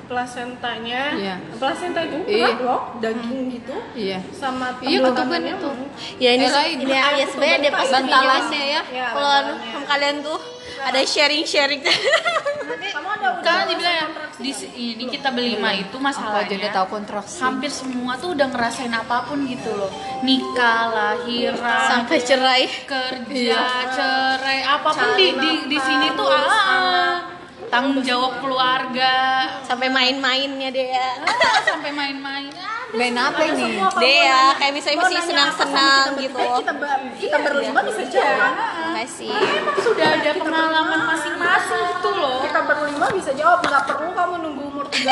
[0.08, 1.36] plasentanya Iya.
[1.56, 2.50] plasenta itu Iya.
[2.60, 4.20] loh daging gitu Iya.
[4.32, 5.70] sama Iya, ketuban itu.
[6.18, 8.82] Ya ini Eh, ini ya, ya sebenarnya ada pas Bantalannya ya.
[8.88, 9.40] Ya, Kalau
[9.86, 10.40] kalian tuh
[10.80, 11.82] ada sharing-sharing.
[11.84, 14.06] kamu ada udah Kan dibilang ya,
[14.38, 14.52] di
[14.94, 17.38] ini kita berlima itu Aku aja udah masalahnya tahu kontraksi.
[17.40, 19.90] hampir semua tuh udah ngerasain apa pun gitu loh
[20.22, 22.70] nikah lahiran Sampai cerai.
[22.86, 27.37] kerja cerai apa pun di di di sini tuh ah
[27.68, 29.14] tanggung jawab keluarga.
[29.62, 31.10] Sampai main-mainnya deh ya.
[31.22, 32.48] ah, sampai main-main.
[32.54, 33.76] Ah, Main apa ini?
[34.00, 36.40] Deh ya, kayak misalnya masih senang-senang gitu.
[36.40, 38.52] kita, kita, ber- kita berlima bisa jawab
[38.88, 39.36] Makasih.
[39.84, 42.48] sudah ada pengalaman masing-masing gitu loh.
[42.48, 45.04] Kita berlima bisa jawab nggak perlu kamu nunggu umur 30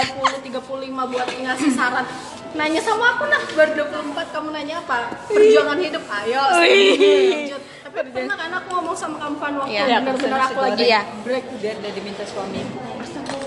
[0.48, 0.56] 35
[1.12, 2.08] buat ngasih saran.
[2.56, 5.12] Nanya sama aku nah baru 24 kamu nanya apa?
[5.28, 6.04] Perjuangan hidup?
[6.08, 7.62] Ayo lanjut
[7.96, 9.98] pernah kan aku ngomong sama kamu kan waktu Iya.
[10.00, 11.02] benar-benar aku lagi Iya.
[11.22, 12.80] break dia udah diminta suamiku.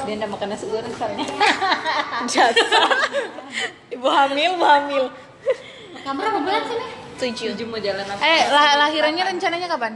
[0.01, 1.27] Dia udah makan nasi goreng soalnya.
[3.91, 5.05] Ibu hamil, ibu hamil.
[5.99, 6.91] Kamu berapa bulan sih nih?
[7.19, 7.47] Tujuh.
[7.53, 8.21] Tujuh mau jalan apa?
[8.21, 9.93] eh lah- lahirannya rencananya kapan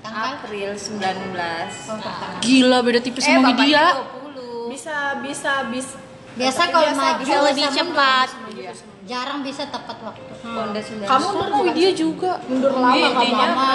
[0.00, 0.40] Tanggal.
[0.40, 2.40] April 19.
[2.40, 4.72] gila beda tipis sama bapaknya dia 20.
[4.72, 5.98] bisa bisa bisa
[6.38, 8.28] Biasa kalau maju lebih cepat.
[8.50, 8.72] Iya.
[9.04, 10.22] Jarang bisa tepat waktu.
[10.44, 11.02] Honda 19.
[11.02, 13.68] kamu mundur dia juga mundur lama Iya, kamu lama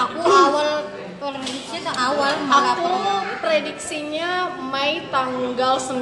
[0.00, 0.68] Aku awal
[1.12, 2.88] prediksi tuh awal malah Aku
[3.40, 4.30] prediksinya
[4.62, 6.00] Mei tanggal 9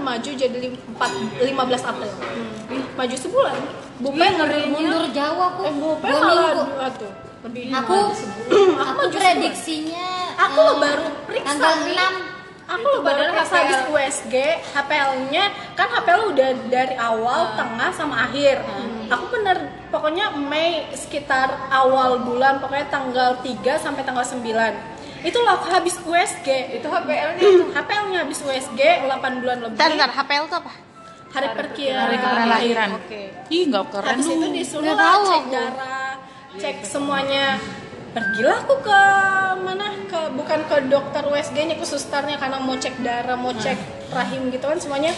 [0.00, 2.12] maju jadi lim- empat- 15 April.
[2.94, 3.56] Maju sebulan.
[3.98, 4.70] Bupe ngerinya.
[4.70, 5.60] mundur jauh aku.
[5.62, 7.12] Eh, Bupe Dua malah tuh.
[7.42, 7.96] Lebih Aku
[8.78, 11.98] aku maju prediksinya Aku eh, baru periksa tanggal nih.
[11.98, 12.35] 6
[12.66, 14.34] Aku lo baru periksa habis USG,
[14.74, 18.58] HPL-nya kan HPL udah dari awal, tengah sama akhir.
[19.06, 24.42] Aku bener pokoknya Mei sekitar awal bulan, pokoknya tanggal 3 sampai tanggal 9.
[25.22, 26.74] Itu lah aku habis USG.
[26.82, 27.64] Itu HPL-nya itu.
[27.70, 29.78] HPL-nya habis USG 8 bulan lebih.
[29.78, 30.72] Bentar, bentar, HPL tuh apa?
[31.36, 32.04] Hari perkiraan.
[32.08, 33.22] hari kebenaran lahiran Oke.
[33.52, 36.12] ih nggak keren Habis itu disuruh lah cek darah,
[36.56, 37.60] cek semuanya.
[38.16, 39.00] Pergilah aku ke
[39.60, 39.92] mana?
[40.08, 43.76] Ke bukan ke dokter USG-nya, ke susternya karena mau cek darah, mau cek
[44.08, 45.12] rahim gitu kan semuanya.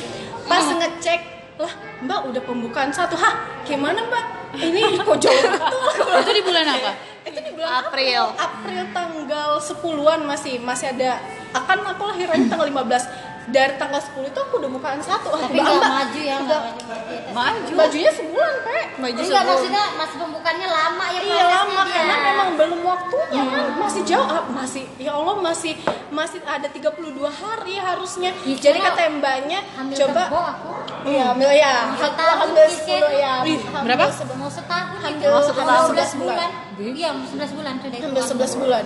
[0.51, 1.21] Pas ngecek,
[1.63, 1.71] lah
[2.03, 3.15] Mbak udah pembukaan satu.
[3.15, 4.25] Hah, gimana Mbak?
[4.59, 5.83] Ini kok jauh betul.
[6.27, 6.91] itu di bulan apa
[7.23, 8.23] Itu di bulan April.
[8.35, 11.23] April tanggal 10-an masih masih ada
[11.55, 15.29] akan aku lahirannya tanggal 15 dari tanggal 10 itu aku udah bukaan satu.
[15.31, 16.61] Tapi Mbak, nggak Mbak, maju ya, nggak.
[16.61, 16.83] maju.
[17.29, 17.73] Maju.
[17.75, 19.49] bajunya sebulan pe Baju Enggak sebelum.
[19.49, 21.95] maksudnya masih pembukaannya lama ya Iya lama dia.
[21.95, 23.65] karena memang belum waktunya kan.
[23.79, 25.73] Masih jauh ah, masih ya Allah masih
[26.11, 26.99] masih ada 32
[27.31, 28.31] hari harusnya.
[28.43, 29.61] Ih, jadi kata mbaknya
[29.95, 30.23] coba.
[30.25, 30.71] tebo aku.
[31.05, 31.75] Iya hamil ya.
[31.91, 33.35] Hamil hamil 10 ya.
[33.79, 34.05] Berapa?
[34.11, 35.29] sebe- mau setahun Hamil- itu.
[35.31, 35.95] hamil
[36.29, 38.85] Hamil 11 11 bulan iya 11 bulan sudah hamil 11 bulan.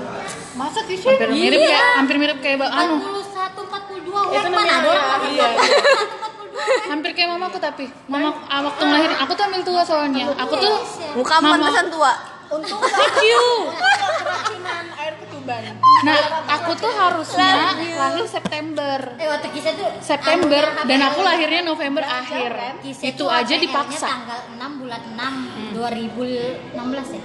[0.55, 1.13] Masa kisah?
[1.13, 1.71] hampir mirip Iya.
[1.71, 2.97] ya hampir mirip kayak bang anu.
[2.97, 4.95] 41 42 itu namanya ya,
[5.29, 5.49] iya.
[5.53, 7.85] 41 42 hampir kayak mamaku tapi.
[8.07, 10.25] Mama ah, waktu ngelahirin aku tuh ambil tua soalnya.
[10.39, 10.75] Aku tuh
[11.15, 11.61] Muka Mama.
[11.61, 12.13] pantesan tua.
[12.53, 13.45] untung thank you.
[13.73, 15.63] Keracunan air ketuban.
[16.05, 16.21] Nah
[16.51, 18.99] aku tuh harusnya lahir September.
[19.17, 20.61] Eh waktu kisah tuh September.
[20.61, 22.53] Anunya dan aku lahirnya November akhir.
[22.85, 24.05] Itu aja dipaksa.
[24.05, 27.23] tanggal 6 bulan 6 2016 ya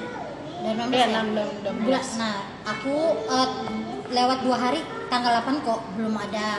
[0.75, 2.35] 2016 Iya, ya 6, 6, bulan nah
[2.67, 2.95] aku
[3.27, 3.49] eh,
[4.07, 6.49] lewat dua hari tanggal 8 kok belum ada.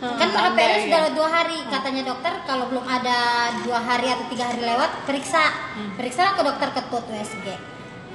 [0.00, 0.80] Kan tanda HPL ya.
[0.88, 1.58] sudah lewat dua hari.
[1.68, 5.44] Katanya dokter kalau belum ada dua hari atau tiga hari lewat periksa.
[5.92, 7.70] Periksa ke dokter ketut USG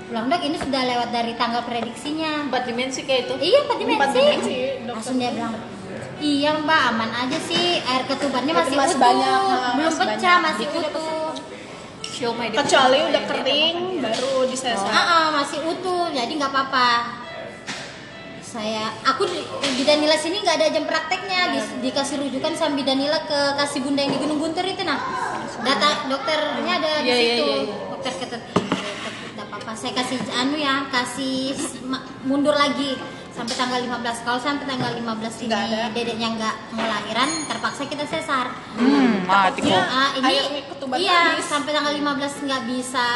[0.05, 2.45] pulang dok ini sudah lewat dari tanggal prediksinya.
[2.45, 3.33] Empat dimensi kayak itu.
[3.41, 3.97] Iya empat dimensi.
[3.97, 4.55] Empat dimensi,
[4.85, 4.93] dokter.
[4.93, 5.53] Langsung dia bilang,
[6.21, 9.39] iya mbak aman aja sih air ketubannya masih, masih utuh, banyak,
[9.75, 10.45] belum masih pecah banyak.
[10.45, 11.29] masih utuh.
[12.15, 16.89] Show my kecuali udah kering baru disesar Ah, ah, masih utuh, jadi nggak apa-apa.
[18.39, 19.43] Saya, aku di,
[19.75, 23.99] di Danila sini nggak ada jam prakteknya, di- dikasih rujukan sama Danila ke kasih bunda
[23.99, 24.95] yang di Gunung Guntur itu nah.
[25.59, 27.43] Data dokternya ada di Iya, iya, situ.
[27.43, 27.75] iya, iya.
[27.91, 28.41] Dokter ketut.
[29.35, 31.51] Nggak apa-apa, saya kasih anu ya, kasih
[32.23, 32.95] mundur lagi
[33.35, 35.51] sampai tanggal 15 kalau sampai tanggal 15 ini
[35.91, 38.47] dedeknya nggak mau lahiran terpaksa kita sesar.
[38.73, 40.63] Hmm mati kok Ah, ini
[40.95, 41.43] iya habis.
[41.43, 43.07] sampai tanggal 15 nggak bisa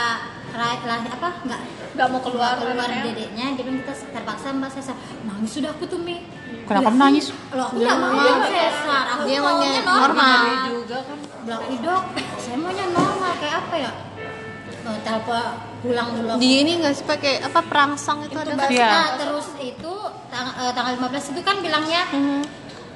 [0.52, 1.62] lah apa nggak
[1.96, 3.04] nggak mau keluar keluar, keluar ya.
[3.06, 3.46] dedeknya.
[3.54, 4.96] Jadi kita terpaksa mbak sesar.
[5.24, 6.20] Nangis sudah aku tuh mi.
[6.66, 8.12] Kenapa menangis loh aku nggak mau
[8.44, 9.04] sesar.
[9.10, 10.44] Aku Dia maunya normal, normal.
[10.68, 11.18] juga kan.
[11.40, 12.04] bilang "Ih, dok
[12.36, 13.32] saya maunya normal.
[13.40, 13.92] Kayak apa ya
[14.82, 15.44] oh, telepon
[15.80, 16.40] pulang dulu aku.
[16.40, 18.54] Di ini nggak sih pakai apa perangsang itu ada?
[18.66, 18.88] Iya.
[18.88, 19.94] Nah, terus itu
[20.28, 22.42] tang- eh, tanggal 15 itu kan bilangnya Mhm.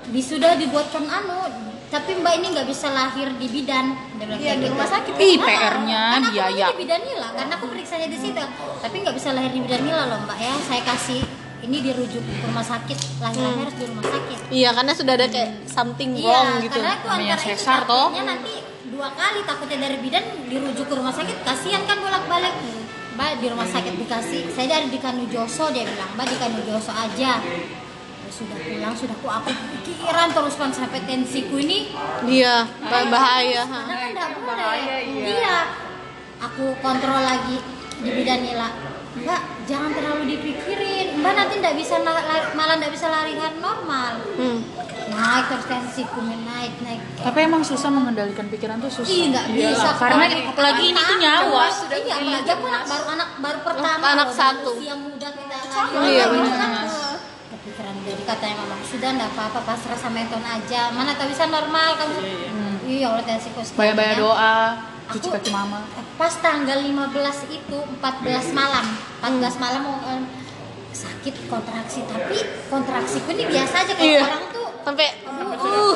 [0.06, 1.48] di sudah dibuatkan anu
[1.88, 4.74] tapi mbak ini nggak bisa lahir di bidan Iya, kayak di gitu.
[4.74, 5.14] rumah sakit.
[5.16, 6.66] Ih, PR-nya karena aku biaya.
[6.66, 8.42] di bidan nila karena aku periksanya di situ
[8.82, 11.22] tapi nggak bisa lahir di bidan nila loh mbak ya saya kasih
[11.62, 15.50] ini dirujuk ke rumah sakit lahirannya harus di rumah sakit Iya, karena sudah ada kayak
[15.66, 16.76] something iya wrong gitu.
[16.76, 17.96] karena aku antara itu sesar, toh.
[18.04, 18.54] takutnya nanti
[18.94, 21.42] dua kali takutnya dari bidan dirujuk ke rumah sakit.
[21.42, 22.54] Kasihan kan bolak balik
[23.18, 24.54] mbak di rumah sakit dikasih.
[24.54, 27.42] Saya dari di Kanujoso dia bilang mbak di Kanujoso aja.
[27.42, 29.50] Ya sudah pulang sudah aku aku
[29.86, 31.90] pikiran terus kan sampai tensiku ini.
[32.30, 33.66] Iya, bah- bahaya.
[33.66, 33.82] ha.
[33.90, 35.02] karena kan nggak boleh.
[35.26, 35.58] iya.
[36.44, 37.58] Aku kontrol lagi
[38.04, 42.90] di bidan nila mbak jangan terlalu dipikirin mbak nanti nggak bisa na- la- malah nggak
[42.90, 44.60] bisa larihan normal Hmm.
[45.06, 49.90] naik terus tensiku naik naik tapi emang susah mengendalikan pikiran tuh susah Ih, nggak bisa.
[49.96, 54.06] karena apalagi ini tuh nyawa Sudah iya, apalagi aku anak baru anak baru pertama.
[54.10, 54.72] Anak loh, satu.
[54.76, 55.56] Usia muda kita
[56.04, 56.50] Iya, benar.
[56.50, 57.02] satu.
[57.54, 60.82] Kepikiran jadi katanya mama sudah enggak apa-apa pasrah sama Eton aja.
[60.90, 62.18] Mana tak bisa normal kamu.
[62.84, 64.20] Iya, Allah tensiku sekian banyak-banyak ya.
[64.20, 64.56] doa
[65.06, 65.80] cuci kaki mama
[66.24, 68.86] Pas tanggal 15 itu 14 malam.
[69.20, 70.24] 14 malam mau em,
[70.96, 72.00] sakit kontraksi.
[72.08, 72.40] Tapi
[72.72, 74.24] kontraksiku ini biasa aja kayak Iya.
[74.24, 75.96] orang tuh Sampai uh,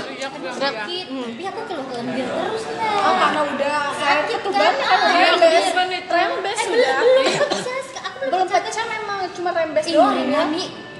[0.52, 1.06] sakit.
[1.08, 3.16] Tapi aku keluh lendir terus oh nah.
[3.24, 5.00] karena udah Sakit ketuban kan?
[5.16, 5.64] rembes.
[5.64, 6.04] Iya.
[6.12, 7.80] rembes Eh, sudah belum belum pecah
[8.28, 10.44] belum pecah memang cuma rembes doang ya.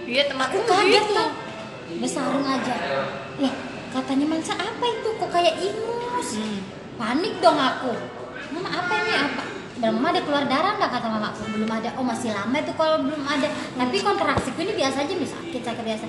[0.08, 1.30] Iya teman aku kaget tuh.
[2.00, 2.76] Besarung aja.
[3.44, 3.54] Lah
[3.92, 5.10] katanya mansa apa itu?
[5.20, 6.40] Kok kayak ingus?
[6.96, 7.92] Panik dong aku
[8.58, 9.14] mama apa ini?
[9.14, 9.44] Apa?
[9.78, 11.30] Dan mama ada keluar darah nggak kata mama?
[11.54, 11.90] Belum ada.
[12.02, 13.48] Oh masih lama itu kalau belum ada.
[13.54, 16.06] Tapi kontraksiku ini biasa aja bisa sakit sakit biasa.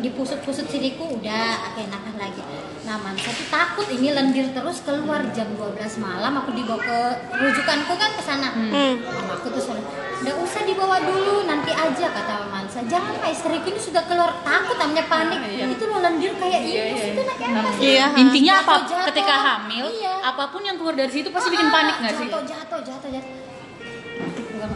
[0.00, 2.40] Dipusut-pusut siriku udah enakan lagi
[2.84, 6.98] nah mansa tuh takut ini lendir terus keluar jam 12 malam aku dibawa ke
[7.32, 8.52] rujukanku kan ke sana.
[8.52, 9.82] Mama aku tuh selalu
[10.20, 12.84] nggak usah dibawa dulu nanti aja kata Mama Mansa.
[12.84, 15.40] Jangan pak istriku ini sudah keluar takut namanya panik.
[15.64, 18.06] Itu loh lendir kayak ingus itu nak apa sih Iya.
[18.14, 18.72] intinya apa?
[18.84, 19.06] Jatuh-jatuh.
[19.08, 20.14] ketika hamil Iya.
[20.20, 22.28] apa pun yang keluar dari situ pasti bikin panik nggak sih?
[22.28, 23.32] jatuh jatuh jatuh jatuh.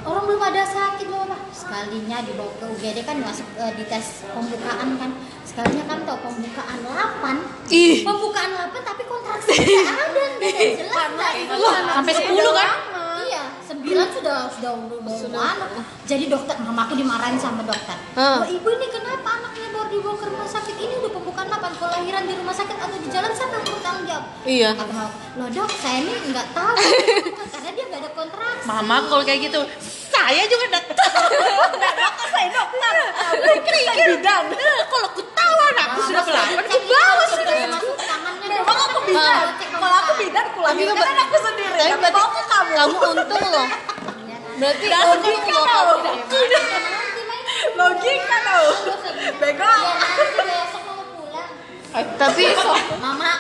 [0.04, 4.24] Orang belum ada sakit loh lah sekalinya dibawa ke UGD kan masuk eh, di tes
[4.26, 5.10] pembukaan kan
[5.48, 8.04] sekalinya kan tau pembukaan 8 Ih.
[8.04, 12.70] pembukaan 8 tapi kontraksi tidak ada tidak jelas lah sampai 10 kan?
[13.24, 14.72] iya 9 sudah sudah
[15.08, 15.80] sudah anu.
[16.04, 17.96] jadi dokter mamaku dimarahin sama dokter.
[18.16, 20.94] Wah, ibu ini kenapa anaknya baru dibawa ke rumah sakit ini?
[21.04, 24.24] Udah pembukaan 8 kalau lahiran di rumah sakit atau di jalan siapa yang bertanggung jawab?
[24.48, 24.70] Iya.
[24.76, 25.04] mama
[25.36, 26.74] loh dok saya ini nggak tahu.
[27.52, 29.60] Karena dia nggak ada kontraksi mama kalau kayak gitu
[30.18, 31.10] saya juga dokter
[31.78, 32.94] nah dokter saya dokter
[33.54, 33.74] pikir
[34.18, 37.54] eh, kalau aku tahu aku sudah melamar ke bawah sudah.
[38.48, 41.78] Memang aku bidan kalau aku bidan aku lahirkan kan aku sendiri.
[41.78, 42.72] tapi berarti aku kamu.
[42.74, 43.66] kamu untung loh.
[44.58, 45.98] Berarti untung loh
[47.78, 48.70] logika loh
[49.38, 49.74] bego.
[51.90, 53.32] Tapi Mamaku, mama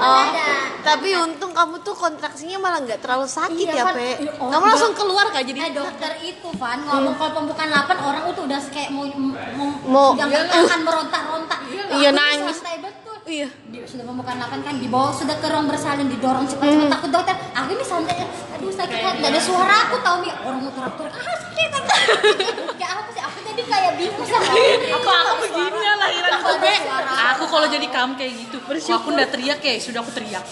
[0.00, 0.72] Oh, ada.
[0.80, 3.94] tapi untung kamu tuh kontraksinya malah nggak terlalu sakit Iya, ya, Van.
[3.94, 4.10] Pe.
[4.16, 8.00] Iya, oh, kamu langsung keluar gak jadi Eh dokter itu Van ngomong kalau pembukaan 8
[8.00, 11.60] orang itu udah kayak mau mau, Mau- udah nggak tahan berontak-rontak.
[11.92, 12.56] Iya, tuh nangis.
[12.56, 13.09] Betul.
[13.22, 13.48] Iya.
[13.66, 16.92] Di- sudah pembukaan 8 kan dibawa sudah ke ruang bersalin didorong cepat-cepat Hmm.
[16.92, 17.34] takut dokter.
[17.52, 18.16] Aku ini santai.
[18.50, 19.18] Aduh sakit hati.
[19.18, 21.14] Gak ada suara aku tahu nih orang mau teriak-teriak.
[21.14, 21.68] Ah sakit.
[21.70, 22.06] sakit."
[22.80, 23.22] Kayak apa sih?
[23.22, 24.50] Aku jadi kayak bingung sama
[24.90, 27.12] apa aku begini ya lahiran Aku suara.
[27.30, 28.56] Aku kalau jadi kamu kayak gitu,
[28.90, 30.44] aku udah teriak kayak sudah aku teriak.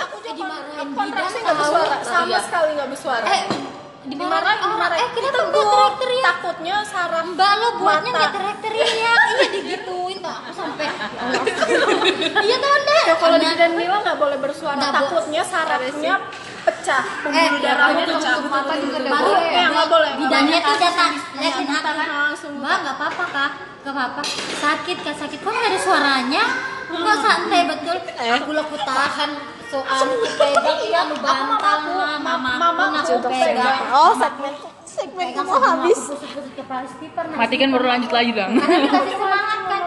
[0.00, 1.28] Aku jadi marahin bidan
[2.02, 3.42] sama sekali nggak bersuara Eh
[4.04, 5.00] dimarahin orang.
[5.00, 6.22] Eh kenapa enggak teriak-teriak?
[6.24, 9.20] takutnya saraf Mbak lo buatnya nggak teriak-teriak.
[9.34, 10.86] Iya digituin tuh aku sampai
[12.46, 14.76] Iya tuh anda ya kalau di bidan Mila nggak boleh bersuara.
[14.76, 16.14] Nggak takutnya sarafnya
[16.64, 17.04] pecah.
[17.04, 18.34] Eh, pembuluh darahnya pecah.
[18.48, 19.52] mata juga nggak Baru boleh.
[19.52, 20.10] ya nggak boleh.
[20.20, 23.52] Bidannya tuh datang Iya, Liatin aku langsung Mbak nggak apa-apa kak.
[23.84, 24.22] Gak apa-apa.
[24.64, 25.14] Sakit kak.
[25.20, 25.38] Sakit.
[25.44, 26.44] Kok nggak ada suaranya?
[26.88, 27.96] Kok santai betul.
[28.16, 29.30] Aku lo aku tahan
[29.74, 31.18] Soal aku pegang Aku.
[31.18, 31.78] bantal
[32.22, 33.78] mama Mama aku pegang.
[33.90, 34.52] Oh segmen
[34.86, 36.00] segmen kamu habis.
[37.34, 38.54] Mati kan baru lanjut lagi dong.
[38.54, 39.82] Karena dikasih semangat kan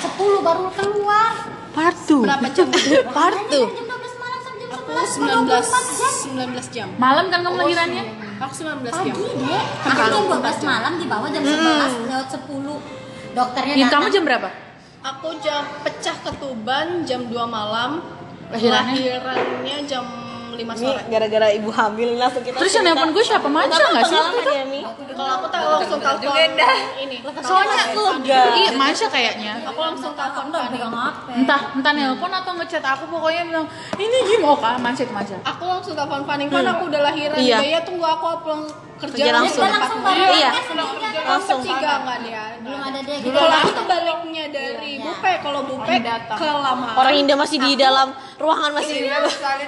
[0.00, 1.32] 10 baru keluar.
[1.70, 2.16] Partu.
[2.24, 2.66] Berapa jam?
[3.18, 3.60] Partu.
[3.68, 6.88] Jam 12 malam sampai jam aku 11 19 19 jam.
[6.96, 8.04] Malam kan kamu lahirannya?
[8.40, 13.36] aku 19 jam Pagi deh Aku jam 12 malam di bawah jam 11 lewat 10
[13.36, 14.48] Dokternya datang kamu jam berapa?
[15.00, 18.04] aku jam pecah ketuban jam 2 malam
[18.50, 18.94] Lahirannya?
[19.16, 20.04] lahirannya jam
[20.50, 23.48] 5 ini sore gara-gara ibu hamil langsung kita Terus yang nelpon gue siapa?
[23.48, 24.16] Manca nggak sih?
[24.16, 24.64] ya
[25.16, 26.36] kalau aku tahu langsung telepon
[26.98, 28.44] ini Soalnya enggak.
[28.52, 29.52] Iya, Manca kayaknya.
[29.64, 30.68] aku langsung telepon Fani.
[30.70, 35.00] pegang HP Entah, entah nelpon atau ngechat aku pokoknya bilang ini gimana oh kak Manca
[35.00, 35.36] itu Manca.
[35.40, 37.58] aku langsung telepon Fanny kan aku udah lahiran Iya.
[37.62, 38.62] Iya tunggu aku pulang
[39.00, 39.64] kerja, Kerja langsung.
[39.64, 40.00] langsung.
[40.04, 40.50] Iya.
[40.50, 41.24] ya sendirian.
[41.24, 41.60] langsung.
[41.64, 45.04] Nggak dia Belum ada Dulu gitu kalau aku baliknya dari Iya.
[45.04, 45.32] Bupe.
[45.40, 45.94] Kalau Bupe
[46.30, 49.08] ke Lama orang Indah masih di dalam ruangan masih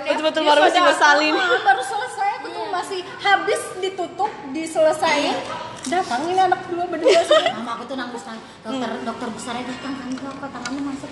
[0.04, 2.28] betul-betul baru masih bersalin baru selesai.
[2.38, 5.34] Aku tuh masih habis ditutup diselesain.
[5.82, 7.42] Datang ini anak dua berdua sih.
[7.58, 11.10] Mama aku tuh nangis kan Dokter dokter besarnya datang kan Gua apa tangannya masuk?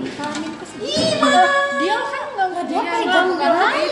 [0.00, 0.90] Vitamin ke sini
[1.78, 3.90] dia kan nggak Dia pegang nggak lain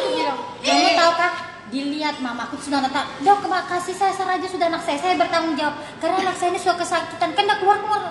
[0.59, 1.33] Kamu tahu kan
[1.69, 3.95] dilihat mama aku sudah datang dok kasih.
[3.95, 4.99] Saya saja sudah anak saya.
[4.99, 5.77] Saya bertanggung jawab.
[5.99, 7.33] Karena anak saya ini sudah kesakitan.
[7.33, 8.03] Kan udah keluar keluar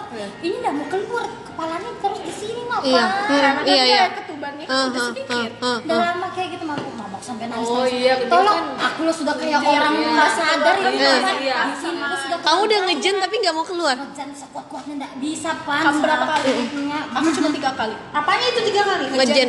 [0.42, 1.26] ini udah mau keluar.
[1.48, 3.02] Kepalanya terus di sini mah Iya.
[3.02, 4.04] Hmm, karena kan iya, dia iya.
[4.14, 5.52] ketubannya Uh, udah uh, sedikit.
[5.58, 6.06] uh, uh, udah uh.
[6.06, 9.60] lama kayak gitu mama mama sampai nangis Oh, iya, tolong kan- aku lo sudah kayak
[9.66, 11.58] orang nggak sadar ya Iya, iya.
[11.66, 13.96] di sini aku sudah kamu udah ngejen tapi nggak mau keluar?
[13.98, 16.52] Ngejan sekuat-kuatnya nggak bisa pan kamu berapa kali?
[17.18, 17.96] Aku cuma tiga kali.
[18.14, 19.06] Apanya itu tiga kali?
[19.10, 19.48] Ngejen.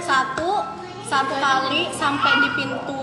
[0.00, 0.50] Satu
[1.08, 3.00] satu kali sampai di pintu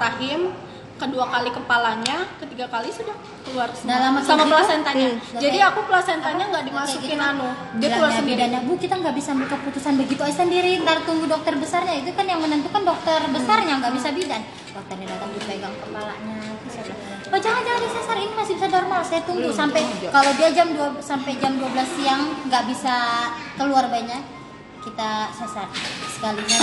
[0.00, 0.48] rahim
[0.96, 3.98] kedua kali kepalanya ketiga kali sudah keluar semua.
[3.98, 4.54] Lama sama gitu?
[4.54, 5.08] plasentanya.
[5.10, 5.40] Hmm.
[5.42, 7.50] jadi aku plasentanya nggak dimasukin anu.
[7.82, 8.38] Dia keluar sendiri.
[8.38, 10.78] bedanya bu kita nggak bisa ambil keputusan begitu aja sendiri.
[10.86, 11.98] Ntar tunggu dokter besarnya.
[11.98, 13.82] Itu kan yang menentukan dokter besarnya.
[13.82, 14.42] Nggak bisa bidan.
[14.70, 16.36] Dokternya datang dipegang kepalanya.
[17.32, 19.00] Oh jangan jangan disesar ini masih bisa normal.
[19.02, 21.66] Saya tunggu sampai kalau dia jam 2 sampai jam 12
[21.98, 22.94] siang nggak bisa
[23.58, 24.41] keluar banyak
[24.82, 25.66] kita sesar
[26.10, 26.58] sekalinya.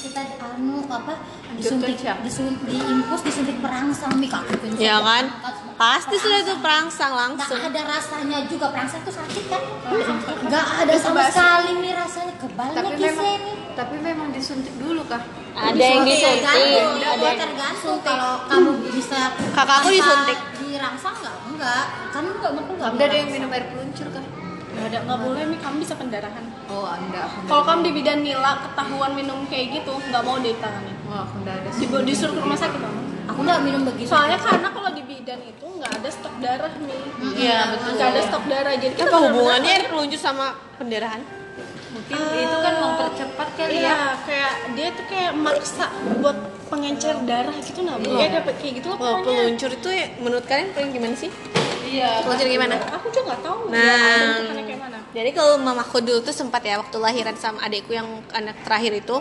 [0.00, 1.12] Kita anu apa
[1.60, 1.92] disuntik
[2.24, 4.80] disuntik diimpus disuntik perangsang mie kaki kunci.
[4.80, 5.28] ya kan?
[5.76, 7.12] pasti sudah itu perangsang.
[7.12, 7.58] Nggak langsung.
[7.60, 8.66] Ada rasanya juga.
[8.72, 9.60] Perangsang tuh sakit kan?
[10.48, 12.32] Nggak ada sama sekali nih rasanya.
[12.40, 13.52] Kebalnya Tapi kisah memang ini.
[13.76, 15.20] tapi memang disuntik dulu kah?
[15.50, 16.48] ada yang disuntik.
[16.48, 17.98] ada yang tergantung.
[18.00, 19.20] kalau kamu bisa
[19.52, 20.38] Kakakku disuntik.
[20.64, 21.36] dirangsang nggak?
[21.44, 24.24] Enggak kan enggak makan enggak Ada yang minum air peluncur kah?
[24.80, 26.44] Nggak ada nggak boleh nih kamu bisa pendarahan.
[26.72, 27.28] Oh, anda.
[27.44, 30.92] kalau kamu di bidan nila ketahuan minum kayak gitu nggak mau ditangani.
[31.04, 31.68] Wah, anda ada.
[31.68, 33.00] di disuruh ke rumah sakit kamu?
[33.28, 34.08] Aku nggak minum begitu.
[34.08, 37.00] Soalnya karena kalau di bidan itu nggak ada stok darah nih
[37.36, 37.90] Iya, betul.
[38.00, 39.84] nggak ada stok darah jadi kita apa hubungannya air
[40.16, 40.46] sama
[40.80, 41.20] pendarahan
[42.10, 43.80] Mungkin itu kan mempercepat kali ya.
[43.80, 45.86] Iya, kayak dia tuh kayak maksa
[46.18, 47.96] buat pengencer darah gitu nah.
[47.98, 49.22] Dia dapat kayak gitu pokoknya.
[49.22, 51.30] peluncur itu ya, menurut kalian paling gimana sih?
[51.86, 52.26] Iya.
[52.26, 52.74] Peluncur gimana?
[52.98, 53.58] Aku juga nggak tahu.
[53.70, 53.78] Nah.
[54.42, 54.98] ya, kayak mana.
[55.10, 59.18] Jadi kalau mamaku dulu tuh sempat ya waktu lahiran sama adikku yang anak terakhir itu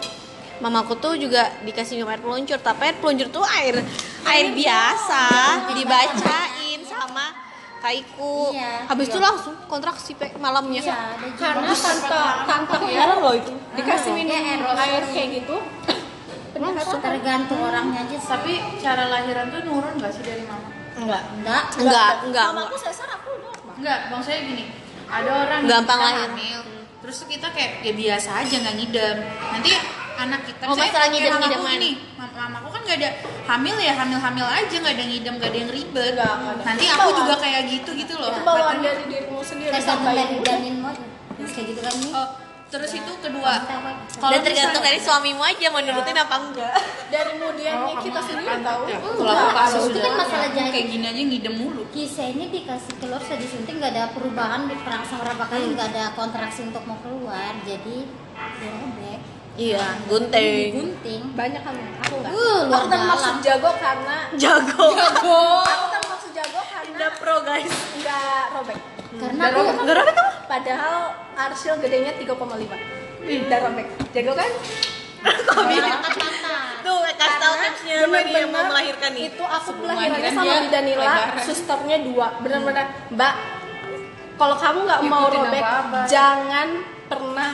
[0.60, 3.80] Mamaku tuh juga dikasih minum air peluncur, tapi air peluncur tuh air
[4.28, 5.24] air biasa
[5.72, 7.32] dibacain sama
[7.80, 8.54] kaiku.
[8.54, 8.86] Iya.
[8.88, 10.84] Habis itu langsung kontraksi pe malamnya.
[10.84, 10.98] Iya.
[11.36, 13.52] Karena tante tante ya loh itu.
[13.76, 14.36] dikasih minum
[14.76, 15.58] air kayak gitu.
[16.60, 18.28] Langsung tergantung orangnya aja sih.
[18.28, 18.54] Tapi
[18.84, 20.68] cara lahiran tuh nurun gak sih dari mama?
[21.00, 21.24] Enggak.
[21.40, 22.68] enggak Enggak, enggak, enggak.
[22.68, 23.54] aku sesar aku udah.
[23.80, 24.66] Enggak, maksudnya gini.
[25.08, 26.28] Ada orang Gampang lahir.
[26.36, 26.60] hamil,
[27.00, 29.18] terus tuh kita kayak ya biasa aja nggak ngidam.
[29.50, 29.72] Nanti
[30.18, 31.64] anak kita Oh, masalah kayak mamaku
[32.20, 33.10] mam- mamaku kan nggak ada
[33.46, 36.14] hamil ya hamil hamil aja nggak ada ngidam nggak ada yang ribet.
[36.14, 36.64] Nggak ada.
[36.64, 37.20] nanti Itu aku bawaan.
[37.20, 38.32] juga kayak gitu gitu loh.
[38.32, 40.24] Itu bawaan dari dirimu sendiri tergantung sampai
[41.50, 42.28] kayak gitu kan nih oh,
[42.70, 43.98] terus itu kedua Apa?
[44.14, 46.74] kalau Dan tergantung dari suamimu aja mau nurutin apa enggak.
[47.10, 48.82] dari kemudiannya kita sendiri tahu
[49.18, 50.70] kalau aku kasus itu kan masalah jahit.
[50.70, 54.78] kayak gini aja ngidam mulu Kisah ini dikasih keluar sudah disuntik nggak ada perubahan di
[54.78, 57.98] perangsang berapa kali nggak ada kontraksi untuk mau keluar jadi
[58.56, 59.22] dirobek
[59.58, 60.72] Iya, gunting.
[60.72, 63.44] gunting banyak kan aku enggak Uh, luar aku termasuk dalam.
[63.44, 64.86] jago karena Jago.
[64.94, 65.42] Jago.
[65.60, 67.74] aku termasuk jago karena Udah pro guys.
[67.98, 68.78] nggak robek
[69.12, 70.32] karena aku Enggak robek kamu?
[70.46, 70.96] padahal
[71.36, 72.30] arsil gedenya 3,5
[73.48, 74.52] dan robek jago kan?
[75.20, 76.56] Angkat mata.
[76.80, 79.26] Tuh, kasih tahu tipsnya bagi yang mau melahirkan nih.
[79.28, 81.44] itu aku lahiran sama Bidanila lebaran.
[81.44, 82.28] susternya dua.
[82.40, 83.34] Benar-benar mbak
[84.36, 85.64] kalau kamu nggak mau robek
[86.06, 86.68] jangan
[87.06, 87.50] pernah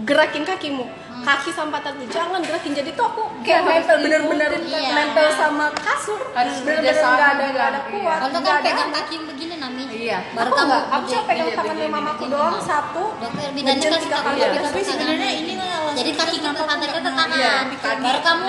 [0.00, 0.86] gerakin kakimu
[1.20, 4.90] kaki sampai pantatmu jangan gerakin jadi tuh aku kayak nempel bener-bener Iya.
[4.92, 7.50] nempel sama kasur Harus bener-bener nggak ada juga.
[7.50, 7.90] nggak ada Iya.
[7.90, 10.18] kuat kalau nggak kan ada pegang kaki begini nami Iya.
[10.32, 11.96] baru aku kamu nggak aku cuma pegang Iya, tangannya begini.
[11.96, 14.84] mamaku doang satu ngejen kan tiga suka kali tapi pegangan.
[14.84, 15.52] sebenarnya ini
[15.90, 17.52] jadi kaki kita pantai kita tangan Iya,
[17.98, 18.42] baru kamu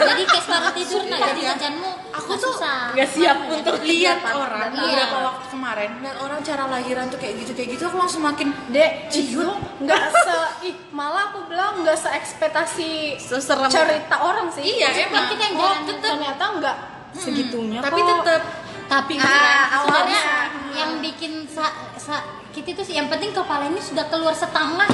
[0.00, 4.68] jadi kayak baru tidur nah jadi jajanmu aku tuh susah Nggak siap untuk lihat orang
[4.70, 4.82] Iya.
[4.82, 8.48] beberapa waktu kemarin dan orang cara lahiran tuh kayak gitu kayak gitu aku langsung makin
[8.68, 9.44] Dek, itu
[9.78, 13.68] nggak se, ih, malah aku bilang nggak se ekspektasi Seserem.
[13.68, 14.64] cerita orang sih.
[14.76, 15.28] Iya, emang.
[15.28, 16.10] kita yang Oh, jalan tetep.
[16.10, 16.76] ternyata nggak
[17.14, 18.08] segitunya tapi kok.
[18.20, 18.42] tetep
[18.86, 20.22] tapi Ah, sebenarnya awalnya.
[20.74, 24.88] yang bikin sa, sa, kita itu sih yang penting kepala ini sudah keluar setengah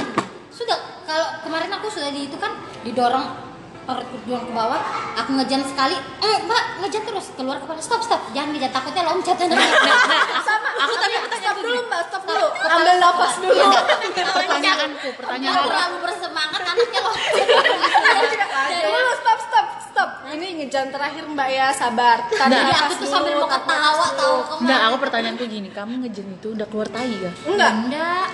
[0.49, 3.27] sudah kalau kemarin aku sudah di itu kan didorong
[3.85, 4.81] perut dorong ke bawah.
[5.21, 5.95] Aku ngejan sekali.
[6.19, 7.25] Eh mbak ngejan terus.
[7.37, 7.79] Keluar kepala.
[7.79, 8.21] Stop stop.
[8.33, 8.71] Jangan ngejan.
[8.73, 9.35] Takutnya loncat.
[10.47, 10.69] Sama.
[10.75, 12.29] aku tadi stop dulu mbak, stop Stop.
[12.33, 12.47] dulu.
[12.65, 13.53] Ambil nafas dulu.
[13.55, 13.81] Iya,
[14.33, 15.67] pertanyaanku pertanyaanku.
[15.69, 17.47] Terlalu bersemangat anaknya loncat.
[18.85, 20.09] Dulu stop stop stop.
[20.25, 21.67] Ini ngejan terakhir mbak ya.
[21.71, 22.17] Sabar.
[22.27, 24.59] Jadi nafas aku tuh sambil mau ketawa tahu dulu.
[24.65, 27.31] Enggak, aku pertanyaanku gini, kamu ngejen itu udah keluar tai ya?
[27.45, 27.71] Enggak.
[27.85, 28.25] enggak.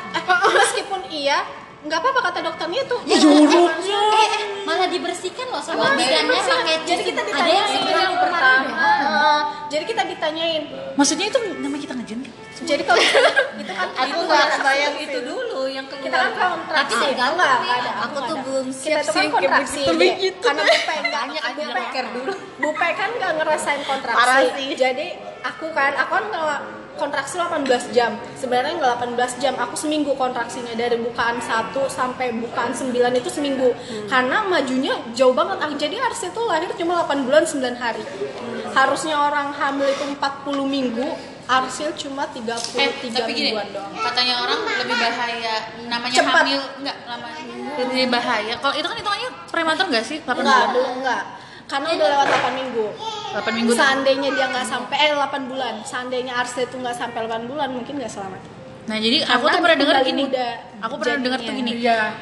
[0.51, 1.43] Meskipun iya,
[1.81, 2.97] nggak apa-apa kata dokternya itu.
[3.03, 3.59] Ya, joroknya.
[3.89, 8.21] Eh, eh, malah dibersihkan loh sama bidannya pakai Jadi kita ada yang ditanyain sebenarnya yang
[8.21, 8.69] pertama.
[8.71, 9.39] Heeh.
[9.67, 10.63] Jadi kita ditanyain.
[10.93, 12.33] Maksudnya itu namanya kita ngejen kan?
[12.61, 17.29] Jadi kalau itu kan Aku nggak bayang itu dulu yang kita kan kontraksi Tapi enggak
[17.33, 17.73] enggak ya.
[17.73, 18.43] ada Aku tuh nggak ada.
[18.45, 19.81] belum kita siap tuh kan sih kontraksi
[20.21, 20.39] gitu.
[20.45, 21.61] karena bupe Banyak aku
[22.13, 22.33] dulu.
[22.61, 24.69] bupe kan nggak ngerasain kontraksi sih.
[24.77, 25.07] jadi
[25.41, 26.25] aku kan aku kan
[26.93, 31.47] kontraksi 18 jam sebenarnya nggak 18 jam aku seminggu kontraksinya dari bukaan 1
[31.87, 34.07] sampai bukaan 9 itu seminggu Hmm.
[34.07, 38.03] karena majunya jauh banget Ah, jadi Ars itu lahir cuma 8 bulan 9 hari
[38.69, 40.17] harusnya orang hamil itu 40
[40.65, 41.07] minggu
[41.43, 46.33] Arsil cuma 33 Eh, tapi gini, mingguan doang katanya orang lebih bahaya namanya Cepat.
[46.39, 48.53] hamil enggak namanya lebih bahaya.
[48.55, 50.17] Kalau itu kan hitungannya prematur enggak sih?
[50.21, 50.65] 8 enggak
[50.95, 51.23] enggak
[51.71, 52.85] karena udah lewat 8 minggu
[53.31, 53.71] 8 minggu.
[53.71, 57.95] seandainya dia nggak sampai eh 8 bulan seandainya Arse itu nggak sampai 8 bulan mungkin
[57.95, 58.41] nggak selamat
[58.81, 60.23] Nah, jadi aku Karena tuh pernah dengar gini.
[60.25, 60.47] muda
[60.81, 61.71] Aku pernah dengar tuh gini.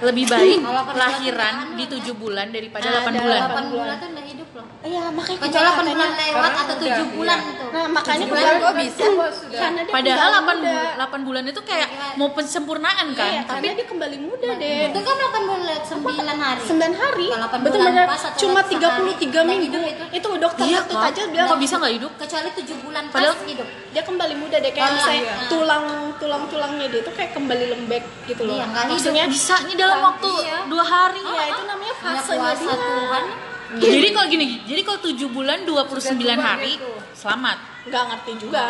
[0.01, 0.57] Lebih baik
[0.93, 3.39] lahiran di 7 bulan daripada Ada 8 bulan.
[3.47, 7.05] 8 bulan tuh udah hidup loh iya makanya kecuali 8 katanya- bulan lewat atau 7
[7.11, 9.03] bulan tuh nah makanya Tujuh bulan kok bisa
[9.51, 10.71] karena dia Padahal 8 muda.
[10.71, 13.29] bulan, 8 bulan itu kayak mau pensempurnaan kan.
[13.29, 17.27] iya, Tapi dia kembali muda deh itu kan 8 bulan lewat 9 hari 9 hari
[17.29, 18.73] Kalau 8 betul-benar bulan pas atau cuma sehari.
[18.73, 20.29] 33 Nggak minggu hidup itu, itu.
[20.39, 20.99] dokter iya kok.
[21.01, 22.11] aja bilang Kok bisa nggak hidup?
[22.17, 25.35] kecuali 7 bulan Padahal- pas hidup dia kembali muda deh kayak misalnya iya.
[25.47, 25.85] tulang
[26.15, 28.93] tulang tulangnya dia itu kayak kembali lembek gitu loh Iya, nggak hidup.
[28.95, 30.07] maksudnya Bisa nih dalam Iya.
[30.07, 30.29] waktu
[30.65, 31.21] 2 hari.
[31.23, 33.25] iya itu namanya punya fasenya kuasa dia Tuhan.
[33.69, 36.73] Jadi kalau gini, jadi kalau 7 bulan 29 hari
[37.13, 37.57] selamat.
[37.81, 38.65] nggak ngerti juga.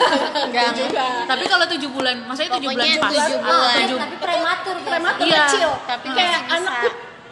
[0.50, 3.10] Nggak juga Tapi kalau 7 bulan, maksudnya 7 bulan pas.
[3.12, 3.76] tujuh atau bulan.
[3.76, 5.70] tujuh- tapi prematur prematur Iya, kecil.
[5.84, 6.74] tapi kayak anak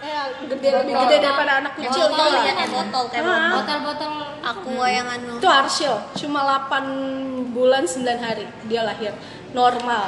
[0.03, 2.26] ya, gede lebih gede daripada anak kecil botol.
[2.26, 3.30] gitu ya kayak botol kayak Ah.
[3.30, 3.50] botol.
[3.57, 4.11] Botol-botol.
[4.42, 5.32] Aku yang anu.
[5.38, 6.84] Itu Arshil cuma 8
[7.48, 8.44] bulan 9 hari.
[8.64, 9.14] Dia lahir.
[9.53, 10.05] Normal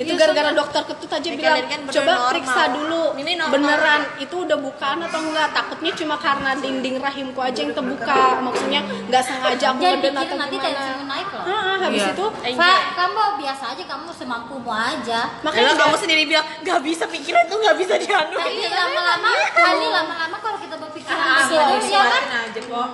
[0.00, 2.28] itu Iya, gara-gara dokter ketut aja bilang kan coba normal.
[2.32, 3.52] periksa dulu Ini normal.
[3.52, 8.80] beneran itu udah bukaan atau enggak takutnya cuma karena dinding rahimku aja yang terbuka maksudnya
[8.80, 12.12] nggak sengaja aku ngeden pikir atau nanti gimana tensimu naik loh Ah, habis Iya.
[12.12, 12.24] itu
[12.56, 15.20] Pak, kamu biasa aja kamu semampumu aja.
[15.40, 18.36] makanya kamu udah- sendiri bilang nggak bisa pikiran tuh nggak bisa dianu.
[18.36, 22.22] Kali lama-lama, kali lama-lama kalau kita berpikir Ah, ya kan?
[22.42, 22.88] aja kok.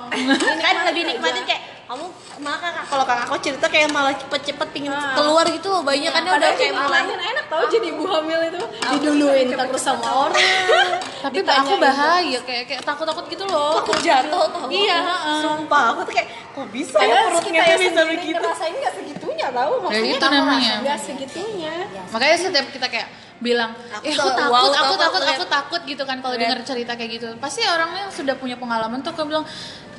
[0.59, 2.03] kan lebih nikmatin kayak kamu
[2.43, 6.26] malah kakak kalau kakak aku cerita kayak malah cepet-cepet pingin keluar gitu loh bayinya kan
[6.26, 8.62] dia udah kayak mulai makin enak tau jadi ibu hamil itu.
[8.91, 10.43] Diduluin terus sama orang.
[11.24, 13.78] Tapi aku bahaya kayak kayak takut takut gitu loh.
[13.87, 14.66] Aku jatuh tau.
[14.66, 15.39] Iya heeh.
[15.47, 18.41] sumpah aku tuh kayak kok bisa ya perutnya kita tuh yang bisa begitu?
[18.43, 20.72] ngerasain nggak segitunya tau Nah, maksudnya itu namanya.
[20.82, 21.74] nggak segitunya.
[22.11, 25.80] Makanya setiap kita kayak bilang Aku eh aku takut wow, aku takut aku aku takut
[25.84, 27.28] gitu kan kalau dengar cerita kayak gitu.
[27.39, 29.47] Pasti orangnya sudah punya pengalaman tuh kamu bilang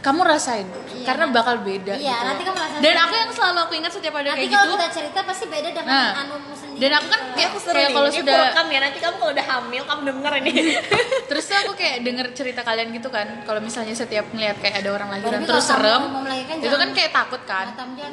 [0.07, 0.67] kamu rasain
[1.03, 2.27] karena bakal beda Iya, gitu.
[2.27, 2.79] nanti kamu rasain.
[2.79, 3.03] Dan beda.
[3.03, 4.75] aku yang selalu aku ingat setiap ada nanti kayak kalau gitu.
[4.75, 7.89] kita cerita pasti beda dengan Nah, anumu sendiri dan aku kan ya aku seru kayak
[7.89, 10.51] nih, kalau ini sudah aku rekam ya nanti kamu kalau udah hamil kamu denger ini.
[11.29, 14.89] Terus tuh aku kayak denger cerita kalian gitu kan kalau misalnya setiap ngeliat kayak ada
[14.93, 17.65] orang lahiran Tapi terus serem mau melahirkan itu kan kayak takut kan.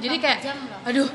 [0.03, 0.39] Jadi kayak
[0.83, 1.07] aduh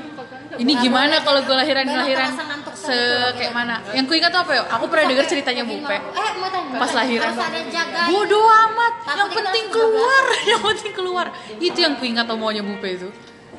[0.58, 2.30] ini gimana kalau gue lahiran lahiran
[2.74, 2.96] se
[3.36, 3.76] kayak mana?
[3.92, 4.62] Yang ku ingat tuh apa ya?
[4.66, 5.94] Aku pernah denger ceritanya Bupe.
[5.94, 7.32] eh mau tanya pas lahiran.
[8.08, 8.92] bodoh amat.
[9.14, 10.24] Yang penting keluar.
[10.50, 11.26] Yang penting keluar.
[11.60, 13.08] Itu yang ku ingat maunya Bupe itu.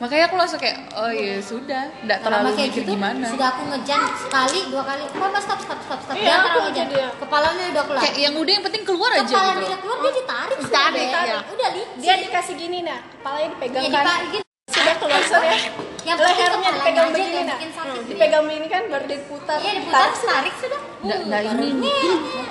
[0.01, 1.85] Makanya aku langsung kayak oh ya sudah.
[2.01, 3.25] Nggak terlalu kayak mikir gitu, gimana.
[3.29, 5.03] sudah aku ngejam sekali dua kali.
[5.13, 6.15] Mama stop stop stop stop.
[6.17, 8.01] Iya, terlalu ngejam jadi- kepalanya udah keluar.
[8.01, 11.07] Kayak yang udah yang penting keluar aja kepala gitu udah keluar dia ditarik sudah Ditarik,
[11.29, 11.37] iya.
[11.45, 12.01] udah licin.
[12.01, 12.99] Dia dikasih gini nah.
[13.13, 15.59] Kepalanya dipegang ya kan ditarik gitu sudah keluar sudah
[16.01, 17.41] yang lehernya dipegang begini.
[17.45, 19.57] nah sakit dipegang begini kan baru diputar.
[19.61, 20.53] Iya diputar tarik.
[20.57, 20.79] sudah.
[21.01, 21.91] Nggak- Uh, nggak baru ini.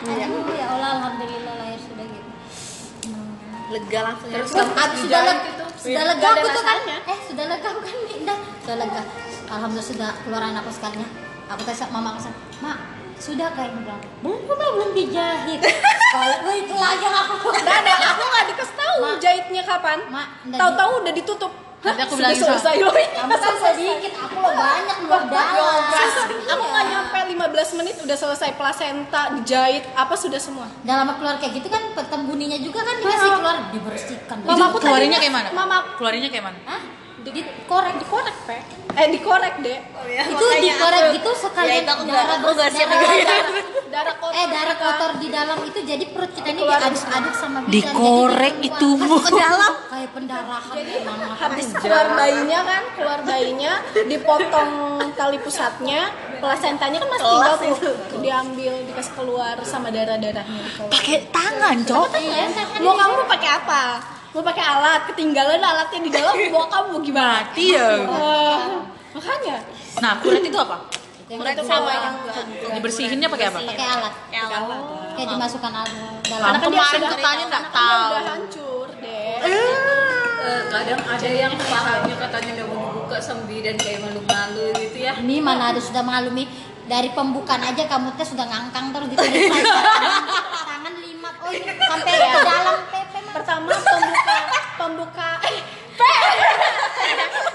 [0.06, 2.28] Aduh, ya Allah alhamdulillah lahir sudah gitu.
[3.70, 4.34] Lega langsung ya.
[4.38, 6.78] Terus abis sudah lega, itu, sudah iya, lega aku tuh kan?
[6.86, 9.02] eh sudah lega aku kan udah sudah lega.
[9.50, 11.08] Alhamdulillah sudah keluar anakku sekalinya
[11.50, 12.78] aku tanya sama mama kesan mak
[13.18, 15.60] sudah kayak bilang belum belum belum dijahit.
[16.14, 19.98] Kalau itu lagi aku Nggak ada, aku nggak dikasih tahu jahitnya kapan.
[20.08, 21.52] mak Tahu-tahu udah ditutup.
[21.80, 22.92] Nanti aku bilangin sama- selesai loh.
[22.92, 25.88] kamu kan sedikit aku lo banyak lo dalam.
[26.46, 30.68] Aku nggak nyampe 15 menit udah selesai plasenta, dijahit, apa sudah semua.
[30.82, 34.36] dalam keluar kayak gitu kan petembuninya juga kan dikasih keluar dibersihkan.
[34.38, 35.48] Itu Mamaku keluarinnya tadinya- kayak mana?
[35.56, 36.58] Mama- keluarinnya kayak mana?
[36.66, 36.80] Hah?
[37.22, 38.58] Dikorek Dikorek, Pe.
[38.90, 39.80] Eh, dikorek, Dek.
[40.26, 43.26] itu dikorek gitu sekalian Ya, itu aku darah aku siap darah- dengerin.
[43.26, 44.32] darah- Darah kotor.
[44.32, 48.68] eh darah kotor di dalam itu jadi perut kita ini diaduk-aduk sama bidan Dikorek Jadi
[48.68, 49.16] itu, Bu.
[49.20, 49.72] ke dalam.
[49.84, 54.70] Kayak pendarahan emang habis keluar bayinya kan keluar bayinya dipotong
[55.12, 56.00] tali pusatnya
[56.38, 57.94] plasentanya kan masih tinggal tuh.
[58.18, 62.08] diambil dikasih keluar sama darah darahnya pakai tangan cok.
[62.16, 62.46] Iya,
[62.80, 63.82] mau kamu mau pakai apa
[64.30, 67.88] mau pakai alat ketinggalan alatnya di dalam mau kamu mau gimana mati ya.
[67.98, 68.58] Eh,
[69.12, 69.56] makanya.
[69.98, 70.76] Nah kulit itu apa?
[71.30, 72.16] Yang Kulit kedua, sama yang
[72.74, 73.58] dibersihinnya pakai apa?
[73.62, 74.12] pakai alat.
[75.14, 76.42] Kayak dimasukkan alat dalam.
[76.42, 78.10] Karena kan kemarin sudah katanya nggak karena kan tahu.
[78.10, 79.36] udah hancur deh
[80.40, 85.12] Eh, kadang ada yang pahanya katanya udah mau dibuka sama bidan kayak malu-malu gitu ya.
[85.20, 86.48] Ini mana ada sudah maklumi
[86.88, 89.20] dari pembukaan aja kamu teh sudah ngangkang terus gitu
[90.70, 92.76] tangan lima oh ini sampai ke dalam.
[93.30, 94.36] Pertama pembuka
[94.76, 95.58] pembuka eh,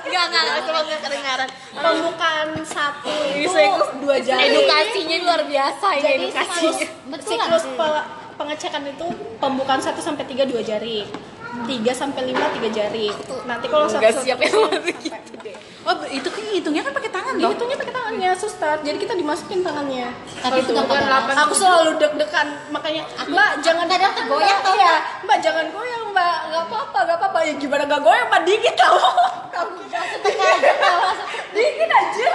[0.06, 1.50] Enggak, enggak, enggak, cuma enggak kedengaran.
[1.76, 3.64] pembukaan satu itu
[4.00, 6.50] dua jari Edukasinya luar biasa ini jadi edukasi.
[6.56, 8.06] siklus, Betul siklus pe-
[8.36, 9.06] pengecekan itu
[9.38, 11.08] pembukaan 1 sampai 3 dua jari.
[11.58, 13.08] 3 sampai 5 tiga jari.
[13.46, 15.52] Nanti kalau satu Nggak siap ya, sampai gitu.
[15.86, 19.62] Oh itu kan hitungnya kan pakai tangan dong dihitungnya pakai tangannya suster jadi kita dimasukin
[19.62, 20.10] tangannya.
[20.42, 22.48] Tapi sudah pada aku selalu deg-degan.
[22.74, 24.96] Makanya mbak jangan kadang tergoyang tau, iya.
[25.26, 25.38] Mbak.
[25.46, 26.38] Jangan goyang mbak.
[26.50, 27.40] Nggak apa-apa nggak apa-apa.
[27.46, 28.42] Ya gimana nggak goyang mbak?
[28.46, 28.98] Dingin tau.
[29.54, 29.80] Kamu
[31.56, 32.30] dingin aja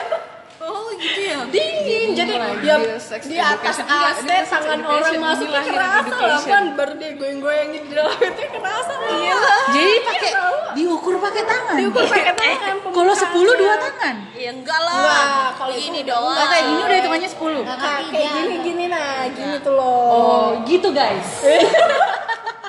[0.61, 1.39] oh gitu ya?
[1.49, 2.09] Dingin.
[2.13, 2.33] Jadi
[2.65, 2.77] ya
[3.25, 8.43] di atas AC tangan orang masuknya kerasa lah kan baru dia goyang-goyangin di dalam itu
[8.53, 9.41] kerasa iya.
[9.73, 10.31] Jadi pakai
[10.77, 11.77] diukur pakai tangan.
[11.81, 14.15] Diukur pakai tangan kalau 10 dua tangan?
[14.37, 14.95] Ya enggak lah.
[15.01, 16.37] Enggak, kalau ini itu doang.
[16.37, 20.09] kayak gini udah hitungannya 10 Nggak Nah, kayak gini gini nah gini tuh loh.
[20.13, 21.29] Oh gitu guys.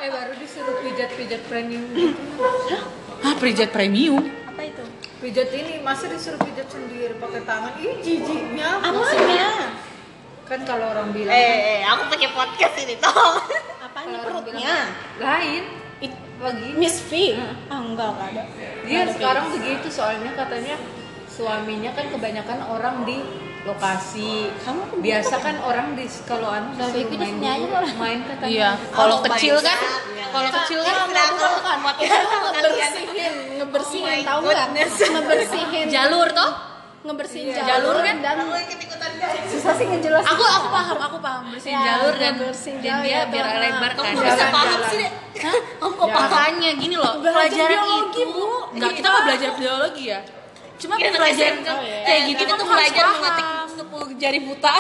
[0.02, 2.18] Eh baru disuruh pijat-pijat premium gitu.
[3.22, 4.41] Ah pijat premium?
[5.22, 7.78] Pijat ini masa disuruh pijat sendiri pakai tangan?
[7.78, 9.50] Ih jijiknya apanya
[10.50, 14.58] kan kalau orang bilang Eh, eh, aku pakai podcast ini apanya orang bilang?
[14.58, 14.76] Perutnya
[15.22, 15.64] lain
[16.02, 17.38] It- begini Miss V.
[17.70, 18.44] Ah enggak enggak ada.
[18.82, 20.76] Dia sekarang begitu soalnya katanya
[21.42, 23.18] suaminya kan kebanyakan orang di
[23.62, 24.50] lokasi.
[24.62, 27.82] Kamu biasa kan orang di kalau anu Suami disuruh ku di main loh.
[27.98, 29.78] main katanya iya kalau Oh, kecil kan
[30.30, 31.96] kalau kecil kan Enggak, bukan, bukan.
[31.98, 32.18] Itu
[32.70, 34.68] ngebersihin, ngebersihin tahu nggak?
[35.12, 35.86] Ngebersihin.
[35.90, 36.52] Jalur toh?
[37.02, 38.16] Ngebersihin Jalur kan?
[38.22, 38.38] dan
[39.50, 40.26] susah sih ngejelasin.
[40.28, 41.44] aku aku paham aku paham.
[41.50, 44.14] Bersihin Ya, jalur dan bersihin dan dia ya, biar lebar Kamu kan?
[44.14, 45.12] kok bisa paham sih, Dek?
[45.42, 45.58] Hah?
[45.78, 48.30] Kamu kok makanya gini loh Belajar pelajaran biologi, itu.
[48.32, 48.46] Bu.
[48.74, 50.22] nggak kita nggak belajar biologi ya
[50.82, 51.56] cuma Kita pelajaran
[52.02, 54.74] kayak gitu kita tuh tuh belajar mengetik 10 jari buta.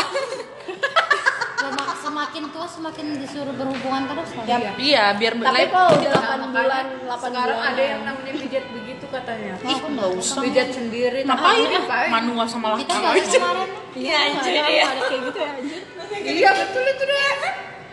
[1.61, 4.43] Semak- semakin tua semakin disuruh berhubungan terus kan?
[4.43, 7.83] Ya, Iya, biar tapi like- kalau udah Nah, 8 makanya bulan 8 sekarang bulan ada
[7.83, 10.41] yang namanya pijat begitu katanya Ih, nggak usah.
[10.41, 11.67] pijat sendiri Ngapain?
[11.69, 12.09] Ngapain?
[12.11, 13.69] Manual sama Kita laki nggak usah kemarin.
[13.93, 14.65] Iya, anjir ya.
[14.83, 15.81] Ada kayak gitu ya, anjir.
[16.27, 17.33] iya betul itu deh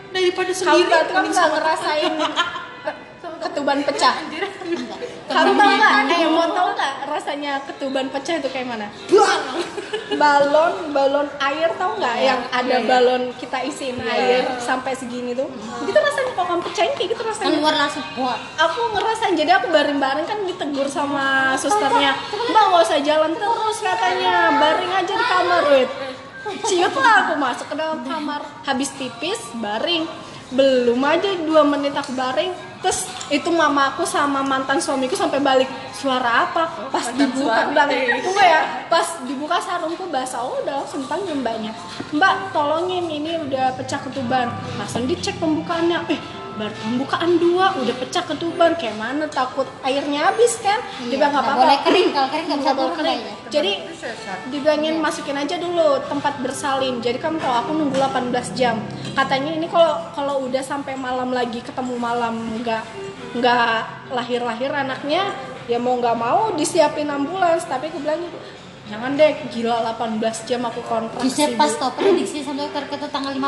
[0.09, 0.89] Daripada sendiri.
[0.89, 2.13] kamu nggak ngerasain
[3.43, 4.15] ketuban pecah?
[5.29, 5.93] Kamu tahu nggak?
[6.09, 8.87] Eh, mau tahu nggak rasanya ketuban pecah itu kayak mana?
[10.17, 12.15] balon, balon air tahu nggak?
[12.17, 15.45] Yang ada balon kita isiin air sampai segini tuh.
[15.85, 17.49] Gitu rasanya kalau kamu pecahin kayak gitu rasanya.
[17.53, 18.39] Keluar langsung buat.
[18.57, 22.17] Aku ngerasain jadi aku baring-baring kan ditegur sama susternya.
[22.49, 25.89] Mbak nggak usah jalan terus katanya, baring aja di kamar, wait.
[26.65, 30.09] Ciut lah aku masuk ke dalam kamar, habis pipis, baring.
[30.49, 32.49] Belum aja dua menit aku baring,
[32.79, 36.63] terus itu mama aku sama mantan suamiku sampai balik suara apa?
[36.89, 37.91] Pas dibuka, bilang
[38.23, 41.75] tunggu ya, pas dibuka sarungku basah, oh udah langsung panggil mbaknya.
[42.15, 44.47] Mbak tolongin ini udah pecah ketuban,
[44.79, 46.19] langsung dicek pembukaannya, eh
[46.59, 48.75] baru pembukaan dua udah pecah ketuban.
[48.75, 50.83] Kayak mana takut airnya habis kan?
[51.07, 51.61] Dia bilang nggak apa-apa.
[51.63, 52.95] boleh kering, kalau kering nggak bisa boleh.
[52.99, 53.21] kering.
[53.49, 53.71] jadi
[54.51, 56.99] dibilangin masukin aja dulu tempat bersalin.
[56.99, 58.75] Jadi kamu tahu aku nunggu 18 jam.
[59.15, 62.83] Katanya ini kalau kalau udah sampai malam lagi ketemu malam nggak
[63.39, 63.79] nggak
[64.11, 65.31] lahir-lahir anaknya
[65.69, 67.63] ya mau nggak mau disiapin ambulans.
[67.63, 68.29] Tapi aku bilangnya
[68.89, 73.07] jangan deh gila 18 jam aku kontraksi Bisa pas Bu." tau prediksi sampai dokter kita
[73.07, 73.45] tanggal 15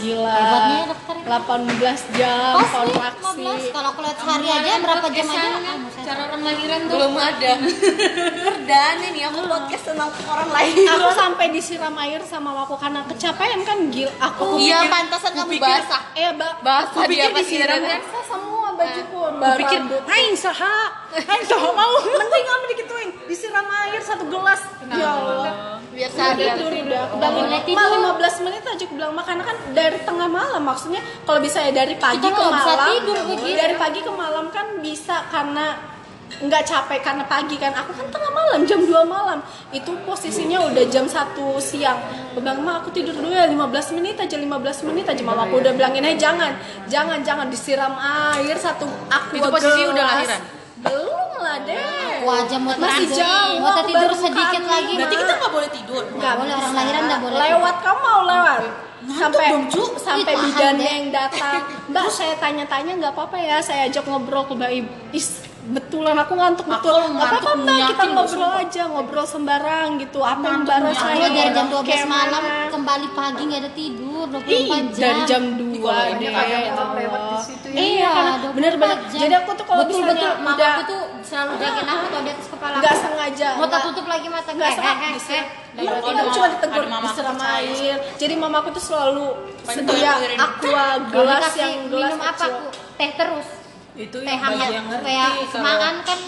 [0.00, 0.30] gila.
[0.30, 5.06] Hebatnya ya dokter 18 jam Pas nih, kontraksi 15 Kalau aku lihat sehari aja berapa
[5.10, 5.50] jam aja?
[5.50, 6.92] Ah, Cara orang lahiran tuh.
[6.92, 7.52] belum ada.
[8.46, 10.74] Perdana nih aku podcast tentang orang lain.
[10.86, 16.02] Aku sampai disiram air sama aku karena kecapean kan gil aku iya pantasan kamu basah.
[16.14, 20.76] Eh ba basah dia pikir disiram disiram basah semua bajuku Pikir, aing saha?
[21.14, 21.94] Aing saha mau?
[22.20, 24.60] mending kamu dikituin disiram air satu gelas.
[24.84, 25.78] Ya Allah.
[25.94, 27.00] Biar sadar tidur udah.
[27.06, 28.02] Aku Nggak boleh bilangin tidur.
[28.02, 31.00] ma 15 menit aja aku bilang makan kan dari tengah malam maksudnya.
[31.22, 32.88] Kalau bisa ya dari pagi Kita ke malam.
[32.90, 33.16] tidur
[33.54, 35.93] dari pagi ke malam kan bisa karena
[36.40, 37.70] nggak capek karena pagi kan.
[37.74, 39.38] Aku kan tengah malam jam 2 malam.
[39.70, 41.98] Itu posisinya udah jam 1 siang.
[42.32, 45.22] Aku bilang ma aku tidur dulu ya 15 menit aja 15 menit aja.
[45.22, 46.54] Mama aku udah bilangin eh jangan
[46.86, 50.42] jangan jangan disiram air satu aku Itu posisi udah lahiran?
[50.84, 53.16] belum lah deh Aku aja mau masih tidur.
[53.24, 56.02] jauh Mau tidur baru sedikit buka lagi Berarti kita nggak boleh tidur.
[56.12, 58.60] Nggak boleh orang lahiran nggak boleh lewat kamu mau lewat?
[59.04, 59.84] Sampai dong, Cu.
[60.00, 60.80] sampai deh.
[60.80, 61.60] yang datang.
[61.92, 66.32] Mbak saya tanya-tanya nggak apa-apa ya saya ajak ngobrol ke mbak Ibu is betulan aku
[66.34, 70.86] ngantuk Aku betul ngantuk apa-apa mbak kita ngobrol aja ngobrol sembarang gitu apa yang Kalau
[70.86, 74.84] rasain dari jam 12 Kayak malam kembali pagi nggak ada tidur 24 Ih, jam.
[74.94, 77.40] dari jam 2 kalau ini deh, ya orang lewat di Allah.
[77.40, 78.98] situ Iya, Iya, karena 24 bener-bener.
[79.04, 79.18] jam.
[79.18, 82.20] Jadi aku tuh kalau betul misalnya betul mama udah aku tuh selalu jagain aku tuh
[82.20, 82.76] di atas kepala.
[82.76, 85.44] nggak sengaja Mau tak tutup lagi mata nggak Eh, sengaja eh, eh, eh.
[85.74, 87.08] Emang Ada kita mama- cuma ditegur mama
[87.56, 87.96] air.
[88.14, 89.26] Jadi mama aku tuh selalu
[89.64, 92.62] sedia aqua gelas yang gelas minum apa aku?
[92.94, 93.48] Teh terus.
[93.94, 96.18] Itu yang bagi yang ngerti kalau semangat kan.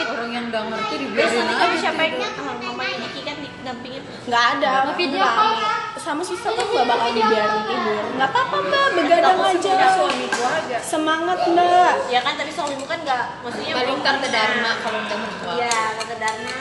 [0.00, 2.16] orang yang nggak ngerti dibiarin aja siapa yang
[2.64, 5.54] mamanya Niki kan didampingin nggak ada Mau video call?
[6.00, 8.02] sama suster tuh nggak bakal dibiarin tidur.
[8.16, 8.86] Nggak apa-apa mbak.
[8.96, 9.72] Begadang aja.
[10.00, 10.78] suamiku aja.
[10.80, 11.92] Semangat mbak.
[12.08, 14.26] Ya kan tapi suamimu kan nggak maksudnya Paling tante.
[14.32, 15.52] Dharma kalau udah mertua.
[15.60, 16.56] iya tante Dharma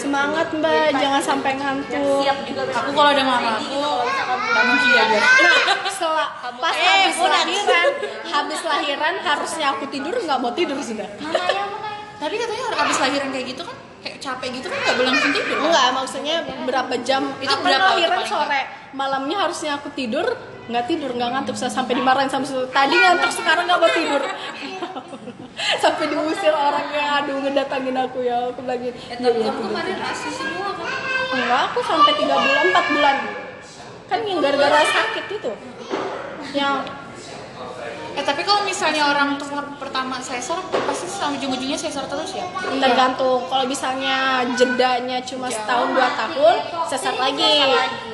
[0.00, 2.62] semangat mbak jangan sampai ngantuk siap juga.
[2.72, 5.18] Aku kalau ada mama aku, gitu kalau misalkan Gak mungkin aja.
[5.20, 5.58] nah
[5.92, 7.30] setelah pas Eh, habis udah.
[7.36, 7.88] lahiran
[8.32, 11.90] habis lahiran harusnya aku tidur nggak mau tidur sudah ya mana?
[12.16, 15.46] Tapi katanya abis lahiran kayak gitu kan kayak capek gitu kan nggak boleh langsung tidur.
[15.50, 15.60] kan?
[15.62, 20.26] Enggak, maksudnya berapa jam Itu aku berapa lahiran paling sore malamnya harusnya aku tidur
[20.66, 24.22] nggak tidur nggak ngantuk saya sampai dimarahin sama tadi ngantuk sekarang nggak mau tidur
[25.78, 27.22] sampai diusir orangnya.
[27.22, 28.50] Aduh ngedatangin aku ya.
[28.50, 30.88] Aku lagi Eh, tapi kamu kemarin asi semua kan?
[31.30, 33.16] enggak aku sampai tiga bulan empat bulan.
[34.06, 35.52] Kan yang gara-gara sakit itu.
[36.50, 36.74] Yang
[38.10, 39.46] Eh tapi kalau misalnya orang tuh
[39.78, 42.42] pertama sesar pasti sama ujung-ujungnya sesar terus ya?
[42.82, 43.46] tergantung.
[43.46, 46.54] Kalau misalnya jedanya cuma setahun dua tahun
[46.90, 47.62] sesat lagi.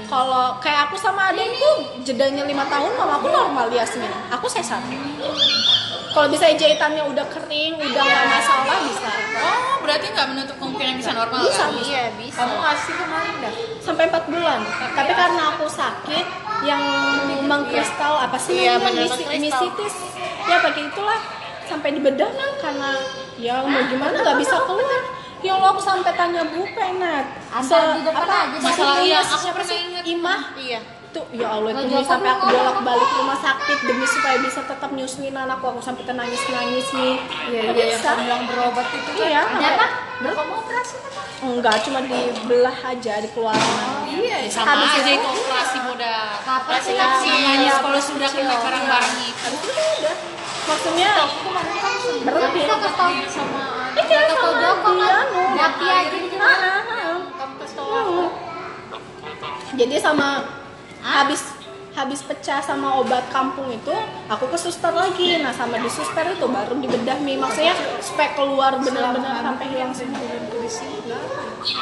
[0.07, 1.73] kalau kayak aku sama adikku
[2.05, 4.13] jedanya lima tahun mama aku normal Yasmin.
[4.31, 4.85] Aku sesat
[6.17, 9.13] kalau bisa jahitannya udah kering udah nggak masalah bisa.
[9.37, 11.45] Oh berarti nggak menutup kemungkinan bisa normal?
[11.45, 11.77] Bisa kan?
[11.77, 12.39] bisa iya bisa.
[12.41, 13.53] Kamu ngasih kemarin dah?
[13.85, 14.61] Sampai empat bulan.
[14.97, 16.27] Tapi karena aku sakit
[16.65, 16.83] yang
[17.45, 19.13] mengkristal apa sih Iya, namanya?
[19.37, 19.95] misitis.
[20.49, 21.21] Ya pakai itulah
[21.69, 22.91] sampai di bedah kan karena
[23.37, 25.03] ya mau gimana nggak bisa keluar.
[25.45, 27.29] Ya Allah aku sampai tanya Bu Penat.
[27.53, 30.05] Antar di depan aja, masalah iya iya, aku pernah ingat.
[30.09, 30.41] Imah?
[30.57, 30.81] Iya
[31.17, 34.91] tuh ya Allah itu Ngejawab sampai aku bolak balik rumah sakit demi supaya bisa tetap
[34.93, 35.65] nyusuin anakku.
[35.73, 37.17] Aku sampai nangis nangis nih.
[37.49, 39.41] Iya iya yang kamu bilang berobat itu kan iya.
[39.49, 39.87] Ada apa?
[40.37, 43.77] Kamu operasi kan enggak cuma dibelah aja dikeluarin.
[44.09, 46.17] Iya, sama aja itu operasi muda.
[46.41, 47.37] Operasi sih kecil.
[47.37, 47.73] namanya?
[47.81, 49.37] Kalau sudah kena barang-barang itu.
[49.47, 50.17] habis itu udah
[50.67, 51.11] maksudnya
[52.27, 53.63] berhenti Kita kasih tau Sama
[53.97, 55.21] Iya, Kita sama Joko dia, kan?
[55.23, 55.43] anu.
[55.57, 56.29] Dapi aja di
[57.37, 58.25] kamu kasih tau aku.
[59.77, 60.29] jadi sama
[61.07, 61.43] habis
[61.97, 63.95] habis pecah sama obat kampung itu
[64.27, 65.39] aku ke suster lagi.
[65.41, 67.39] Nah sama di suster itu baru dibedah mi.
[67.39, 67.73] Maksudnya
[68.03, 70.21] supaya keluar benar-benar sampai hilang semua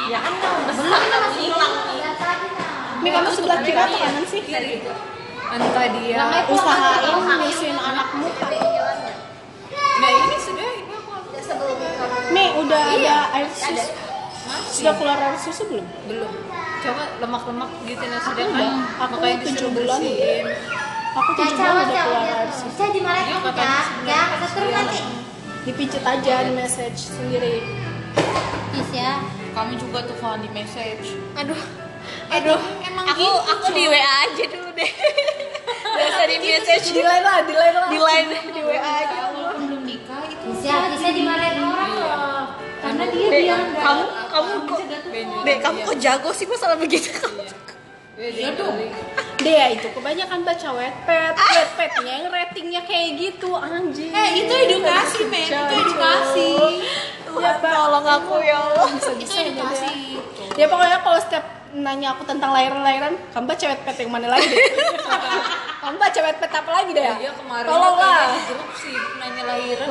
[0.09, 1.73] Ya kan kamu besar kamu hilang.
[1.97, 4.41] Lihat lagi nah mi kamu sebelah kiri atau kanan sih?
[5.55, 8.27] entah dia usahain nyusuin anakmu
[9.95, 11.13] nah ini sudah ini aku
[12.33, 14.04] mi udah ada air susu
[14.69, 15.85] sudah keluar air susu belum?
[16.05, 16.31] Belum.
[16.85, 18.73] Coba lemak-lemak gitu nah sudah Aku kan.
[19.01, 19.99] Aku makanya tujuh bulan.
[19.99, 20.45] bersihin.
[21.15, 22.67] Aku tujuh Caca bulan udah ya keluar air susu.
[22.75, 24.99] Saya dimarahin Iya, ya katanya Ya kesetrum nanti.
[25.65, 27.55] Dipijit aja di message sendiri.
[28.69, 29.13] Please ya.
[29.55, 31.15] Kami juga tuh Van di message.
[31.39, 31.61] Aduh.
[32.29, 34.91] Aduh, emang Aku gitu, aku di WA aja dulu deh.
[35.97, 36.85] Biasa di message.
[36.93, 37.89] di line lah di line lah.
[37.89, 39.17] Di line di WA aja.
[39.33, 40.47] Walaupun belum nikah itu.
[40.61, 44.79] Ya Please ya dimarahin orang loh Karena dia bilang kamu kamu kok
[45.41, 47.09] Dek, kamu kok jago sih masalah begitu?
[47.11, 47.41] Kamu.
[48.15, 48.77] Iya dong.
[49.45, 54.09] dia itu kebanyakan baca wetpad wetpadnya yang ratingnya kayak gitu anjing.
[54.09, 55.43] Eh, itu edukasi, men.
[55.43, 56.49] Itu edukasi.
[57.35, 58.87] ya Tolong aku ya Allah.
[58.87, 59.91] bisa Itu bisa edukasi.
[60.55, 61.43] ya pokoknya kalau setiap
[61.75, 64.63] nanya aku tentang lahiran-lahiran kamu baca wetpad yang mana lagi deh
[65.83, 68.31] kamu baca wetpad apa lagi deh dia kemarin tolonglah.
[68.47, 69.87] grup sih nanya lahiran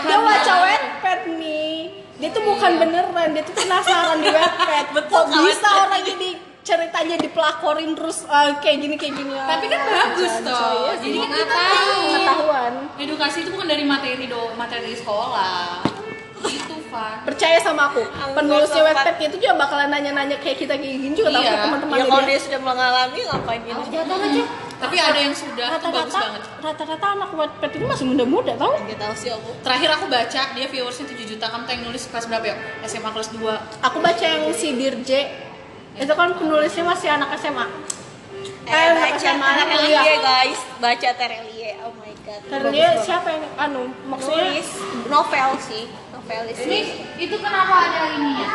[0.00, 1.76] dia baca wetpad nih
[2.14, 6.28] dia tuh bukan beneran dia tuh penasaran di wetpad kok bisa orang jadi
[6.64, 9.36] ceritanya dipelakorin terus eh, kayak gini kayak gini.
[9.36, 10.96] Tapi kan bagus toh.
[10.96, 12.00] Jadi kan kita tahu.
[12.08, 12.72] pengetahuan.
[12.96, 15.93] Edukasi itu bukan dari materi do materi sekolah.
[16.44, 17.24] Gitu, Van.
[17.24, 18.02] percaya sama aku
[18.36, 21.64] penulisnya wetpad itu juga bakalan nanya-nanya kayak kita kayak gini juga Iya.
[21.64, 23.82] teman-teman Ya kalau dia dia sudah mengalami ngapain ini?
[23.88, 24.42] Jatuh aja
[24.74, 26.42] Tapi ada yang sudah tuh bagus rata-rata banget.
[26.60, 29.50] rata-rata anak wetpad itu masih muda-muda tau tahu sih aku.
[29.64, 31.44] Terakhir aku baca dia viewersnya 7 juta.
[31.48, 32.56] Kamu tuh yang nulis kelas berapa ya?
[32.84, 33.40] SMA kelas 2.
[33.80, 35.20] aku baca yang si Dirje
[35.94, 37.66] itu kan penulisnya masih anak SMA
[38.66, 41.72] eh, anak baca Terelie kuliah guys, baca Terelie.
[41.84, 42.72] Oh my god.
[42.72, 44.68] dia siapa yang anu maksudnya Nulis
[45.06, 45.84] novel sih,
[46.24, 46.56] novelis.
[46.56, 46.80] Ini
[47.20, 48.48] itu kenapa ada ini ya?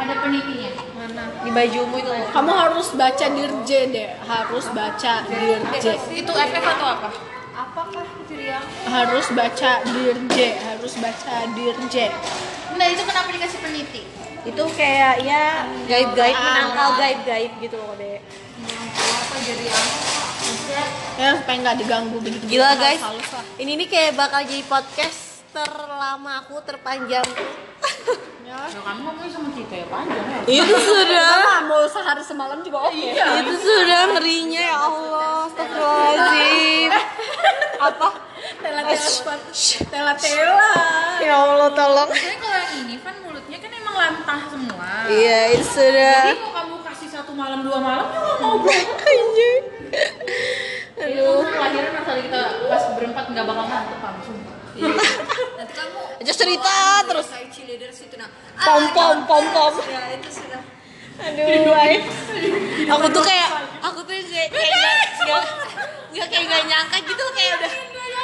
[0.00, 0.70] Ada penitinya.
[0.96, 6.88] mana Di bajumu itu kamu harus baca Dirje deh harus baca Dirje Itu FF atau
[6.96, 7.08] apa?
[7.56, 12.06] apakah dia harus baca Dirje harus baca Dirje
[12.76, 14.02] Nah, itu kenapa dikasih peniti?
[14.44, 18.20] Itu kayak ya gaib-gaib menangkal gaib-gaib gitu loh deh.
[18.96, 20.16] apa jadi apa
[21.16, 23.00] ya supaya nggak diganggu begitu Gila guys,
[23.56, 27.46] ini nih kayak bakal jadi podcast terlama aku, terpanjangku.
[28.46, 30.38] Ya, kamu ngomongnya sama kita ya panjang ya.
[30.62, 36.90] Itu sudah, mau sehari semalam juga oke itu sudah ngerinya ya Allah, astagfirullahaladzim.
[37.90, 38.08] Apa?
[38.62, 39.34] tela tela
[39.90, 40.70] tela tela
[41.18, 42.08] Ya Allah tolong.
[42.14, 44.90] Soalnya kalau yang ini kan mulutnya kan emang lantah semua.
[45.10, 46.18] Iya, itu sudah.
[46.30, 48.70] Jadi mau kamu kasih satu malam dua malam ya nggak mau bro.
[48.70, 49.56] Anjir.
[51.02, 51.42] Aduh.
[51.42, 54.56] Lahiran asal kita pas berempat nggak bakal mantep kamu sumpah.
[55.56, 56.74] nanti kamu Aja cerita
[57.04, 57.26] terus.
[57.26, 58.28] kayak cheerleaders itu nah.
[58.58, 59.72] Pom pom pom pom.
[59.82, 60.62] ya itu sudah.
[61.16, 62.04] Aduh, ay.
[62.86, 63.48] aku tuh kayak
[63.80, 65.44] aku tuh kayak kayak
[66.12, 67.72] nggak kayak nggak nyangka gitu kayak udah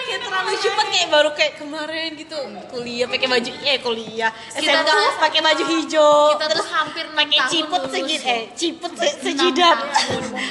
[0.02, 2.36] kayak terlalu cepat kayak baru kayak kemarin gitu.
[2.68, 4.30] Kuliah pakai baju eh kuliah.
[4.50, 6.16] Kita SMK tuh- pakai baju hijau.
[6.36, 8.04] kita terus hampir pakai ciput ya.
[8.28, 9.76] eh ciput se sejidat.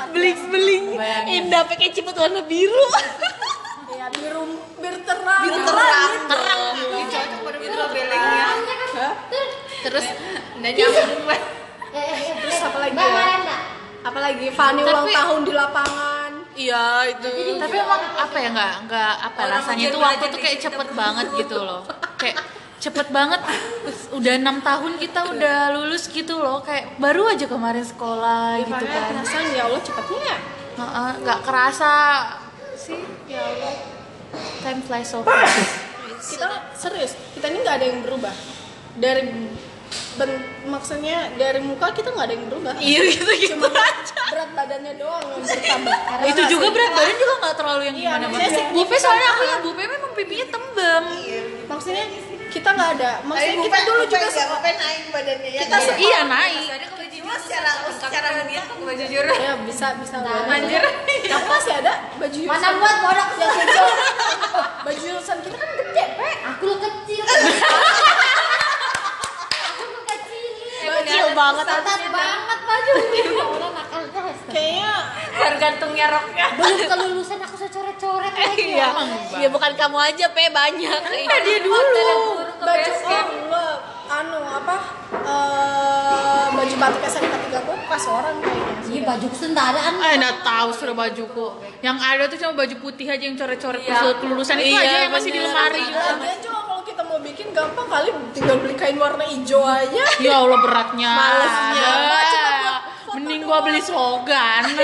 [0.10, 0.86] beling beling
[1.28, 2.74] indah pakai ciput warna biru
[4.16, 4.44] biru
[4.80, 5.42] biru terang.
[5.44, 6.12] Biru terang
[7.42, 8.48] pada itu belengnya?
[9.82, 10.06] Terus
[10.62, 11.30] nggak nyambung.
[11.32, 11.40] Eh,
[11.92, 13.38] eh, eh, Terus eh, apa lagi ya?
[13.44, 13.62] nggak?
[14.02, 16.32] apalagi Fanny ulang tahun di lapangan.
[16.58, 17.30] Iya itu.
[17.62, 21.28] Tapi emang apa ya nggak nggak apa Orang rasanya itu waktu tuh kayak cepet banget
[21.38, 21.82] gitu loh.
[22.18, 22.38] Kayak
[22.82, 23.42] cepet banget.
[24.10, 26.66] Udah enam tahun kita udah lulus gitu loh.
[26.66, 29.04] Kayak baru aja kemarin sekolah gitu Fanny kan.
[29.14, 30.36] penasaran ya Allah cepatnya
[30.72, 31.94] Heeh, nggak kerasa
[32.74, 32.98] sih
[33.30, 34.01] ya Allah
[34.64, 35.58] time flies so fast.
[36.22, 37.18] Kita serius.
[37.36, 38.34] Kita ini nggak ada yang berubah.
[39.00, 39.22] Dari
[40.16, 40.32] ben,
[40.68, 42.74] maksudnya dari muka kita nggak ada yang berubah.
[42.80, 43.68] Iya gitu gitu cuma
[44.32, 46.00] berat badannya doang yang bertambah.
[46.08, 48.96] Karena itu juga berat badan juga nggak terlalu yang Iya, gimana maksudnya banget signifikan bupe
[49.00, 51.04] soalnya aku yang bupe memang pipinya tembem.
[51.68, 52.06] Maksudnya
[52.52, 53.12] kita nggak ada.
[53.24, 55.50] Maksudnya kita dulu juga suka naik badannya?
[55.50, 56.68] Ya kita suka iya naik.
[57.22, 60.84] Cuma secara secara dia ke baju jujur ya bisa bisa lah Anjir.
[60.84, 62.74] kamu masih ada baju Mana jurusan.
[62.82, 63.86] buat bodoh yang kecil
[64.84, 66.30] baju jurusan kita kan gede pe.
[66.52, 67.24] Aku lo kecil.
[71.04, 71.26] Kecil.
[71.34, 72.94] banget Ketat banget baju.
[73.12, 74.40] Ya Allah nakal guys.
[74.48, 74.92] kayaknya
[75.32, 76.46] Tergantungnya roknya.
[76.54, 78.64] Belum kelulusan aku secoret-coret lagi.
[78.78, 78.88] Iya,
[79.38, 79.48] ya.
[79.50, 81.02] bukan kamu aja, Pe, banyak.
[81.02, 82.06] Iya dia dulu.
[82.62, 82.92] baju
[83.52, 83.76] oh
[84.12, 84.76] anu apa
[85.24, 89.94] eh, baju batik SMK 3 aku pas orang kayaknya Iya baju kesentaraan.
[90.04, 91.46] Eh, nggak tahu sudah bajuku.
[91.80, 94.20] Yang ada tuh cuma baju putih aja yang coret-coret Iya.
[94.20, 95.84] kelulusan itu Iya, aja yang masih di lemari.
[95.88, 96.16] Kalau
[96.92, 101.10] kita mau bikin gampang kali tinggal beli kain warna hijau aja Ya Allah beratnya.
[101.10, 101.92] Malesnya.
[103.12, 104.64] Mending gua beli slogan.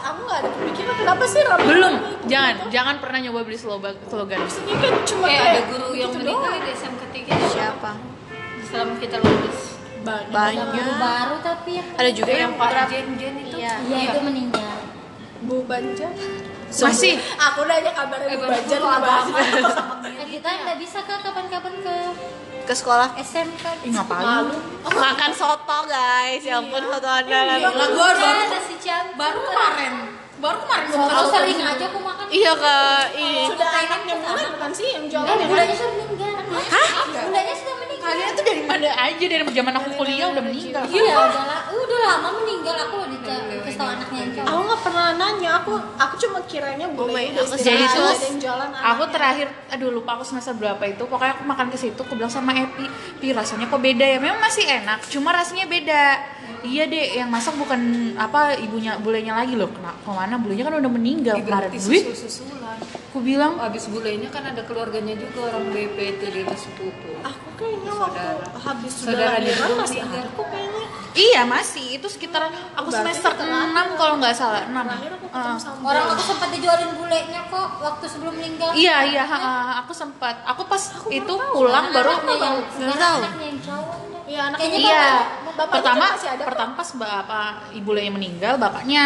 [0.00, 2.26] aku nggak ada kepikiran kenapa sih rambut Belum, gitu?
[2.26, 3.94] jangan, jangan pernah nyoba beli slogan.
[4.04, 4.38] slogan.
[4.40, 7.90] ini kan cuma Kayak kayak ada guru yang gitu meninggal di SMK 3 Siapa?
[8.64, 9.60] selama kita lulus.
[9.98, 10.96] banyak Banyak.
[10.98, 13.56] baru tapi yang Ada juga yang Pak Pak Jen Jen itu.
[13.56, 13.72] Iya.
[13.82, 14.76] Iya itu meninggal.
[15.40, 16.08] Bu Banja
[16.68, 17.14] Masih.
[17.38, 19.26] aku nanya kabarnya Eh, Bu baru Banja aku lu abang.
[19.30, 21.96] bahas Eh, kita nggak bisa ke kapan-kapan ke
[22.62, 23.64] ke sekolah SMK.
[23.80, 24.20] Ih, ngapain?
[24.20, 24.52] malu
[24.84, 27.56] makan soto guys ya ampun foto anda Lah
[27.88, 29.14] gua baru ada si Cian.
[29.14, 29.92] baru kemarin.
[30.38, 32.26] Baru kemarin Soto makan sering aja aku makan.
[32.28, 35.90] iya kak iya sudah anaknya mulai bukan sih yang jualan Eh, ya kan bundanya sudah
[35.96, 36.32] meninggal.
[36.68, 36.88] Hah?
[37.08, 37.87] Bundanya sudah meninggal.
[37.98, 40.82] Kalian tuh dari mana aja dari zaman aku kuliah udah meninggal.
[40.88, 41.44] Iya, udah,
[41.74, 42.74] udah lama meninggal.
[42.88, 43.18] Aku di
[43.68, 44.48] kasih tahu anaknya yang cowok.
[44.48, 45.50] aku nggak pernah nanya.
[45.62, 47.84] Aku aku cuma kiranya Oh boleh udah Jadi
[48.40, 49.06] jualan aku anaknya.
[49.12, 51.02] terakhir aduh lupa aku semester berapa itu.
[51.04, 52.86] Pokoknya aku makan ke situ aku bilang sama Epi
[53.20, 54.18] Pi rasanya kok beda ya?
[54.18, 56.04] Memang masih enak cuma rasanya beda.
[56.64, 57.78] Iya deh yang masak bukan
[58.16, 59.54] apa ibunya bulenya lagi.
[59.54, 60.34] Loh kena ke mana?
[60.40, 61.70] Bulenya kan udah meninggal kemarin.
[61.76, 62.78] susul-susulan.
[63.12, 67.10] aku bilang Habis bulenya kan ada keluarganya juga orang BP itu di sepupu.
[67.20, 68.46] aku kayaknya waktu Saudara.
[68.60, 70.84] habis sudah Saudara lahiran masih ada kok kayaknya
[71.14, 72.42] iya masih itu sekitar
[72.72, 75.58] aku Berarti semester setelah 6 kalau nggak salah 6 terakhir aku ketemu Ah.
[75.58, 78.70] sama Orang aku sempat dijualin bulenya kok waktu sebelum meninggal.
[78.72, 79.24] iya iya
[79.78, 83.18] aku sempat aku pas itu pulang baru Nggak tahu.
[83.20, 83.97] anaknya yang cowok.
[84.28, 85.04] Iya, anak Kayaknya Iya,
[85.48, 89.04] bapak- pertama masih ada pertama pas bapak ibu yang meninggal, bapaknya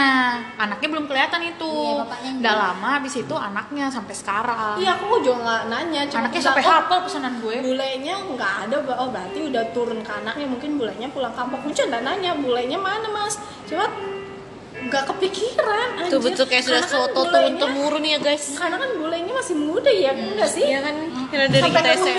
[0.56, 1.72] anaknya belum kelihatan itu.
[1.72, 2.64] Iya, Nggak dulu.
[2.66, 4.74] lama habis itu anaknya sampai sekarang.
[4.76, 6.00] Iya, aku juga nggak nanya.
[6.06, 7.54] Cuma Anaknya sampai "Oh, hafal pesanan gue.
[7.62, 10.44] Bulenya nggak ada, oh berarti udah turun ke anaknya.
[10.44, 11.62] Mungkin bulenya pulang kampung.
[11.62, 13.38] Aku cuma nanya, bulenya mana mas?
[13.64, 13.86] Cuma
[14.82, 15.88] nggak kepikiran.
[16.02, 16.20] Tuh anjir.
[16.26, 20.10] betul kayak sudah kan soto turun temurun ya guys Karena kan bulenya masih muda ya,
[20.10, 20.66] enggak sih?
[20.66, 20.94] Iya kan
[21.30, 22.18] kira dari Sampai kita SMP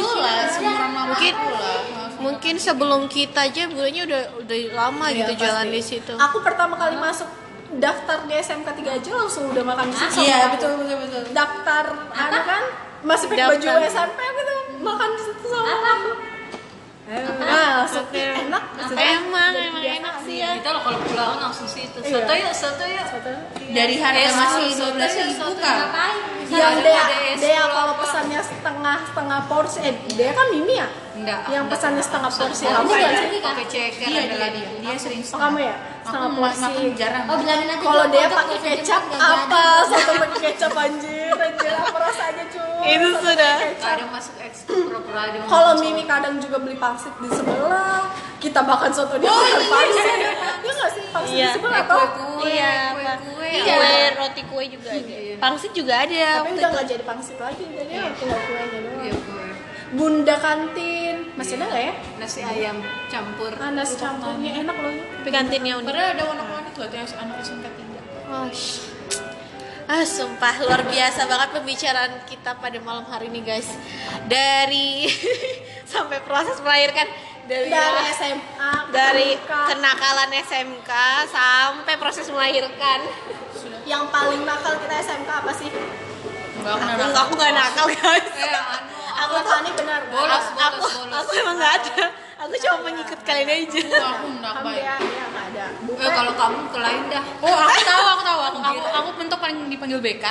[1.03, 1.33] mungkin
[2.23, 5.43] mungkin sebelum kita aja bulannya udah udah lama Iya, gitu pasti.
[5.43, 7.27] jalan di situ Aku pertama kali masuk
[7.75, 10.21] daftar di SMK 3 aja langsung udah makan di situ.
[10.21, 11.21] Iya, betul, betul, betul.
[11.31, 12.63] Daftar anu kan
[13.03, 13.67] masih pakai baju.
[13.83, 16.11] SMP gitu makan di situ sama aku.
[17.03, 18.63] Nah, langsung enak.
[18.95, 21.99] emang emang enak sih ya Kita lo kalau pulang langsung situ.
[21.99, 22.15] Iya.
[22.15, 23.05] Soto yuk, soto yuk.
[23.69, 25.77] Dari harga Eh, masih 12 soto, ribu kan.
[26.47, 27.03] Yang Ada dia
[27.35, 28.01] dia kalau apa?
[28.01, 31.45] pesannya setengah setengah porsi eh dia kan Mimi ya Enggak.
[31.47, 33.09] yang pesannya setengah porsi Apa apa ya?
[33.11, 34.67] ya Pakai ceker Iya dia dia.
[34.81, 37.23] Dia sering oh, kamu ya Aku setengah porsi makan jarang.
[37.23, 42.43] Oh bilangin aja kalau dia pakai kecap apa satu pakai kecap anjir anjir apa rasanya
[42.49, 43.55] cuy Itu sudah.
[43.55, 43.93] pakai.
[43.93, 44.75] Ada masuk ekstra
[45.45, 45.71] kalau.
[45.79, 50.31] Mimi kadang juga beli pangsit di sebelah kita makan soto dia makan pangsit ya
[50.65, 51.45] nggak sih pangsit Iya.
[51.45, 53.47] di sebelah Eh, toh kue-kue, Iya, kue-kue.
[53.53, 53.75] iya.
[53.77, 56.73] kue roti kue juga ada pangsit juga ada tapi udah itu.
[56.73, 59.42] nggak jadi pangsit lagi jadi tinggal kuenya doang Iya, kue.
[59.93, 62.77] Bunda kantin masih ada nggak ya Nasi ayam
[63.09, 63.51] campur.
[63.61, 67.37] Ah, nasi campurnya enak loh tapi kantinnya unik Padahal ada warna-warni tuh ada yang anak
[67.45, 68.33] SMK 3.
[68.33, 68.47] Oh,
[69.83, 73.67] Ah, sumpah luar biasa banget pembicaraan kita pada malam hari ini, guys.
[74.31, 75.11] Dari
[75.91, 77.03] sampai proses melahirkan
[77.51, 79.51] dari, dari SMA dari SMK.
[79.75, 80.91] kenakalan SMK
[81.27, 82.99] sampai proses melahirkan.
[83.83, 85.67] yang paling nakal kita SMK apa sih?
[86.53, 87.21] Enggak Aku pernah.
[87.21, 88.27] aku gak nakal, guys.
[88.31, 88.93] Eh, anu.
[89.13, 90.01] Aku tani benar.
[90.05, 91.15] Bolos, aku, bolos, aku, bolos.
[91.15, 92.05] aku emang gak ada.
[92.39, 93.81] Aku cuma mengikut kalian aja.
[94.11, 94.81] Aku enggak baik.
[94.81, 95.65] ya, ya nggak ada.
[95.95, 97.23] Eh, kalau kamu ke lain dah.
[97.39, 98.39] Oh, aku tahu, aku tahu.
[98.43, 100.25] Aku aku, aku bentuk paling dipanggil BK.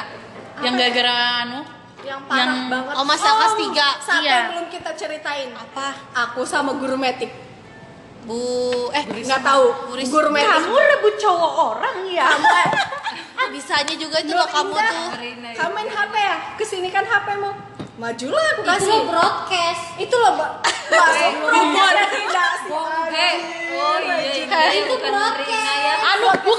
[0.61, 1.61] Yang gara-gara anu
[2.03, 2.93] yang parah yang- banget.
[2.95, 3.89] Oh, masa kelas tiga.
[3.99, 4.39] Sampai Iya.
[4.51, 5.49] belum kita ceritain.
[5.53, 5.87] Apa?
[6.23, 7.33] Aku sama guru metik.
[8.23, 8.39] Bu
[8.93, 9.67] eh Nggak tahu.
[9.97, 10.53] Guru metik.
[10.53, 12.29] kamu rebut cowok orang ya.
[13.13, 14.91] Kamu bisanya juga tuh loh kamu Indah.
[14.91, 15.09] tuh.
[15.19, 15.57] Rina ya.
[15.59, 16.37] Kamu main HP ya?
[16.55, 17.51] Ke sini kan HP-mu.
[17.95, 18.89] Majulah aku Itu kasih.
[18.89, 19.83] lo broadcast.
[19.97, 20.51] Itu loh, Mbak.
[20.93, 22.73] Masuk robot tidak sih.
[23.73, 25.49] Oh iya, iya, Itu bukan broadcast.
[25.49, 25.95] Rina ya.
[26.03, 26.53] Anu, bu,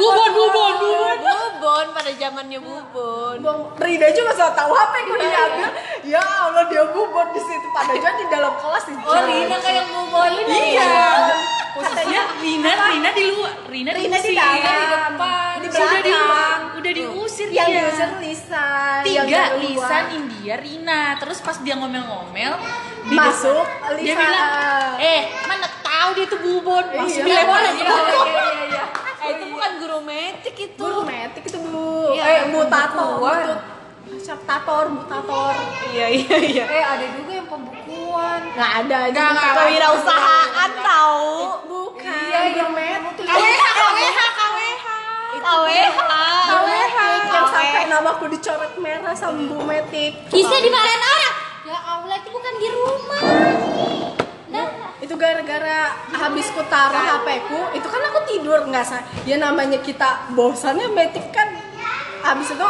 [0.00, 1.16] Bubon, bubon, bubon.
[1.20, 3.36] Bubon pada zamannya Bubon.
[3.76, 5.68] Rida juga so tahu HP ku diambil.
[6.02, 9.84] Ya Allah dia bubur di situ pada jadi di dalam kelas di Oh Rina kayak
[9.88, 10.30] bubon.
[10.48, 10.88] Iya.
[12.10, 15.14] Ya, Rina, Rina di luar, Rina, Rina di dalam,
[15.56, 16.60] di Sudah di belakang.
[16.74, 17.82] udah diusir Ya yang Iya.
[17.86, 18.66] user Lisa
[19.02, 20.02] yang tiga dari Lisa, luar.
[20.10, 21.02] India, Rina.
[21.16, 22.52] Terus pas dia ngomel-ngomel
[23.02, 24.20] di Masuk, depan, dia Lisa.
[24.20, 24.48] bilang,
[24.98, 27.26] "Eh, mana tahu dia tuh bubon." Masuk Iya.
[27.26, 27.80] dilempar Iya, aja.
[27.80, 28.84] iya, iya, iya.
[29.22, 33.36] eh itu bukan guru metik itu Guru metik itu bu, Iya, eh mutator, pembukuan.
[33.40, 33.60] mutut,
[34.10, 35.54] mutator, mutator.
[35.90, 38.40] iya iya iya Eh ada juga yang pembukuan.
[38.50, 41.30] Nggak ada, Nggak, kewirausahaan tahu
[41.68, 43.24] Bukan, Iya, yang metik.
[45.40, 45.98] KWH KWH
[46.52, 46.96] KWH
[47.32, 50.12] yang sampai namaku dicoret merah sama Bu Metik.
[50.28, 51.34] Bisa dimarahin orang.
[51.64, 53.22] Ya Allah itu bukan di rumah.
[54.50, 54.66] Nah,
[55.00, 55.80] itu gara-gara
[56.12, 59.00] habis ku taruh HP ku itu kan aku tidur nggak sa.
[59.24, 61.48] Ya namanya kita bosannya metik kan.
[62.20, 62.68] Habis itu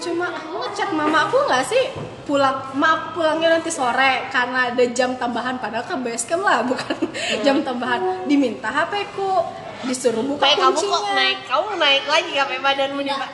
[0.00, 1.84] cuma aku ngechat mama aku nggak sih?
[2.30, 6.62] Pulang ma aku pulangnya nanti sore karena ada jam tambahan padahal ke base camp lah
[6.70, 6.94] bukan
[7.42, 8.22] jam tambahan.
[8.30, 9.42] Diminta HP ku
[9.82, 10.92] disuruh buka kayak kamu kuncinya.
[10.92, 13.30] kok naik kamu naik lagi sampai badanmu nih pak?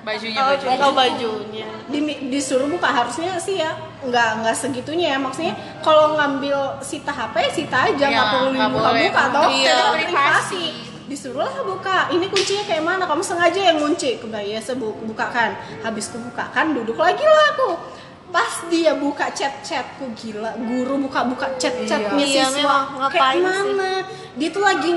[0.00, 0.80] Bajunya, oh, bajunya.
[0.80, 1.66] oh, bajunya.
[1.86, 3.74] Dimi- disuruh buka harusnya sih ya.
[4.00, 5.18] Nggak nggak segitunya ya.
[5.18, 5.52] Maksudnya
[5.82, 9.02] kalau ngambil sita HP sita aja nggak Iya, perlu nggak dibuka boleh.
[9.04, 9.76] buka atau Iya.
[9.92, 10.06] Privasi.
[10.06, 10.64] privasi.
[11.04, 11.96] Disuruh lah buka.
[12.08, 13.04] Ini kuncinya kayak mana?
[13.04, 15.50] Kamu sengaja yang kunci kebaya sebu bukakan.
[15.82, 17.70] Habis kebukakan duduk lagi lah aku.
[18.30, 20.54] Pas dia buka chat chatku gila.
[20.56, 22.94] Guru buka buka chat chatnya Iya, siswa.
[22.94, 23.92] Ngapain kayak mana?
[24.38, 24.90] Dia tuh lagi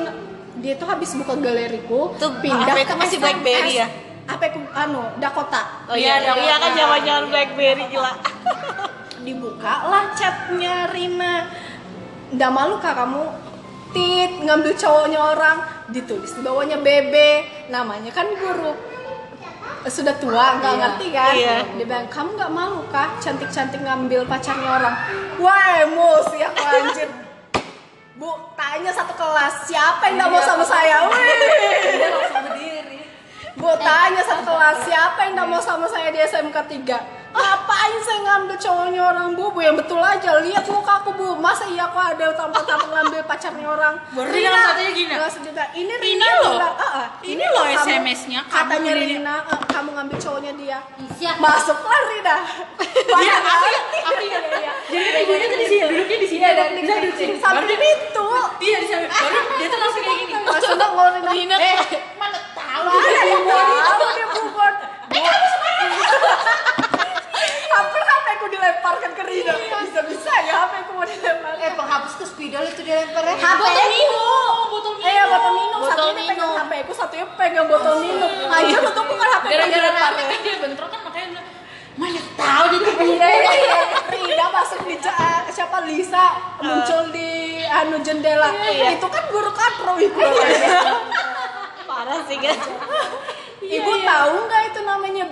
[0.63, 3.23] dia tuh habis buka galeriku Tuh, pindah ke itu masih SMS.
[3.27, 3.87] BlackBerry ya?
[4.23, 5.83] HP ku anu Dakota.
[5.85, 8.15] Oh iya dong iya kan zaman zaman blackberry gila.
[9.19, 11.51] Dibuka lah chatnya Rina.
[12.31, 13.23] Nggak malu kah kamu?
[13.91, 15.57] Tit ngambil cowoknya orang
[15.91, 17.43] ditulis di bawahnya bebe.
[17.67, 18.71] Namanya kan guru.
[19.83, 20.79] Sudah tua nggak Iya.
[20.79, 21.33] ngerti kan?
[21.35, 21.55] Iya.
[21.75, 24.95] dia bilang kamu nggak malu kah cantik cantik ngambil pacarnya orang?
[25.37, 27.09] Wah emosi aku anjir
[28.13, 31.17] bu tanya satu kelas siapa yang nggak mau sama saya Wih.
[31.97, 32.99] Dia langsung berdiri.
[33.57, 38.19] Bu tanya satu kelas siapa yang nggak mau sama saya di SMK 3 Ngapain saya
[38.23, 39.49] ngambil cowoknya orang bu?
[39.49, 43.67] Bu yang betul aja lihat muka aku bu Masa iya aku ada tanpa-tanpa ngambil pacarnya
[43.67, 45.13] orang Berarti dalam satunya gini?
[45.43, 46.53] Juga, Ini Ini Rina loh.
[46.53, 50.53] bilang, "Ah, ah, Ini loh kamu- SMS-nya, kamu Katanya ini- Rina eh, Kamu ngambil cowoknya
[50.53, 50.77] dia
[51.11, 51.35] Siap.
[51.37, 52.35] Masuklah Rina
[53.13, 53.67] Iya, aku
[54.03, 54.71] aku iya iya.
[54.85, 56.43] Jadi ibunya tuh di sini, duduknya di sini.
[56.45, 57.33] dan Bisa duduk sini.
[57.37, 58.27] Sampai pintu
[58.59, 59.07] Iya, di sana.
[59.09, 60.33] Baru dia tuh langsung kayak gini.
[60.39, 61.77] Langsung ngeluarin Rina Eh,
[62.15, 64.73] mana tahu Mana yang tahu dia bubon
[65.13, 65.63] Hampir HP
[68.43, 72.83] ku dilemparkan ke Rina Bisa-bisa ya HP ku mau dilemparkan Eh penghapus ke spidol itu
[72.83, 73.39] dia lemparnya.
[73.39, 75.07] HP Botol minum, botol minum.
[75.07, 75.79] Eh, ya, botol minum.
[75.79, 76.59] Botol Satunya pegang minum.
[76.59, 78.31] HP ku, satunya pegang botol minum.
[78.51, 80.03] Aja untuk bukan HP Gara-gara dilempar.
[80.11, 81.47] rame kan dia bentrok kan makanya bilang,
[81.95, 83.79] mana tahu dia tuh Iya, iya, iya.
[84.11, 84.95] Rina masuk di
[85.53, 86.25] siapa Lisa
[86.59, 87.31] muncul di
[87.63, 88.49] anu jendela.
[88.91, 90.19] Itu kan guru katro ibu.
[91.87, 92.57] parah sih kan
[93.63, 95.25] Ibu tahu nggak itu namanya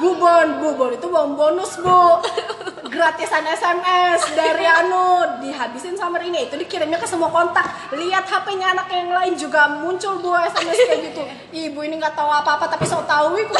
[0.00, 0.46] bubon?
[0.60, 2.20] Bubon itu uang bonus bu.
[2.94, 7.66] Gratisan SMS dari anu dihabisin sama Rina itu dikirimnya ke semua kontak.
[7.92, 11.22] Lihat HP-nya anak yang lain juga muncul bu SMS kayak gitu.
[11.68, 13.54] Ibu ini nggak tahu apa-apa tapi so tahu ibu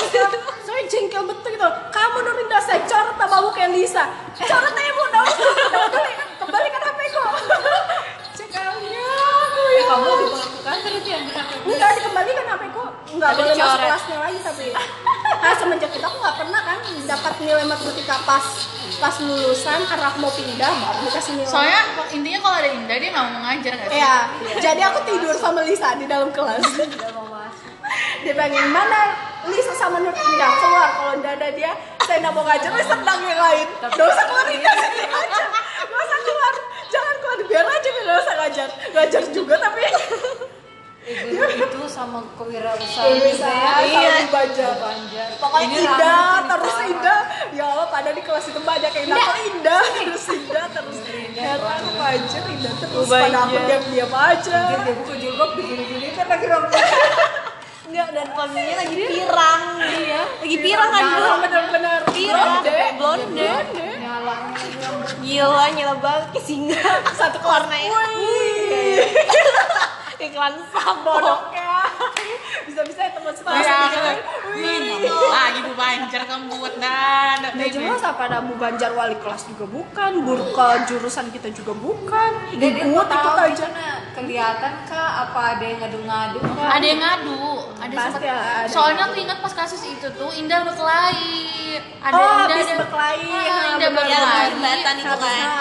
[0.65, 1.69] saya jengkel betul gitu.
[1.93, 4.05] Kamu nurin saya coret sama bu kayak Lisa.
[4.39, 7.23] Coret aja bu, daun kembali kembalikan HP ku.
[8.39, 9.34] Cekalnya
[9.67, 9.83] ya.
[9.89, 12.85] Kamu diperlakukan terus yang kita Enggak dikembalikan HP ku
[13.17, 14.67] Enggak boleh masuk kelasnya lagi tapi
[15.45, 18.45] Nah semenjak itu aku nggak pernah kan dapat nilai matematika pas
[18.97, 21.51] pas lulusan karena aku mau pindah baru dikasih nilai.
[21.51, 21.81] Soalnya
[22.13, 24.01] intinya kalau ada Indah dia nggak mau ngajar nggak sih?
[24.01, 24.17] Iya,
[24.61, 26.65] jadi aku tidur sama Lisa di dalam kelas.
[28.25, 29.01] dia bilang mana
[29.53, 30.89] Lisa sama Nur Indah keluar.
[30.97, 31.73] Kalau udah ada dia
[32.05, 33.67] saya nggak mau ngajar saya sedang yang lain.
[33.81, 35.45] Gak usah keluar Indah sini aja.
[35.85, 36.55] Gak usah keluar
[37.37, 39.83] keluar biar aja biar usah ngajar ngajar juga tapi
[41.05, 43.85] Ibu itu sama kewirausahaan Bisa, saya.
[43.85, 44.25] iya.
[44.25, 44.73] Banjar.
[44.81, 45.29] Banjar.
[45.37, 46.89] Pokoknya Ini ini terus parah.
[46.89, 47.21] indah.
[47.53, 50.97] Ya Allah, pada di kelas itu banyak yang nakal indah, terus indah, terus
[51.37, 53.05] heran aja indah terus.
[53.05, 53.65] Pada aku Banjar.
[53.69, 54.61] diam-diam aja.
[54.81, 56.73] Dia buka jilbab begini-gini kan lagi rambut.
[57.95, 62.53] Enggak, dan suaminya lagi pirang dia lagi pirang kan Nah, bu bener-bener pirang
[62.99, 63.47] blonde.
[63.47, 65.15] rambut.
[65.23, 66.75] gila nyala banget singa
[67.15, 67.71] Satu kelas.
[67.71, 68.99] warnanya Wih.
[70.27, 70.55] Iklan
[71.05, 71.73] Bodoknya.
[72.67, 73.61] Bisa-bisa ya teman sekelas.
[73.61, 74.33] Iya, gitu.
[74.55, 75.05] Wih.
[75.29, 80.11] lagi bu banjar kembut dan Nggak jelas apa ada Bu Banjar wali kelas juga bukan,
[80.23, 82.31] burka jurusan kita juga bukan.
[82.51, 83.67] Jadi Ikut, ikut tahu aja.
[84.15, 85.11] Kelihatan kah?
[85.27, 86.69] Apa ada yang ngadu-ngadu kah?
[86.71, 87.41] ada yang ngadu
[87.77, 88.67] ada Pasti sempet- ada.
[88.67, 93.65] soalnya aku ingat pas kasus itu tuh Indah berkelahi ada Oh, Indah ada- berkelahi, Ah,
[93.75, 94.97] Indah berkelahi kan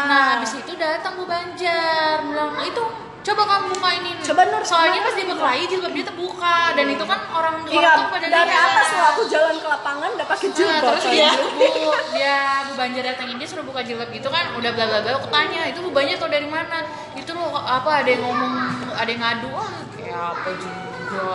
[0.06, 2.84] nah habis itu datang Bu Banjar bilang itu
[3.24, 7.04] coba kamu buka ini Coba, Nur, soalnya pas dia berkelahi jilbab dia terbuka dan itu
[7.04, 8.68] kan orang orang Iya, tuh pada dari lihat.
[8.70, 10.82] atas loh aku jalan ke lapangan udah pakai Nah, jilbab.
[10.90, 11.68] terus dia bu
[12.12, 15.28] dia bu Banjar datengin dia suruh buka jilbab gitu kan udah bla bla bla aku
[15.30, 16.84] tanya itu bu Banjar tau dari mana
[17.14, 18.52] itu loh apa ada yang ngomong
[18.92, 21.28] ada yang ngadu ah kayak apa juga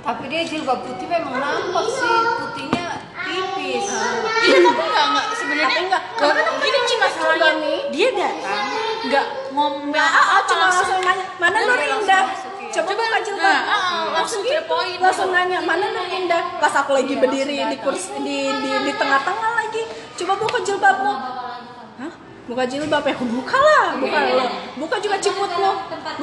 [0.00, 2.08] Tapi dia jilbab putih memang nampak sih,
[2.38, 2.79] putihnya
[3.30, 3.84] tipis.
[4.42, 5.66] iya tapi enggak enggak sebenarnya
[6.60, 7.78] gini nih juga masalahnya nih.
[7.94, 8.64] dia datang
[9.06, 12.24] enggak ngomong Nah, ah, ah, cuma langsung nanya, mana Nur Indah?
[12.70, 13.42] Coba Coba, buka jilbab.
[13.42, 14.98] nah, ah, ah, langsung gitu, point.
[15.02, 16.42] langsung nanya, mana Nur Indah?
[16.62, 19.82] Pas aku lagi berdiri di kursi di di di tengah-tengah lagi.
[20.14, 21.14] Coba buka jilbabmu.
[22.00, 22.12] Hah?
[22.46, 23.14] Buka jilbab ya?
[23.18, 24.46] Buka lah, buka lo.
[24.78, 25.72] Buka juga ciputmu.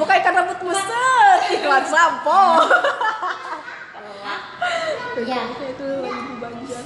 [0.00, 1.38] Buka ikan rambutmu set.
[1.60, 2.40] Iklan sampo.
[5.18, 5.42] Ya.
[5.50, 6.82] itu di Banjar.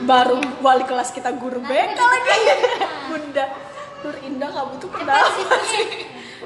[0.00, 2.38] Baru wali kelas kita guru BK lagi.
[3.06, 3.44] Bunda
[3.98, 5.86] Nur Indah kamu tuh kenapa sih?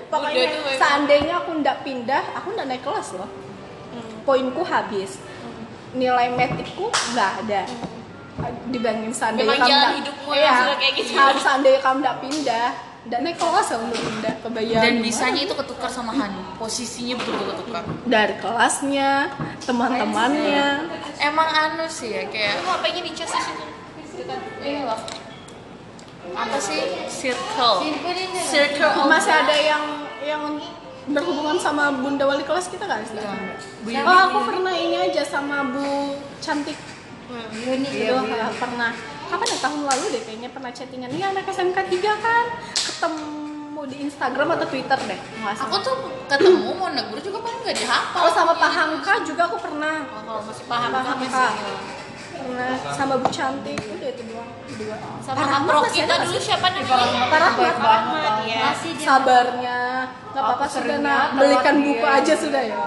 [0.09, 0.44] Pokoknya
[0.74, 3.28] seandainya aku ndak pindah, aku ndak naik kelas loh.
[4.24, 5.20] Poinku habis.
[5.93, 7.62] Nilai metikku nggak ada.
[8.66, 11.10] Dibandingin seandainya Memang kamu ndak- hidupmu Iya, kayak gitu.
[11.39, 12.68] seandainya kamu ndak pindah,
[13.02, 14.78] ndak naik kelas kamu Nur Indah kebayang.
[14.78, 19.10] dan bisanya itu ketukar sama Hani posisinya betul-betul ketukar dari kelasnya,
[19.66, 20.68] teman-temannya.
[21.18, 24.34] emang anu sih ya kayak Kamu apanya di cas di situ?
[24.62, 25.00] Iya loh.
[26.32, 26.78] Apa sih?
[27.10, 27.74] Circle.
[28.46, 29.82] Circle of Masih ada yang
[30.22, 30.42] yang
[31.10, 33.02] berhubungan sama bunda wali kelas kita kan?
[33.02, 33.18] sih?
[33.82, 36.78] Bu Oh aku pernah ini aja sama Bu Cantik
[37.66, 38.14] Yuni itu
[38.54, 38.94] pernah
[39.32, 39.59] kapan ya?
[39.64, 41.09] Tahun lalu deh kayaknya pernah chattingan.
[41.09, 42.44] Ini anak SMK 3 kan.
[42.76, 45.54] Ketemu di Instagram atau Twitter deh nggak.
[45.66, 45.96] Aku tuh
[46.30, 48.20] ketemu mau negur juga paling nggak dihafal.
[48.28, 50.06] oh sama Pak Hamka juga aku pernah.
[50.06, 51.26] Oh, kalau masih paham Pak Hamka.
[51.26, 51.76] masih.
[52.32, 52.74] pernah.
[52.94, 53.78] Sama Bu Cantik.
[53.82, 54.96] Udah itu doang dua.
[55.24, 57.22] Sama masih kita dulu siapa namanya?
[57.26, 58.32] Pak Rahmat Rahmat.
[58.46, 58.66] Ya.
[59.02, 59.80] Sabarnya.
[60.32, 61.26] Nggak apa-apa sudah nak.
[61.36, 62.16] belikan buku dia.
[62.22, 62.78] aja sudah ya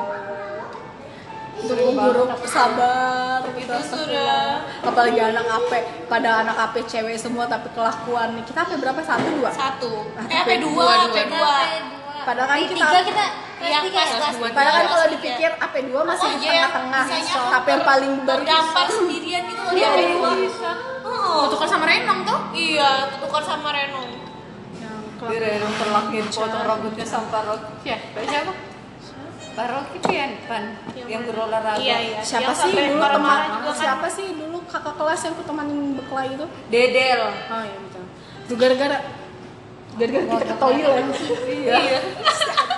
[1.55, 4.59] untuk guru sabar Itu sudah.
[4.81, 5.71] apalagi anak AP
[6.05, 9.91] pada anak AP cewek semua tapi kelakuan nih kita AP berapa satu dua Satu.
[10.13, 10.83] Ah, Eh, apa dua?
[11.05, 11.55] Apa dua?
[12.25, 13.25] Padahal kan kita- kita
[13.55, 14.17] kelas ya?
[14.17, 14.49] kelas dua.
[14.49, 16.51] padahal kan kalau dipikir AP 2 masih Oh, di iya.
[16.67, 17.03] tengah-tengah
[17.47, 20.29] tapi yang paling baru Terdampar sendirian gitu loh dia Iya, dua.
[20.35, 20.71] bisa.
[21.05, 22.39] Oh, Tukar sama Renong tuh.
[22.51, 24.09] iya, tukar sama Renong.
[24.75, 27.73] yang Renong terlahir potong rambutnya sama Pak Rocky.
[27.85, 28.74] Ya, Pak
[29.55, 30.63] Pak Rocky tuh yang kan,
[30.99, 31.79] yang berolahraga.
[31.79, 32.19] Iya, iya.
[32.21, 33.75] siapa Yang sih dulu teman juga kan.
[33.77, 37.21] siapa sih dulu kakak kelas yang kutemanin berkelahi itu Dedel.
[37.23, 38.03] oh iya betul
[38.41, 38.97] itu gara-gara
[39.95, 41.05] gara-gara kita ke toilet
[41.47, 41.99] Iya.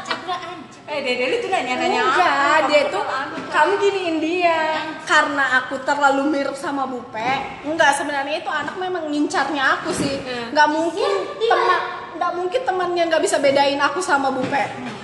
[0.06, 0.86] Cedera anjing.
[0.86, 3.04] Eh, Dedel itu nanya-nanya Enggak, dia tuh
[3.48, 4.60] kamu giniin dia
[5.04, 7.32] karena aku terlalu mirip sama Bupe.
[7.64, 10.22] Enggak, sebenarnya itu anak memang ngincarnya aku sih.
[10.48, 11.10] Enggak mungkin
[11.41, 11.82] teman
[12.18, 14.64] enggak mungkin temannya nggak bisa bedain aku sama Bupe.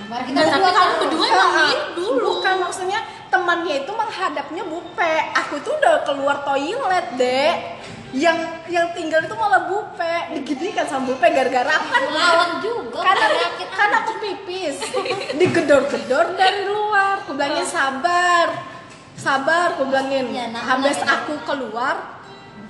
[0.10, 2.42] Baru kita Nah, tapi berdua mirip dulu.
[2.42, 3.00] Bukan maksudnya
[3.30, 5.16] temannya itu menghadapnya Bupe.
[5.46, 7.56] Aku tuh udah keluar toilet, Dek.
[8.14, 8.38] Yang
[8.70, 10.18] yang tinggal itu malah Bupe.
[10.34, 13.00] Diginikan sama Bupe gara-gara aku kan Lawan juga.
[13.02, 13.26] karena
[13.74, 14.78] kan aku pipis
[15.34, 18.54] digedor-gedor dari luar aku bilangin sabar
[19.18, 22.13] sabar aku bilangin Ya, nah, habis nah, aku keluar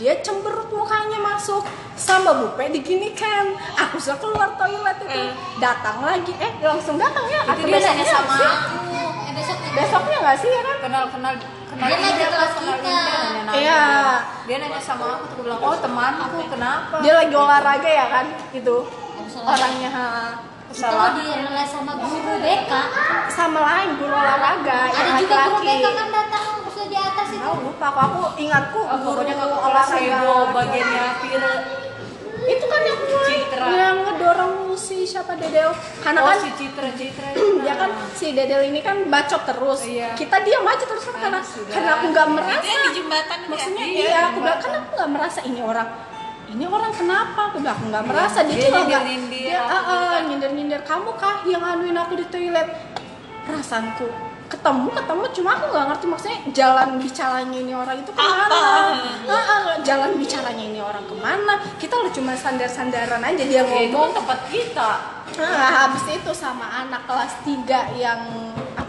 [0.03, 1.63] dia cemberut mukanya masuk.
[1.95, 5.23] Sama bupe diginikan aku sudah keluar toilet itu.
[5.63, 6.35] Datang lagi.
[6.43, 7.47] Eh langsung datang ya.
[7.47, 8.43] Itu atau dia besoknya nanya sama sih?
[8.51, 8.77] aku.
[9.23, 10.77] Eh besok besoknya nggak sih ya kan?
[10.83, 13.51] Kenal kenal kenal Dia ke kelas kenal kita.
[13.55, 13.83] Iya.
[14.43, 14.55] dia.
[14.59, 16.95] nanya sama aku tuh bilang oh temanku kenapa?
[16.99, 18.75] Dia lagi olahraga ya kan itu
[19.39, 19.89] orangnya
[20.75, 20.81] ha.
[20.83, 22.71] Itu lagi relay sama guru BK.
[23.29, 27.39] sama lain guru olahraga Ada yang juga guru BK kan datang sudah di atas itu.
[27.39, 31.53] Tahu lupa aku, aku ingatku Oh, guru pokoknya kelas olahraga heboh bagiannya Pira
[32.43, 33.65] itu kan yang mulai Citra.
[33.71, 37.27] yang ngedorong si siapa Dedel karena oh kan si Citra Citra
[37.63, 40.11] dia kan si Dedel ini kan bacot terus Iya.
[40.11, 41.71] kita diam aja terus kan karena sudah.
[41.71, 43.47] karena aku nggak merasa Itu yang di jembatan ya?
[43.47, 44.71] maksudnya Iya, iya, aku kan jembatan.
[44.75, 45.87] aku nggak merasa ini orang
[46.53, 47.49] ini orang kenapa?
[47.49, 48.39] Aku bilang aku nggak merasa.
[48.41, 50.17] Dia, Dia juga nggak dia juga.
[50.29, 50.81] nyindir-nyindir.
[50.83, 52.69] Kamu kah yang anuin aku di toilet?
[53.43, 54.07] Perasaanku.
[54.45, 58.59] Ketemu ketemu cuma aku nggak ngerti maksudnya jalan bicaranya ini orang itu ke mana?
[59.25, 61.53] Ah, ah, jalan bicaranya ini orang ke mana?
[61.75, 64.13] Kita lu cuma sandar-sandaran aja dia Ya, itu ngomong.
[64.13, 64.91] kan tempat kita.
[65.33, 68.21] Nah, habis itu sama anak kelas 3 yang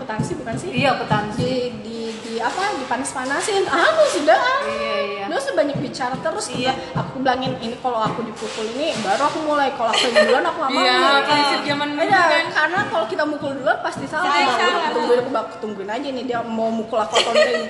[0.04, 0.68] akuntansi bukan sih?
[0.70, 2.76] iya petansi Di di di apa?
[2.76, 3.64] Dipanas-panasin.
[3.64, 4.36] Anu sudah.
[4.36, 4.60] ah.
[4.68, 6.76] iya iya Dia sebanyak bicara terus iya.
[6.92, 10.70] Aku bilangin ini kalau aku dipukul ini baru aku mulai kalau aku duluan aku nggak
[10.70, 10.84] mau.
[10.84, 12.44] Iya, prinsip zaman dulu Iya, kan.
[12.52, 14.28] karena kalau kita mukul duluan pasti salah.
[14.28, 14.76] Baru salah.
[14.76, 17.68] aku tungguin aku bakal tungguin aja nih dia mau mukul aku atau enggak ini.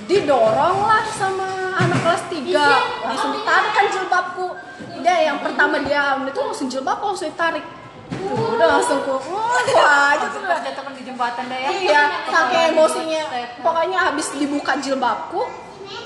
[0.00, 2.52] Didorong lah sama anak kelas 3
[3.00, 4.46] langsung ditarik kan jilbabku.
[5.00, 7.64] Dia yang pertama dia itu langsung jilbab langsung ditarik.
[8.18, 11.70] Udah langsung ku wah aja tuh jatuhkan di jembatan deh ya.
[11.70, 13.22] iya saking emosinya.
[13.62, 15.46] pokoknya habis dibuka jilbabku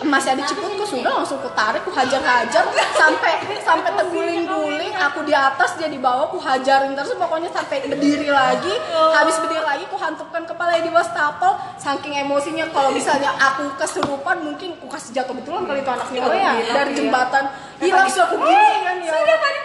[0.04, 2.64] masih ada ciputku sudah langsung ku tarik ku hajar-hajar.
[2.96, 7.12] Sampai sampai terguling-guling aku di atas dia di bawah ku hajarin terus.
[7.16, 8.74] Pokoknya sampai berdiri lagi.
[8.90, 14.76] Habis berdiri lagi ku hantupkan kepala di wastafel saking emosinya kalau misalnya aku kesurupan mungkin
[14.80, 16.98] ku kasih jatuh betulan kali itu anaknya orang iya, dari iya.
[17.00, 17.44] jembatan.
[17.80, 19.12] Hilang sudah aku gini kan ya.
[19.12, 19.58] sudah tadi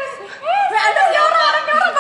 [0.80, 1.94] anaknya orang anaknya orang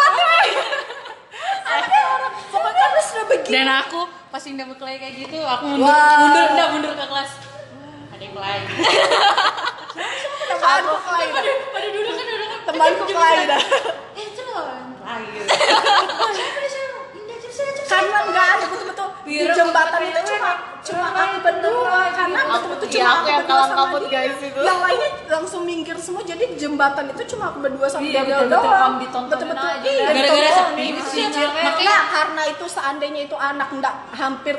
[2.00, 3.54] orang pokoknya aku sudah begini.
[3.54, 5.90] Dan aku pas Indah berkelahi kayak gitu aku mundur.
[5.90, 6.18] Wah.
[6.22, 7.32] mundur Indah mundur ke kelas.
[8.14, 8.62] Ada yang kelahi
[10.50, 11.44] temanku kelahi dah.
[11.74, 13.62] pada duduk kan duduk kan temanku kelahi dah.
[14.20, 14.66] Eh, itu loh.
[15.00, 15.26] kelahi
[17.90, 20.52] karena nggak ada betul-betul di jembatan itu cuma
[20.86, 20.99] cuma
[22.90, 24.60] Iya, cuma aku aku yang kalang-kabut, dia guys, itu.
[24.60, 28.46] yang lainnya langsung minggir semua jadi di jembatan itu cuma aku berdua sama Iya, dia
[28.46, 30.58] doang kamu ditontonin betul-betul aja, iya gara-gara ditontonin.
[30.60, 31.30] sepi sih, Iya.
[31.30, 34.56] makanya- makanya karena itu seandainya itu anak nggak hampir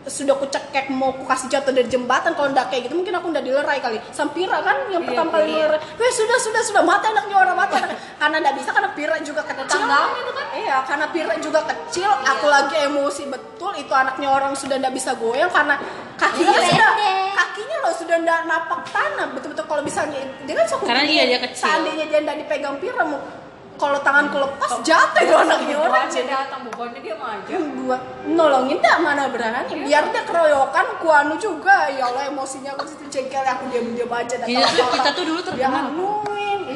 [0.00, 3.28] sudah ku cekek mau ku kasih jatuh dari jembatan kalau nggak kayak gitu mungkin aku
[3.28, 4.00] udah dilerai kali.
[4.10, 6.82] Sampira kan yang pertama kali dilerai Weh sudah sudah sudah.
[6.82, 7.96] Mati anaknya orang anaknya.
[8.16, 9.80] karena nggak bisa karena Pira juga kecil.
[9.84, 10.46] Itu kan?
[10.56, 12.08] iya karena Pira juga kecil.
[12.08, 13.72] Aku lagi emosi betul.
[13.76, 15.76] Itu anaknya orang sudah nggak bisa goyang karena
[16.16, 17.32] kakinya Iya, sudah pendek.
[17.32, 21.64] kakinya loh sudah nggak napak tanah betul-betul kalau misalnya dia kan Karena iya, dia kecil.
[21.64, 23.20] seandainya dia nggak dipegang Pira mau
[23.80, 27.56] kalau tanganku lepas jatuh itu anaknya orang Bebannya datang, bebannya dia aja.
[27.80, 33.08] buat nolongin tak mana berani biar dia keroyokan kuanu juga ya Allah emosinya aku situ
[33.08, 34.92] jengkel aku diam diam aja dan Kita tuh- tawa-tawa.
[34.94, 35.84] kita tuh dulu dia terkenal.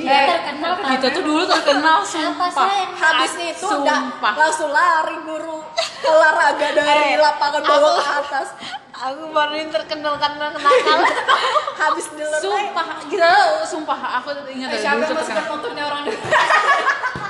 [0.04, 0.72] Iya, iya terkenal.
[0.84, 2.48] kita tuh dulu terkenal sumpah.
[2.94, 5.64] Habis itu udah langsung lari guru.
[6.04, 8.48] Olahraga dari lapangan bawah ke atas.
[8.94, 10.98] Aku baru ini terkenal karena kenakal.
[11.82, 13.30] habis dilerai sumpah kita
[13.66, 13.98] sumpah.
[14.20, 15.50] Aku ingat Eh, siapa dulu yang masukkan terkenal.
[15.50, 16.00] motornya orang?
[16.04, 16.18] dulu?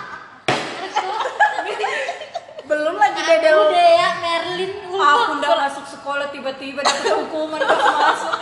[2.65, 4.73] belum lagi Aku dedel deh ya Merlin.
[4.89, 8.33] Aku udah masuk sekolah tiba-tiba dapat hukuman gak masuk.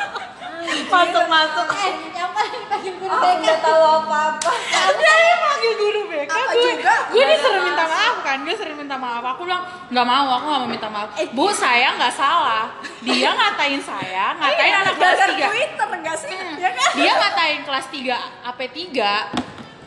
[0.93, 1.67] masuk masuk.
[1.75, 4.51] Eh, yang paling paling guru BK nggak tahu apa-apa.
[4.71, 6.75] dia yang manggil guru BK Apa gue
[7.13, 9.25] gue disuruh minta maaf kan dia sering minta maaf.
[9.35, 11.09] Aku bilang nggak mau aku nggak mau minta maaf.
[11.35, 12.71] Bu saya nggak salah.
[13.03, 15.47] Dia ngatain saya ngatain anak kelas tiga.
[15.51, 16.37] Twitter enggak sih?
[16.63, 16.91] Ya kan?
[16.95, 18.79] Dia ngatain kelas 3 AP3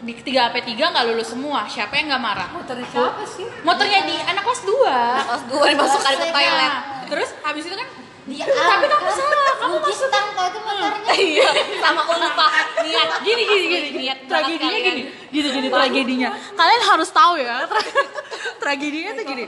[0.05, 1.65] di 3 AP3 nggak lulus semua.
[1.65, 2.47] Siapa yang nggak marah?
[2.53, 3.45] Motornya siapa sih?
[3.65, 6.73] motornya di anak kelas 2 Pas gue dimasukkan ke toilet.
[7.05, 7.89] terus habis itu kan
[8.25, 11.13] dia tapi kamu salah kamu masuk tang kau itu motornya.
[11.13, 12.45] Iya, sama aku lupa.
[12.81, 15.01] niat gini gini gini Niat tragedinya gini
[15.35, 16.29] gini gini tragedinya.
[16.55, 17.83] Kalian harus tahu ya tra-
[18.63, 19.43] tragedinya tuh gini.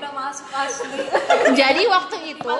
[1.55, 2.53] Jadi waktu itu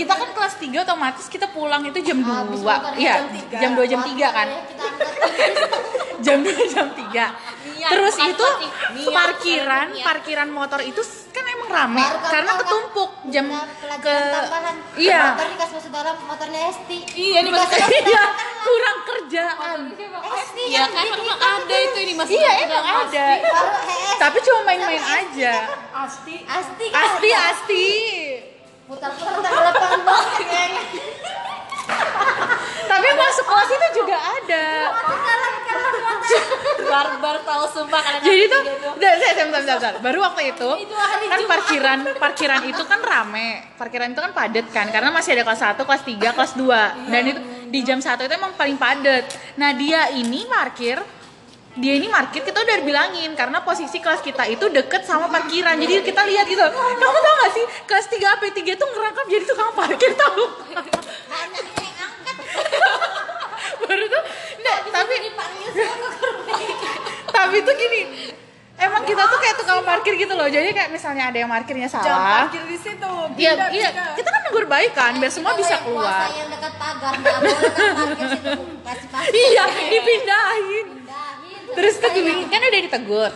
[0.00, 2.56] kita kan kelas 3 otomatis kita pulang itu jam 2
[2.96, 3.20] iya
[3.60, 4.48] jam 2 jam 3 kan.
[6.24, 6.96] jam 2 jam 3
[7.76, 8.46] Niat, terus itu
[9.12, 13.68] parkiran parkiran motor itu kan emang rame kan karena kan, ketumpuk jam Nah,
[14.00, 14.16] ke
[14.96, 15.36] iya.
[15.36, 16.98] Motor dikasih masuk dalam motornya Esti.
[17.14, 18.24] Iya iya
[18.64, 19.78] kurang kerjaan.
[20.36, 22.32] Esti Iya kan emang ada itu ini masuk.
[22.46, 23.26] Iya emang ada.
[23.42, 25.54] HS tapi cuma main-main aja.
[26.06, 26.36] Asti.
[26.46, 27.86] Asti asti asti.
[28.86, 30.26] Putar-putar lapangan bawah
[32.86, 34.66] tapi masuk kelas itu juga ada.
[36.86, 38.22] Barbar tahu sumpah kalian.
[38.24, 38.62] jadi tuh
[38.96, 39.92] dan saya sebentar, sebentar, sebentar.
[40.00, 40.70] baru waktu itu
[41.28, 43.50] kan parkiran parkiran itu kan rame.
[43.76, 47.22] Parkiran itu kan padat kan karena masih ada kelas 1, kelas 3, kelas 2 dan
[47.26, 49.24] itu di jam 1 itu emang paling padat.
[49.60, 51.02] Nah dia ini parkir
[51.76, 55.76] dia ini parkir kita udah bilangin karena posisi kelas kita itu deket sama parkiran.
[55.76, 56.64] Jadi kita lihat gitu.
[56.64, 60.44] Kamu tau gak sih kelas 3 AP 3 tuh ngerangkap jadi tukang parkir tau
[63.86, 64.22] baru tuh
[64.58, 65.14] enggak tapi
[67.30, 68.00] tapi tuh gini
[68.76, 70.48] emang kita tuh kayak tukang parkir gitu loh.
[70.48, 72.44] Jadi kayak misalnya ada yang parkirnya jangan salah.
[72.44, 73.12] parkir di situ.
[73.36, 76.28] Iya, iya, kita kan nunggu baik kan, biar semua bisa keluar.
[76.32, 78.52] yang dekat pagar nggak boleh kan parkir situ.
[79.32, 80.86] Iya, dipindahin.
[81.74, 83.32] Terus kan, gini, kan udah ditegur.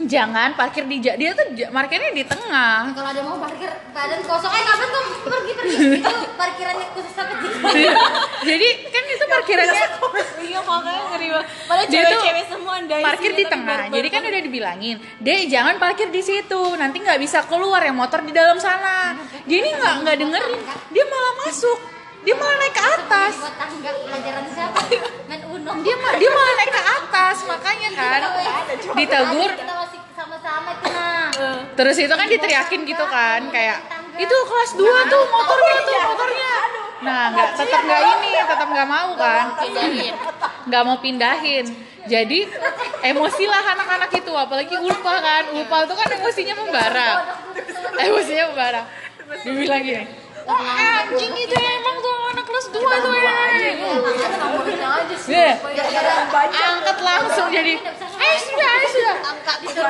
[0.00, 2.88] Jangan parkir di ja- dia tuh parkirnya di tengah.
[2.96, 7.34] kalau ada mau parkir badan kosong eh ngapain tuh pergi pergi itu parkirannya khusus tiga
[8.48, 9.84] Jadi kan itu parkirannya
[10.40, 11.46] Iya makanya ngeri banget.
[11.68, 13.78] Dia tuh cewek-cewek semua parkir di tengah.
[13.92, 16.62] Jadi kan udah dibilangin, "Dek, jangan parkir di situ.
[16.80, 20.60] Nanti nggak bisa keluar yang motor di dalam sana." Dia ini nggak nggak dengerin.
[20.96, 21.99] Dia malah masuk.
[22.20, 23.32] Dia malah naik ke atas.
[23.40, 23.90] buat tangga?
[23.96, 24.80] Pelajaran siapa?
[25.24, 25.70] Main uno.
[25.80, 28.20] Dia ma- dia malah naik ke atas, makanya kan.
[28.92, 29.52] ditegur.
[30.20, 31.32] Sama-sama nah
[31.72, 33.80] Terus itu kan diteriakin gitu kan kayak
[34.20, 36.52] itu kelas 2 tuh motornya tuh motornya.
[37.00, 39.44] Nah, nggak tetap nggak ini, tetap nggak mau kan.
[40.68, 41.64] nggak mau pindahin.
[42.04, 42.52] Jadi
[43.00, 45.44] emosilah anak-anak itu apalagi Ulfa kan.
[45.56, 47.10] Ulfa itu kan emosinya membara.
[47.96, 48.80] Emosinya membara.
[49.40, 50.04] Dibilang gini
[50.48, 53.34] "Ah, anjing itu ya emang tuh anak kelas 2 tuh ya.
[55.30, 55.52] Iya.
[56.50, 57.74] angkat langsung jadi
[58.20, 59.16] eh sudah eh sudah.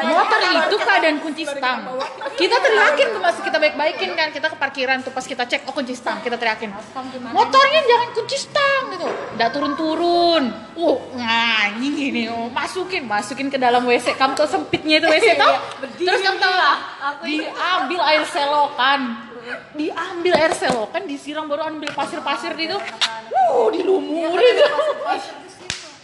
[0.00, 1.88] Motor itu keadaan kunci stang
[2.36, 4.28] kita teriakin tuh masih kita baik-baikin kan.
[4.32, 6.70] Kita ke parkiran tuh pas kita cek oh kunci stang kita teriakin.
[7.32, 9.08] Motornya jangan kunci stang gitu.
[9.36, 10.42] Udah turun-turun.
[10.76, 15.54] Uh nganying gini oh, masukin masukin ke dalam WC kamu tau sempitnya itu WC tau?
[15.98, 16.76] terus kamu tau
[17.24, 19.29] diambil air selokan
[19.72, 24.56] diambil air selokan disiram baru ambil pasir-pasir di itu uh dilumurin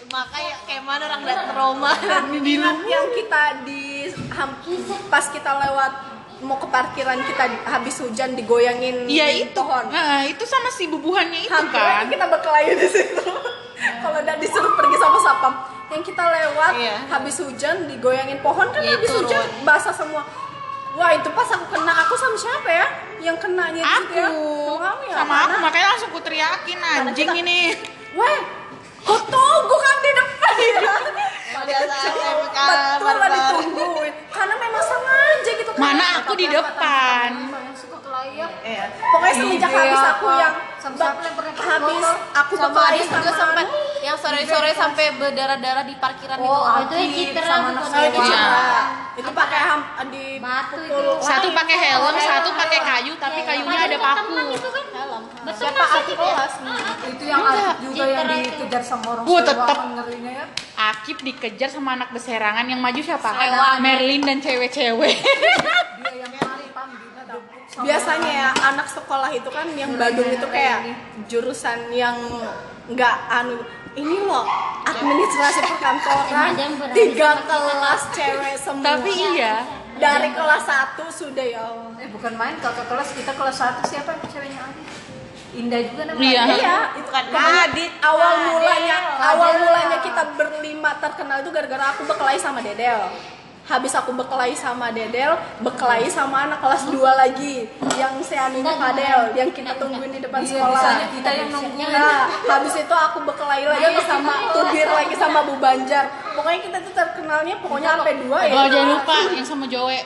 [0.06, 1.92] makanya kayak mana orang udah trauma
[2.32, 4.06] Ingat yang kita di
[5.06, 5.92] pas kita lewat
[6.38, 9.88] mau ke parkiran kita di- habis hujan digoyangin Iya di itu, pohon.
[9.88, 12.06] nah itu sama si bubuhannya itu Hampir kan.
[12.06, 13.24] kita berkelahi di situ.
[13.76, 15.52] Kalau udah disuruh pergi sama sapam,
[15.88, 16.96] yang kita lewat Iya.
[17.08, 19.24] habis hujan digoyangin pohon kan Iya, habis turun.
[19.24, 20.22] hujan basah semua.
[20.96, 22.86] Wah itu pas aku kena aku sama siapa ya?
[23.22, 24.00] Yang kenanya ya?
[24.00, 24.24] Aku,
[24.72, 25.14] Sama kamu ya?
[25.14, 25.62] sama aku Mana?
[25.62, 27.60] makanya langsung ku teriakin anjing kita- ini.
[28.14, 28.38] Weh,
[29.02, 30.94] kok tunggu kan di depan ya?
[32.96, 34.12] Betul lah ditungguin.
[34.26, 35.80] Karena memang sengaja gitu kan.
[35.82, 37.30] Mana aku di depan.
[38.62, 38.88] Iya.
[38.90, 40.54] Pokoknya semenjak Iya, habis aku yang
[40.86, 43.66] Sama ba- siapa yang pernah pakai habis aku sama ada juga sama sempat
[43.98, 47.90] yang sore-sore sampai berdarah-darah di parkiran Oh, itu itu Akif yang citra sama bukan anak
[47.90, 48.38] Oh, itu Iya.
[48.38, 48.82] citra.
[49.16, 51.02] Itu pakai ham di Batu itu.
[51.18, 54.34] Satu pakai helm, satu pakai kayu, tapi kayunya ada paku.
[54.52, 54.84] itu kan
[55.42, 56.52] betul Siapa aku kelas?
[57.08, 57.40] Itu yang
[57.80, 59.56] juga yang dikejar sama orang tetep.
[59.72, 60.44] kan ngerinya ya.
[60.86, 63.30] Akif dikejar sama anak beserangan yang maju siapa?
[63.80, 65.16] Merlin dan cewek-cewek.
[65.16, 67.05] Dia yang paling pam didebuk sama
[67.74, 72.16] Biasanya ya anak sekolah itu kan yang Badung itu kayak jurusan yang
[72.86, 73.58] nggak anu
[73.96, 74.46] ini loh
[74.86, 79.64] administrasi perkantoran yang berani tiga kelas cewek semua tapi iya,
[79.96, 81.96] dari kelas 1 sudah ya Allah.
[81.98, 84.86] Eh bukan main kakak kelas kita kelas 1 siapa yang ceweknya Adit?
[85.56, 86.28] Indah juga namanya.
[86.28, 86.42] Iya.
[86.52, 88.96] Iya, itu kan Adit awal mulanya
[89.32, 93.08] awal mulanya kita berlima terkenal itu gara-gara aku berkelahi sama Dedel.
[93.66, 97.66] Habis aku berkelahi sama Dedel, berkelahi sama anak kelas 2 lagi
[97.98, 100.82] yang seanunya Fadel yang kita tungguin di depan Iya, sekolah.
[101.10, 101.90] kita yang nungguin.
[101.90, 106.06] Nah, habis itu aku berkelahi lagi sama Tubir lagi sama Bu Banjar.
[106.32, 108.54] Pokoknya kita tuh terkenalnya pokoknya sampai dua ya.
[108.54, 109.98] oh jangan lupa yang sama Jowe.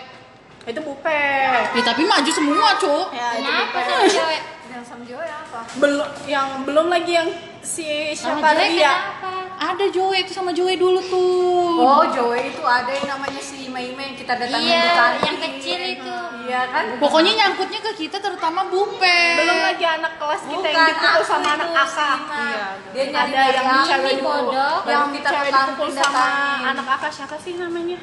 [0.61, 1.25] Itu Bupe.
[1.73, 3.07] Ya, tapi maju semua, Cuk.
[3.13, 3.81] Ya, itu Kenapa Bupe.
[3.85, 4.41] sama cewek?
[4.71, 5.61] Yang sama Joy apa?
[5.77, 7.29] belum yang belum lagi yang
[7.63, 9.31] si Sama siapa cewek Ria kenapa?
[9.61, 11.77] Ada Jowe itu sama Jowe dulu tuh.
[11.79, 15.21] Oh, Joy itu ada yang namanya si Maime yang kita datangin Iya, kantin.
[15.23, 16.17] yang kecil itu.
[16.43, 16.85] Iya kan?
[16.97, 19.21] Pokoknya nyangkutnya ke kita terutama Bupe.
[19.37, 22.65] belum lagi anak kelas kita yang Bukan, dipukul aku sama itu, anak Aka Iya.
[22.91, 26.65] Dia nyari ada yang yang cewek dipukul yang Yang kita cewek dipukul sama datangin.
[26.67, 27.99] anak Aka siapa sih namanya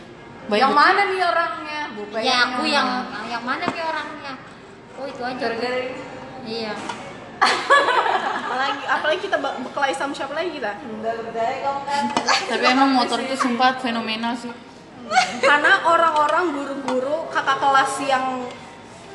[0.47, 0.85] Baik, yang betul.
[0.85, 1.79] mana nih orangnya?
[1.91, 2.87] Bupe Ya aku yang
[3.25, 4.33] yang mana nih orangnya?
[4.93, 5.35] Oh itu aja.
[5.35, 5.79] gara-gara
[6.39, 6.73] Iya.
[7.37, 10.71] Apalagi apalagi kita be- berkelahi sama siapa lagi kita
[12.47, 14.51] Tapi emang motor itu sumpah fenomenal sih.
[15.39, 18.43] karena orang-orang guru-guru kakak kelas yang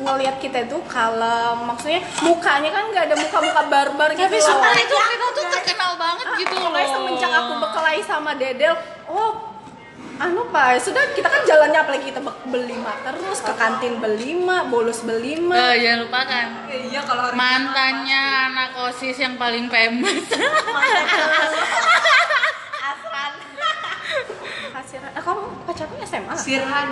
[0.01, 4.97] ngelihat kita itu kalem maksudnya mukanya kan nggak ada muka-muka barbar gitu Tapi sumpah itu
[4.97, 6.73] kita tuh terkenal banget gitu loh.
[6.73, 8.73] Semenjak aku berkelahi sama Dedel,
[9.05, 9.52] oh
[10.15, 15.03] anu pak, sudah kita kan jalannya apalagi kita be- belima terus ke kantin belima, bolos
[15.03, 15.75] belima.
[15.75, 20.23] Eh, jangan lupakan Iya kalau hari mantannya anak osis yang paling famous.
[24.73, 26.35] Hasiran, eh, kamu pacarnya SMA?
[26.35, 26.89] Sirhan.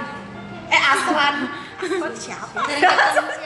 [0.68, 1.36] Eh Asran.
[1.80, 2.60] Asran siapa?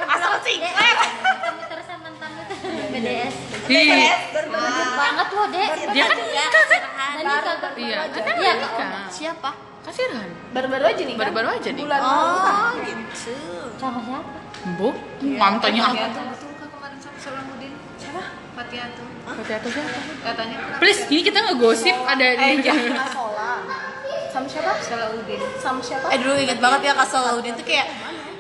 [0.07, 0.57] Asal sih.
[0.61, 3.35] Kamu terus sama mantan itu BDS.
[3.67, 4.11] Ih,
[4.47, 5.71] Bagus banget loh, Dek.
[5.91, 6.81] dia kan nikah kan?
[7.15, 9.07] Dan nikah Iya, kan Iya, nikah.
[9.09, 9.51] siapa
[9.85, 10.29] Kasiran.
[10.51, 11.21] Baru-baru aja nih kan?
[11.21, 11.83] Baru-baru aja nih.
[11.85, 12.55] Bulan lalu kan?
[12.57, 13.35] oh gitu
[13.77, 14.39] sama siapa?
[14.75, 14.89] Bu,
[15.37, 15.97] mantannya aku.
[15.99, 16.25] Betul
[16.57, 17.73] kan kemarin sama Salamuddin?
[18.01, 18.23] Siapa?
[18.55, 19.03] Fatiatu.
[19.35, 19.91] Fatiatu siapa?
[20.25, 23.51] Katanya Please, ini kita ngegosip ada di Asola.
[24.33, 24.73] Sama siapa?
[24.81, 25.41] Salahuddin.
[25.59, 26.07] Sama siapa?
[26.09, 27.87] eh dulu inget banget ya Kak Salahuddin tuh kayak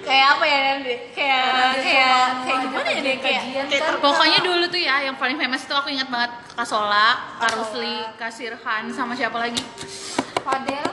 [0.05, 0.79] kayak apa ya Nan?
[1.11, 1.45] kayak
[1.81, 5.73] kayak kayak gimana ya dia kayak kayak Pokoknya dulu tuh ya, yang paling famous itu
[5.73, 9.65] aku ingat banget Kak Sola, Kak Rusli, Kak Sirhan, sama siapa lagi?
[10.41, 10.85] Fadel.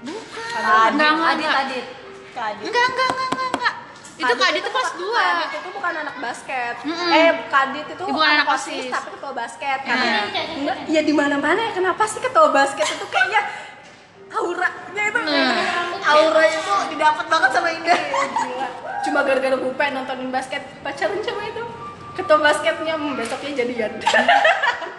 [0.00, 1.62] Enggak, enggak, Adit, enggak.
[1.62, 1.84] Adit.
[2.30, 2.64] Kadit.
[2.64, 3.74] Enggak, enggak, enggak, enggak, enggak.
[4.16, 5.04] Itu Kak Adit tuh kelas 2.
[5.12, 6.74] Kadit itu bukan anak basket.
[6.82, 7.10] Mm-mm.
[7.12, 8.88] Eh, Kadit itu Bukan anak OSIS.
[8.88, 9.78] tapi ketua basket.
[9.80, 10.12] Kadit.
[10.56, 11.72] Enggak, ya di mana-mana ya.
[11.72, 13.40] Kenapa sih ketua basket itu kayaknya
[14.30, 15.54] auranya itu Nah.
[16.08, 17.98] aura itu didapat banget sama Indah.
[18.36, 18.68] Gila.
[19.00, 21.64] Cuma gara-gara Bupe nontonin basket pacaran sama itu.
[22.12, 23.92] Ketua basketnya hmm, besoknya jadian.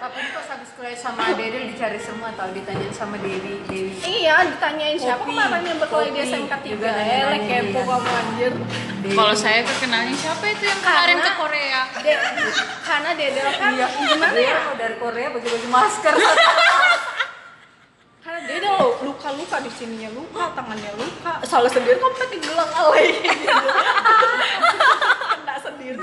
[0.02, 3.94] Tapi pas habis kuliah sama Dede dicari semua tau ditanyain sama Dewi Dewi.
[4.02, 5.32] Iya, ditanyain siapa Kopi.
[5.32, 6.22] kemarin yang berkuliah di.
[6.26, 7.84] SMK 3 Juga Eh, nanya-nanya, kepo iya.
[7.86, 8.52] kamu anjir
[9.02, 9.14] Dewi.
[9.14, 11.82] Kalau saya tuh kenalnya siapa itu yang kemarin ke Korea?
[11.96, 12.14] De,
[12.82, 14.58] karena Dede kan Iya, gimana dia ya?
[14.74, 16.14] dari Korea bagi-bagi masker.
[18.22, 21.42] Karena Dede lo luka-luka di sininya luka, tangannya luka.
[21.42, 23.18] Salah sendiri kamu pakai gelang alay.
[25.42, 25.98] Kena sendiri.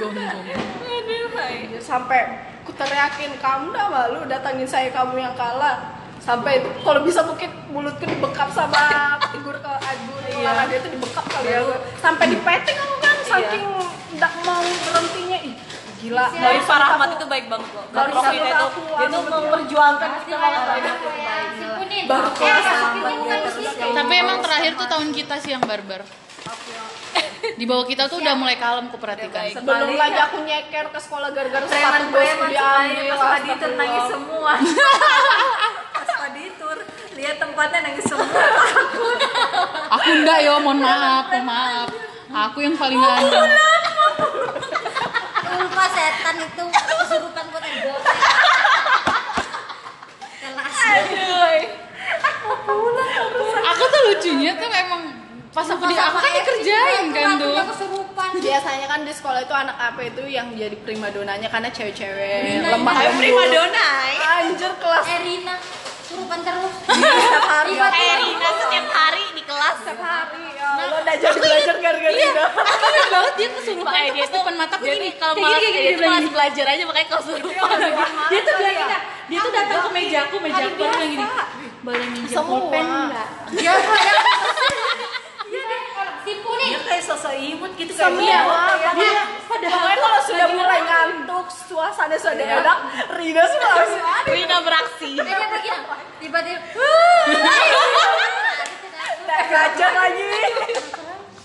[1.78, 5.94] Sampai ku teriakin kamu dah malu datangin saya kamu yang kalah.
[6.18, 11.54] Sampai itu kalau bisa mungkin mulutku dibekap sama figur ke agur olahraga itu dibekap kali
[11.54, 11.62] ya
[12.02, 13.64] sampai dipeting aku kan saking
[14.18, 15.38] nggak mau berhentinya.
[15.38, 15.54] Ih
[15.98, 17.84] gila Dari Farahmat itu baik banget kok.
[17.90, 20.56] Baru Baru satu kita itu aku, dia tuh anu, memperjuangkan segala
[21.78, 22.04] Punin.
[22.06, 22.98] Baru Eh, satu.
[23.92, 26.02] Tapi emang terakhir tuh tahun kita sih yang barbar.
[27.38, 29.50] Di bawah kita tuh udah mulai kalem kuperhatikan.
[29.50, 34.52] sebelum lagi aku nyeker ke sekolah gara-gara sepatu bosku diambil pas Padi tur nangis semua.
[35.94, 36.78] Pas Padi tur
[37.14, 38.42] lihat tempatnya nangis semua.
[39.88, 41.88] Aku enggak yo, mohon maaf, mohon maaf.
[42.28, 43.42] Aku yang paling anu.
[45.50, 47.94] Lupa setan itu kesurupan buat ego.
[50.38, 50.74] Kelas.
[53.68, 55.02] Aku tuh lucunya tuh emang
[55.48, 57.56] pas aku di aku kan dikerjain kan tuh.
[57.66, 58.28] kesurupan.
[58.38, 63.18] biasanya kan di sekolah itu anak apa itu yang jadi primadonanya karena cewek-cewek lemah lembut.
[63.18, 63.88] Primadona.
[64.38, 65.56] anjir kelas Erina
[66.04, 66.72] surupan terus.
[66.84, 69.76] setiap hari Tiba-tiba Eh, Rina setiap hari di kelas.
[69.78, 70.42] setiap hari
[70.78, 74.22] ya lo udah jadi belajar gara-gara Rina Aku ingat banget dia kesurupan Makanya tuh dia
[74.22, 75.08] pas tuh depan mataku dia gini.
[75.10, 77.76] tuh kalau Kayak malas dia gini, malas belajar aja makanya kesurupan.
[78.28, 78.96] Dia tuh bilang gini,
[79.28, 81.26] dia tuh datang ke mejaku, mejaku dia bilang gini.
[81.78, 83.26] Boleh minjem pulpen enggak?
[83.54, 83.72] Dia
[86.22, 86.68] si Punin.
[86.68, 88.92] Dia kayak sosok imut gitu kayak semua dia.
[88.92, 92.78] dia pokoknya kalau sudah mulai ngantuk suasana sudah enak
[93.16, 95.10] Rina langsung Rina beraksi.
[96.18, 96.60] Tiba-tiba.
[99.28, 100.24] udah belajar lagi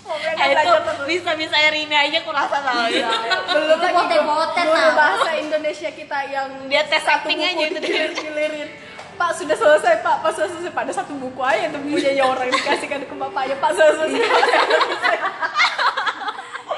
[0.03, 0.71] Eh, itu
[1.07, 3.07] bisa-bisa Rina aja kurasa tau ya.
[3.49, 4.91] belum lagi botet-botet lah.
[4.93, 8.05] bahasa Indonesia kita yang Dia tes satu acting buku aja itu dia.
[8.11, 8.67] digilirin
[9.15, 12.57] Pak sudah selesai Pak, Pak sudah selesai pada satu buku aja itu punya orang yang
[12.61, 14.21] dikasihkan ke bapaknya Pak sudah selesai.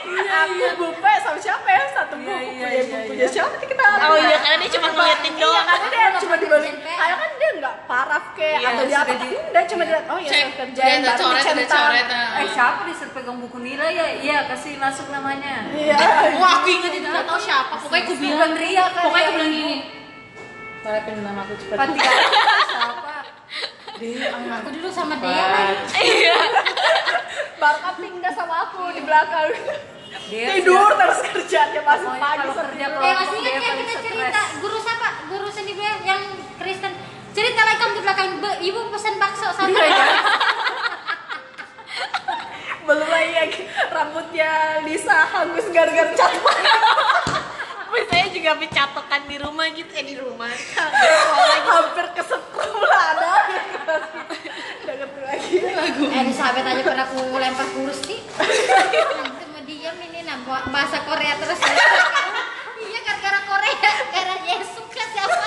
[0.05, 0.45] Selesai.
[0.45, 4.57] Aku bupe sama siapa ya satu buku punya bukunya siapa nih kita Oh iya karena
[4.57, 5.65] dia cuma ngeliatin Iya doang.
[5.65, 9.39] kan dia cuma dibalik kayak kan dia nggak paraf kayak Iya, atau dia apa di-
[9.41, 12.05] enggak cuma dia oh ya saya kerja dia ada coret, ada coret.
[12.35, 14.07] Eh siapa disuruh pegang buku Nila ya?
[14.15, 15.55] Iya kasih masuk namanya.
[15.71, 15.97] iya
[16.39, 17.73] Wah, aku inget itu gak tau siapa.
[17.77, 19.03] Pokoknya aku bilang, Ria kan?
[19.03, 19.39] pokoknya aku Ria.
[19.39, 19.75] bilang gini.
[20.85, 21.77] Harapin nama aku cepat.
[21.81, 22.15] Pati kan?
[22.69, 23.13] Siapa?
[24.59, 26.05] Aku dulu sama dia lagi.
[27.61, 29.49] Barca pindah sama aku di belakang
[30.25, 33.85] Dia tidur terus kerjanya masih Pokoknya pagi kalau kerja Eh masih dia ingat ya paling
[33.85, 35.09] kita cerita guru siapa?
[35.29, 35.73] Guru seni
[36.05, 36.21] yang
[36.57, 36.93] Kristen.
[37.35, 39.75] Cerita lagi kamu di belakang "Bu, ibu pesan bakso sama
[42.85, 43.51] belum lagi yang
[43.89, 44.51] rambutnya
[44.85, 46.31] Lisa hangus gara-gara cat
[48.11, 50.51] Saya juga mencatokan di rumah gitu eh di rumah.
[51.65, 53.31] hampir kesetrum lah ada
[55.25, 55.57] lagi
[56.05, 58.19] Eh di sahabat aja pernah aku lempar kurus nih.
[58.21, 59.44] Cuma
[59.85, 61.61] diam ini nah ba- bahasa Korea terus.
[62.75, 65.37] Iya gara-gara Korea, gara Yesus kan siapa?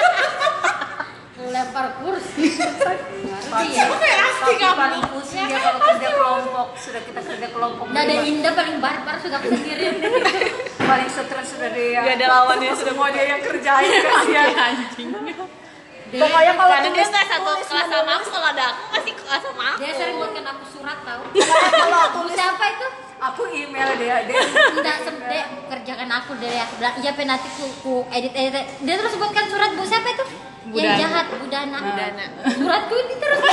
[1.45, 2.55] Lempar kursi.
[2.55, 3.85] Baru dia.
[3.85, 6.67] Tapi paling pusing dia kalau kerja kelompok.
[6.79, 7.85] Sudah kita kerja kelompok.
[7.91, 9.91] Nada indah paling barbar sudah aku sendiri.
[10.89, 12.01] Paling stres sudah dia.
[12.01, 15.09] Gak ada lawannya sudah semua dia yang kerjain kasihan Anjing.
[16.09, 18.83] Dia, pokoknya kalau Karena dia tulis nggak satu tulis kelas sama aku kalau ada aku
[18.95, 19.79] pasti kelas sama aku.
[19.79, 21.23] dia sering buatkan aku surat tahu.
[21.37, 22.87] kalau Bu siapa itu?
[23.19, 24.41] Aku email dia, dia
[24.79, 28.67] Enggak semde kerjakan aku dari aku bilang iya pe nanti ku, ku edit edit.
[28.87, 30.25] Dia terus buatkan surat bu siapa itu?
[30.71, 30.99] Yang Budana.
[31.03, 31.79] jahat budana.
[31.83, 32.25] Budana.
[32.47, 33.43] suratku ini terus.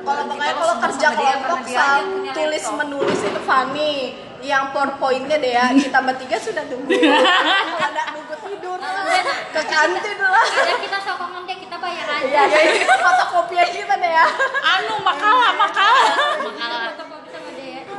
[0.00, 2.78] Kalau pokoknya kalau kerja kelompok punya tulis laptop.
[2.80, 6.88] menulis itu funny yang powerpointnya deh ya kita bertiga sudah tunggu.
[6.96, 8.80] Kalau ada nunggu tidur.
[9.52, 10.46] Ke kantin lah.
[10.56, 12.26] Ada kita sokongan dia kita bayar aja.
[12.26, 14.26] Iya, ya, fotokopi aja kita deh ya.
[14.64, 16.06] Anu, makalah, makalah.
[16.96, 17.19] fotokopi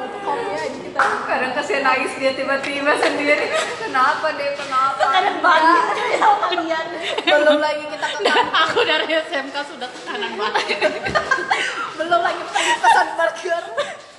[0.06, 1.06] aja kita.
[1.30, 3.46] kadang kasihan nangis dia tiba-tiba sendiri.
[3.78, 4.50] Kenapa deh?
[4.58, 5.02] Kenapa?
[5.02, 5.84] Kadang banget
[6.18, 6.86] sama kalian.
[7.22, 10.66] Belum lagi kita ke kantin, Aku dari SMK sudah tekanan banget.
[11.98, 13.64] belum lagi pengen pesan burger.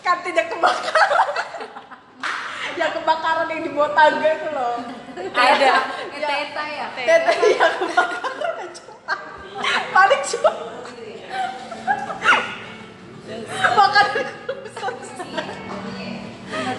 [0.03, 1.21] Kantinnya kebakaran.
[2.73, 4.77] yang kebakaran yang di bawah tangga itu loh.
[5.15, 5.73] Ada.
[6.11, 6.87] Eta-eta ya.
[6.97, 9.15] Tete yang kebakaran cuma.
[9.93, 10.51] Panik cuma.
[13.23, 14.07] Makan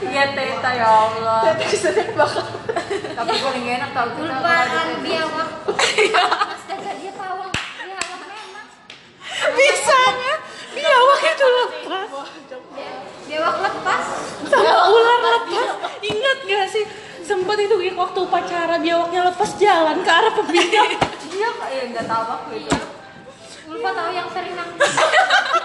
[0.04, 1.42] Iya teta ya Allah.
[1.58, 2.46] Kesannya bakal
[3.18, 4.82] Tapi paling enak tau kita teta.
[5.02, 5.50] biawak.
[5.94, 6.24] Iya.
[6.54, 7.50] Astaga dia pawang.
[7.50, 8.68] Biawak memang.
[9.58, 10.34] Bisanya
[10.76, 12.10] biawak itu lepas.
[13.26, 14.04] Biawak lepas.
[14.46, 15.68] Sama ular lepas.
[16.04, 16.86] Ingat gak sih?
[17.24, 20.84] Sempat itu waktu upacara biawaknya lepas jalan ke arah pembina.
[21.34, 22.78] Iya kak, ya nggak tahu aku itu.
[23.72, 24.70] Ulfa tahu yang sering nang.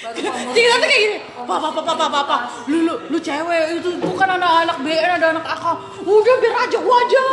[0.00, 0.24] Jadi
[0.56, 2.36] kita kayak gini, papa, papa, papa, papa,
[2.72, 5.76] lu, lu, lu cewek itu bukan anak-anak BN, ada anak akal.
[6.00, 7.24] Udah biar aja wajar.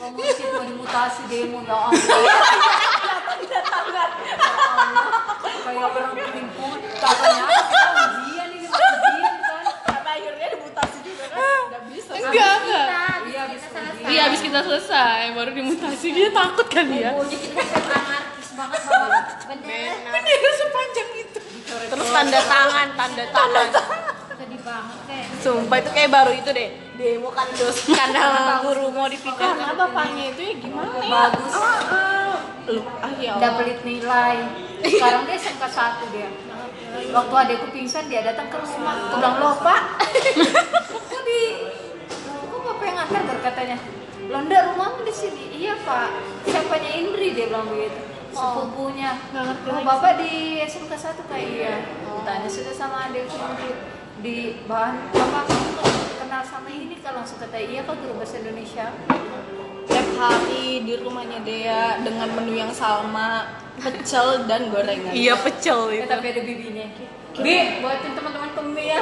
[0.00, 1.96] Ngomong sih mau dimutasi demo ya ampun.
[5.60, 6.78] Kayak orang penimpun.
[7.00, 9.64] Katanya kita ujian ini ujian kan.
[9.84, 12.86] Karena akhirnya dimutasi juga kan Nggak bisa Enggak, enggak.
[13.30, 13.42] Iya.
[14.08, 16.06] Iya, habis kita selesai, baru dimutasi.
[16.12, 17.12] Dia takut kali ya.
[17.16, 17.60] Punya kita
[17.96, 18.80] anarkis banget.
[19.48, 21.29] Bendera sepanjang itu.
[21.70, 23.66] Terus tanda tangan, tanda tangan.
[24.34, 25.26] Sedih banget kayak.
[25.38, 26.70] Sumpah itu kayak baru itu deh.
[27.00, 29.56] Demo kan terus karena guru mau dipindah.
[29.56, 31.52] Karena bapaknya itu ya gimana ya Bagus.
[31.54, 32.34] Ah, ah.
[32.68, 34.36] Lu, ah ya Udah Allah pelit nilai.
[34.84, 36.28] Sekarang dia SMK 1 dia.
[37.14, 38.94] Waktu adekku pingsan dia datang ke rumah.
[39.14, 39.80] Aku bilang loh pak.
[41.10, 41.40] Kok di
[42.50, 43.78] kok bapak yang antar berkatanya.
[44.26, 45.44] Londa rumahmu di sini.
[45.56, 46.10] Iya pak.
[46.50, 48.09] Siapanya Indri dia bilang begitu.
[48.30, 49.10] Sepupunya.
[49.32, 51.74] Oh, bapak di SMK 1 kayak iya.
[52.04, 53.70] Aku tanya sudah sama Indri.
[54.20, 55.44] Di bahan bapak
[56.16, 58.86] kenal sama ini kalau langsung kata iya kok guru bahasa Indonesia.
[59.84, 66.04] Tiap hari di rumahnya Dea dengan menu yang sama Pecel dan gorengan Iya pecel Ya,
[66.04, 66.06] itu.
[66.06, 66.86] tapi ada bibinya.
[67.32, 69.00] Bi, buatin teman-teman kemi ya.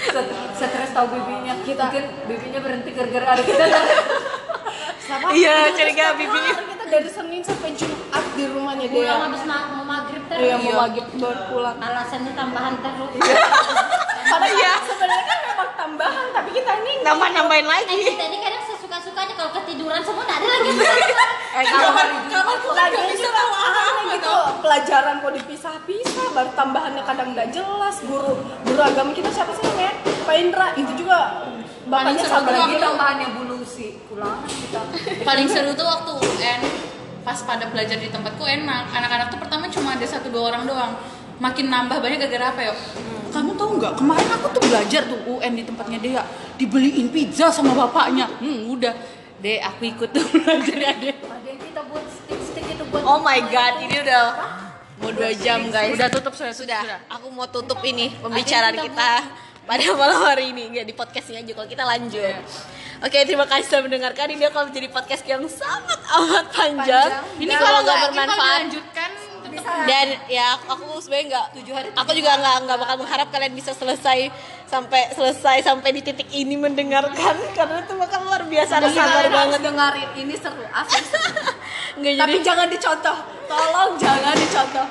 [0.00, 1.52] Set- Stres tahu bibinya.
[1.60, 3.64] Kita mungkin bibinya berhenti gara-gara ada kita.
[5.04, 6.38] Sama Iya, kita curiga bibi.
[6.64, 10.40] Kita dari Senin sampai Jumat di rumahnya Dea Pulang habis ma- mau maghrib terus.
[10.40, 13.10] Iya mau maghrib baru pulang Alasannya tambahan terus.
[14.24, 17.94] Padahal ya sebenarnya kan memang tambahan Tapi kita ini Nambah nambahin Eh, lagi.
[18.08, 20.70] kita ini kadang sesuka-sukanya kalau ketiduran semua nggak ada lagi.
[21.54, 22.10] Eh, kapan
[22.58, 29.14] pelajaran juga aneh gitu Pelajaran kok dipisah-pisah Baru tambahannya kadang nggak jelas Guru guru agama
[29.14, 29.94] kita siapa sih namanya?
[30.26, 31.46] Pak Indra Itu juga
[31.84, 33.88] Bapaknya seru sama tuh lagi lagi tambahannya Bu Lucy.
[34.08, 34.80] Pulangan kita.
[35.28, 36.60] Paling seru tuh waktu UN
[37.24, 38.84] pas pada belajar di tempatku enak.
[38.92, 40.92] Anak-anak tuh pertama cuma ada satu dua orang doang.
[41.40, 42.74] Makin nambah banyak gara-gara apa ya?
[43.34, 46.22] Kamu tahu nggak kemarin aku tuh belajar tuh UN di tempatnya Dea
[46.54, 48.30] dibeliin pizza sama bapaknya.
[48.38, 48.94] Hmm udah
[49.42, 51.14] deh aku ikut tuh belajar ya deh.
[51.58, 54.22] Kita buat stick-stick itu buat Oh my god, ini udah
[55.02, 55.92] mau dua jam guys.
[55.98, 56.98] Udah tutup sudah Sudah, sudah.
[57.10, 59.10] aku mau tutup ini pembicaraan kita
[59.64, 62.36] pada malam hari ini nggak di podcastnya aja kalau kita lanjut.
[63.04, 64.32] Oke, terima kasih sudah mendengarkan.
[64.32, 67.10] Ini akan menjadi podcast yang sangat amat panjang.
[67.36, 68.58] Ini Semoga kalau nggak bermanfaat.
[68.64, 69.10] lanjutkan
[69.86, 71.46] Dan ya aku sebenarnya nggak
[71.94, 74.28] Aku juga nggak nggak bakal mengharap kalian bisa selesai
[74.66, 79.60] sampai selesai sampai di titik ini mendengarkan karena itu bakal luar biasa ada sabar banget.
[79.62, 81.04] dengerin ini seru asli.
[82.02, 83.16] Nggak jadi Tapi jangan dicontoh
[83.46, 84.86] Tolong jangan dicontoh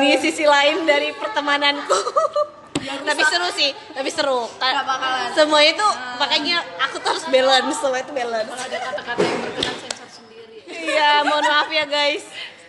[0.00, 2.00] ini sisi lain dari pertemananku
[2.80, 4.40] tapi seru sih tapi seru.
[4.56, 5.28] Ka- Nggak bakalan.
[5.32, 5.86] semua itu
[6.16, 8.48] makanya aku tuh harus balance semua itu balance.
[8.50, 10.56] Ada kata-kata yang berkenan sensor sendiri.
[10.66, 12.24] Iya mohon maaf ya guys.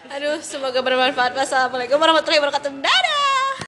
[0.10, 1.32] Aduh semoga bermanfaat.
[1.34, 2.72] Wassalamualaikum warahmatullahi wabarakatuh.
[2.78, 3.00] Dah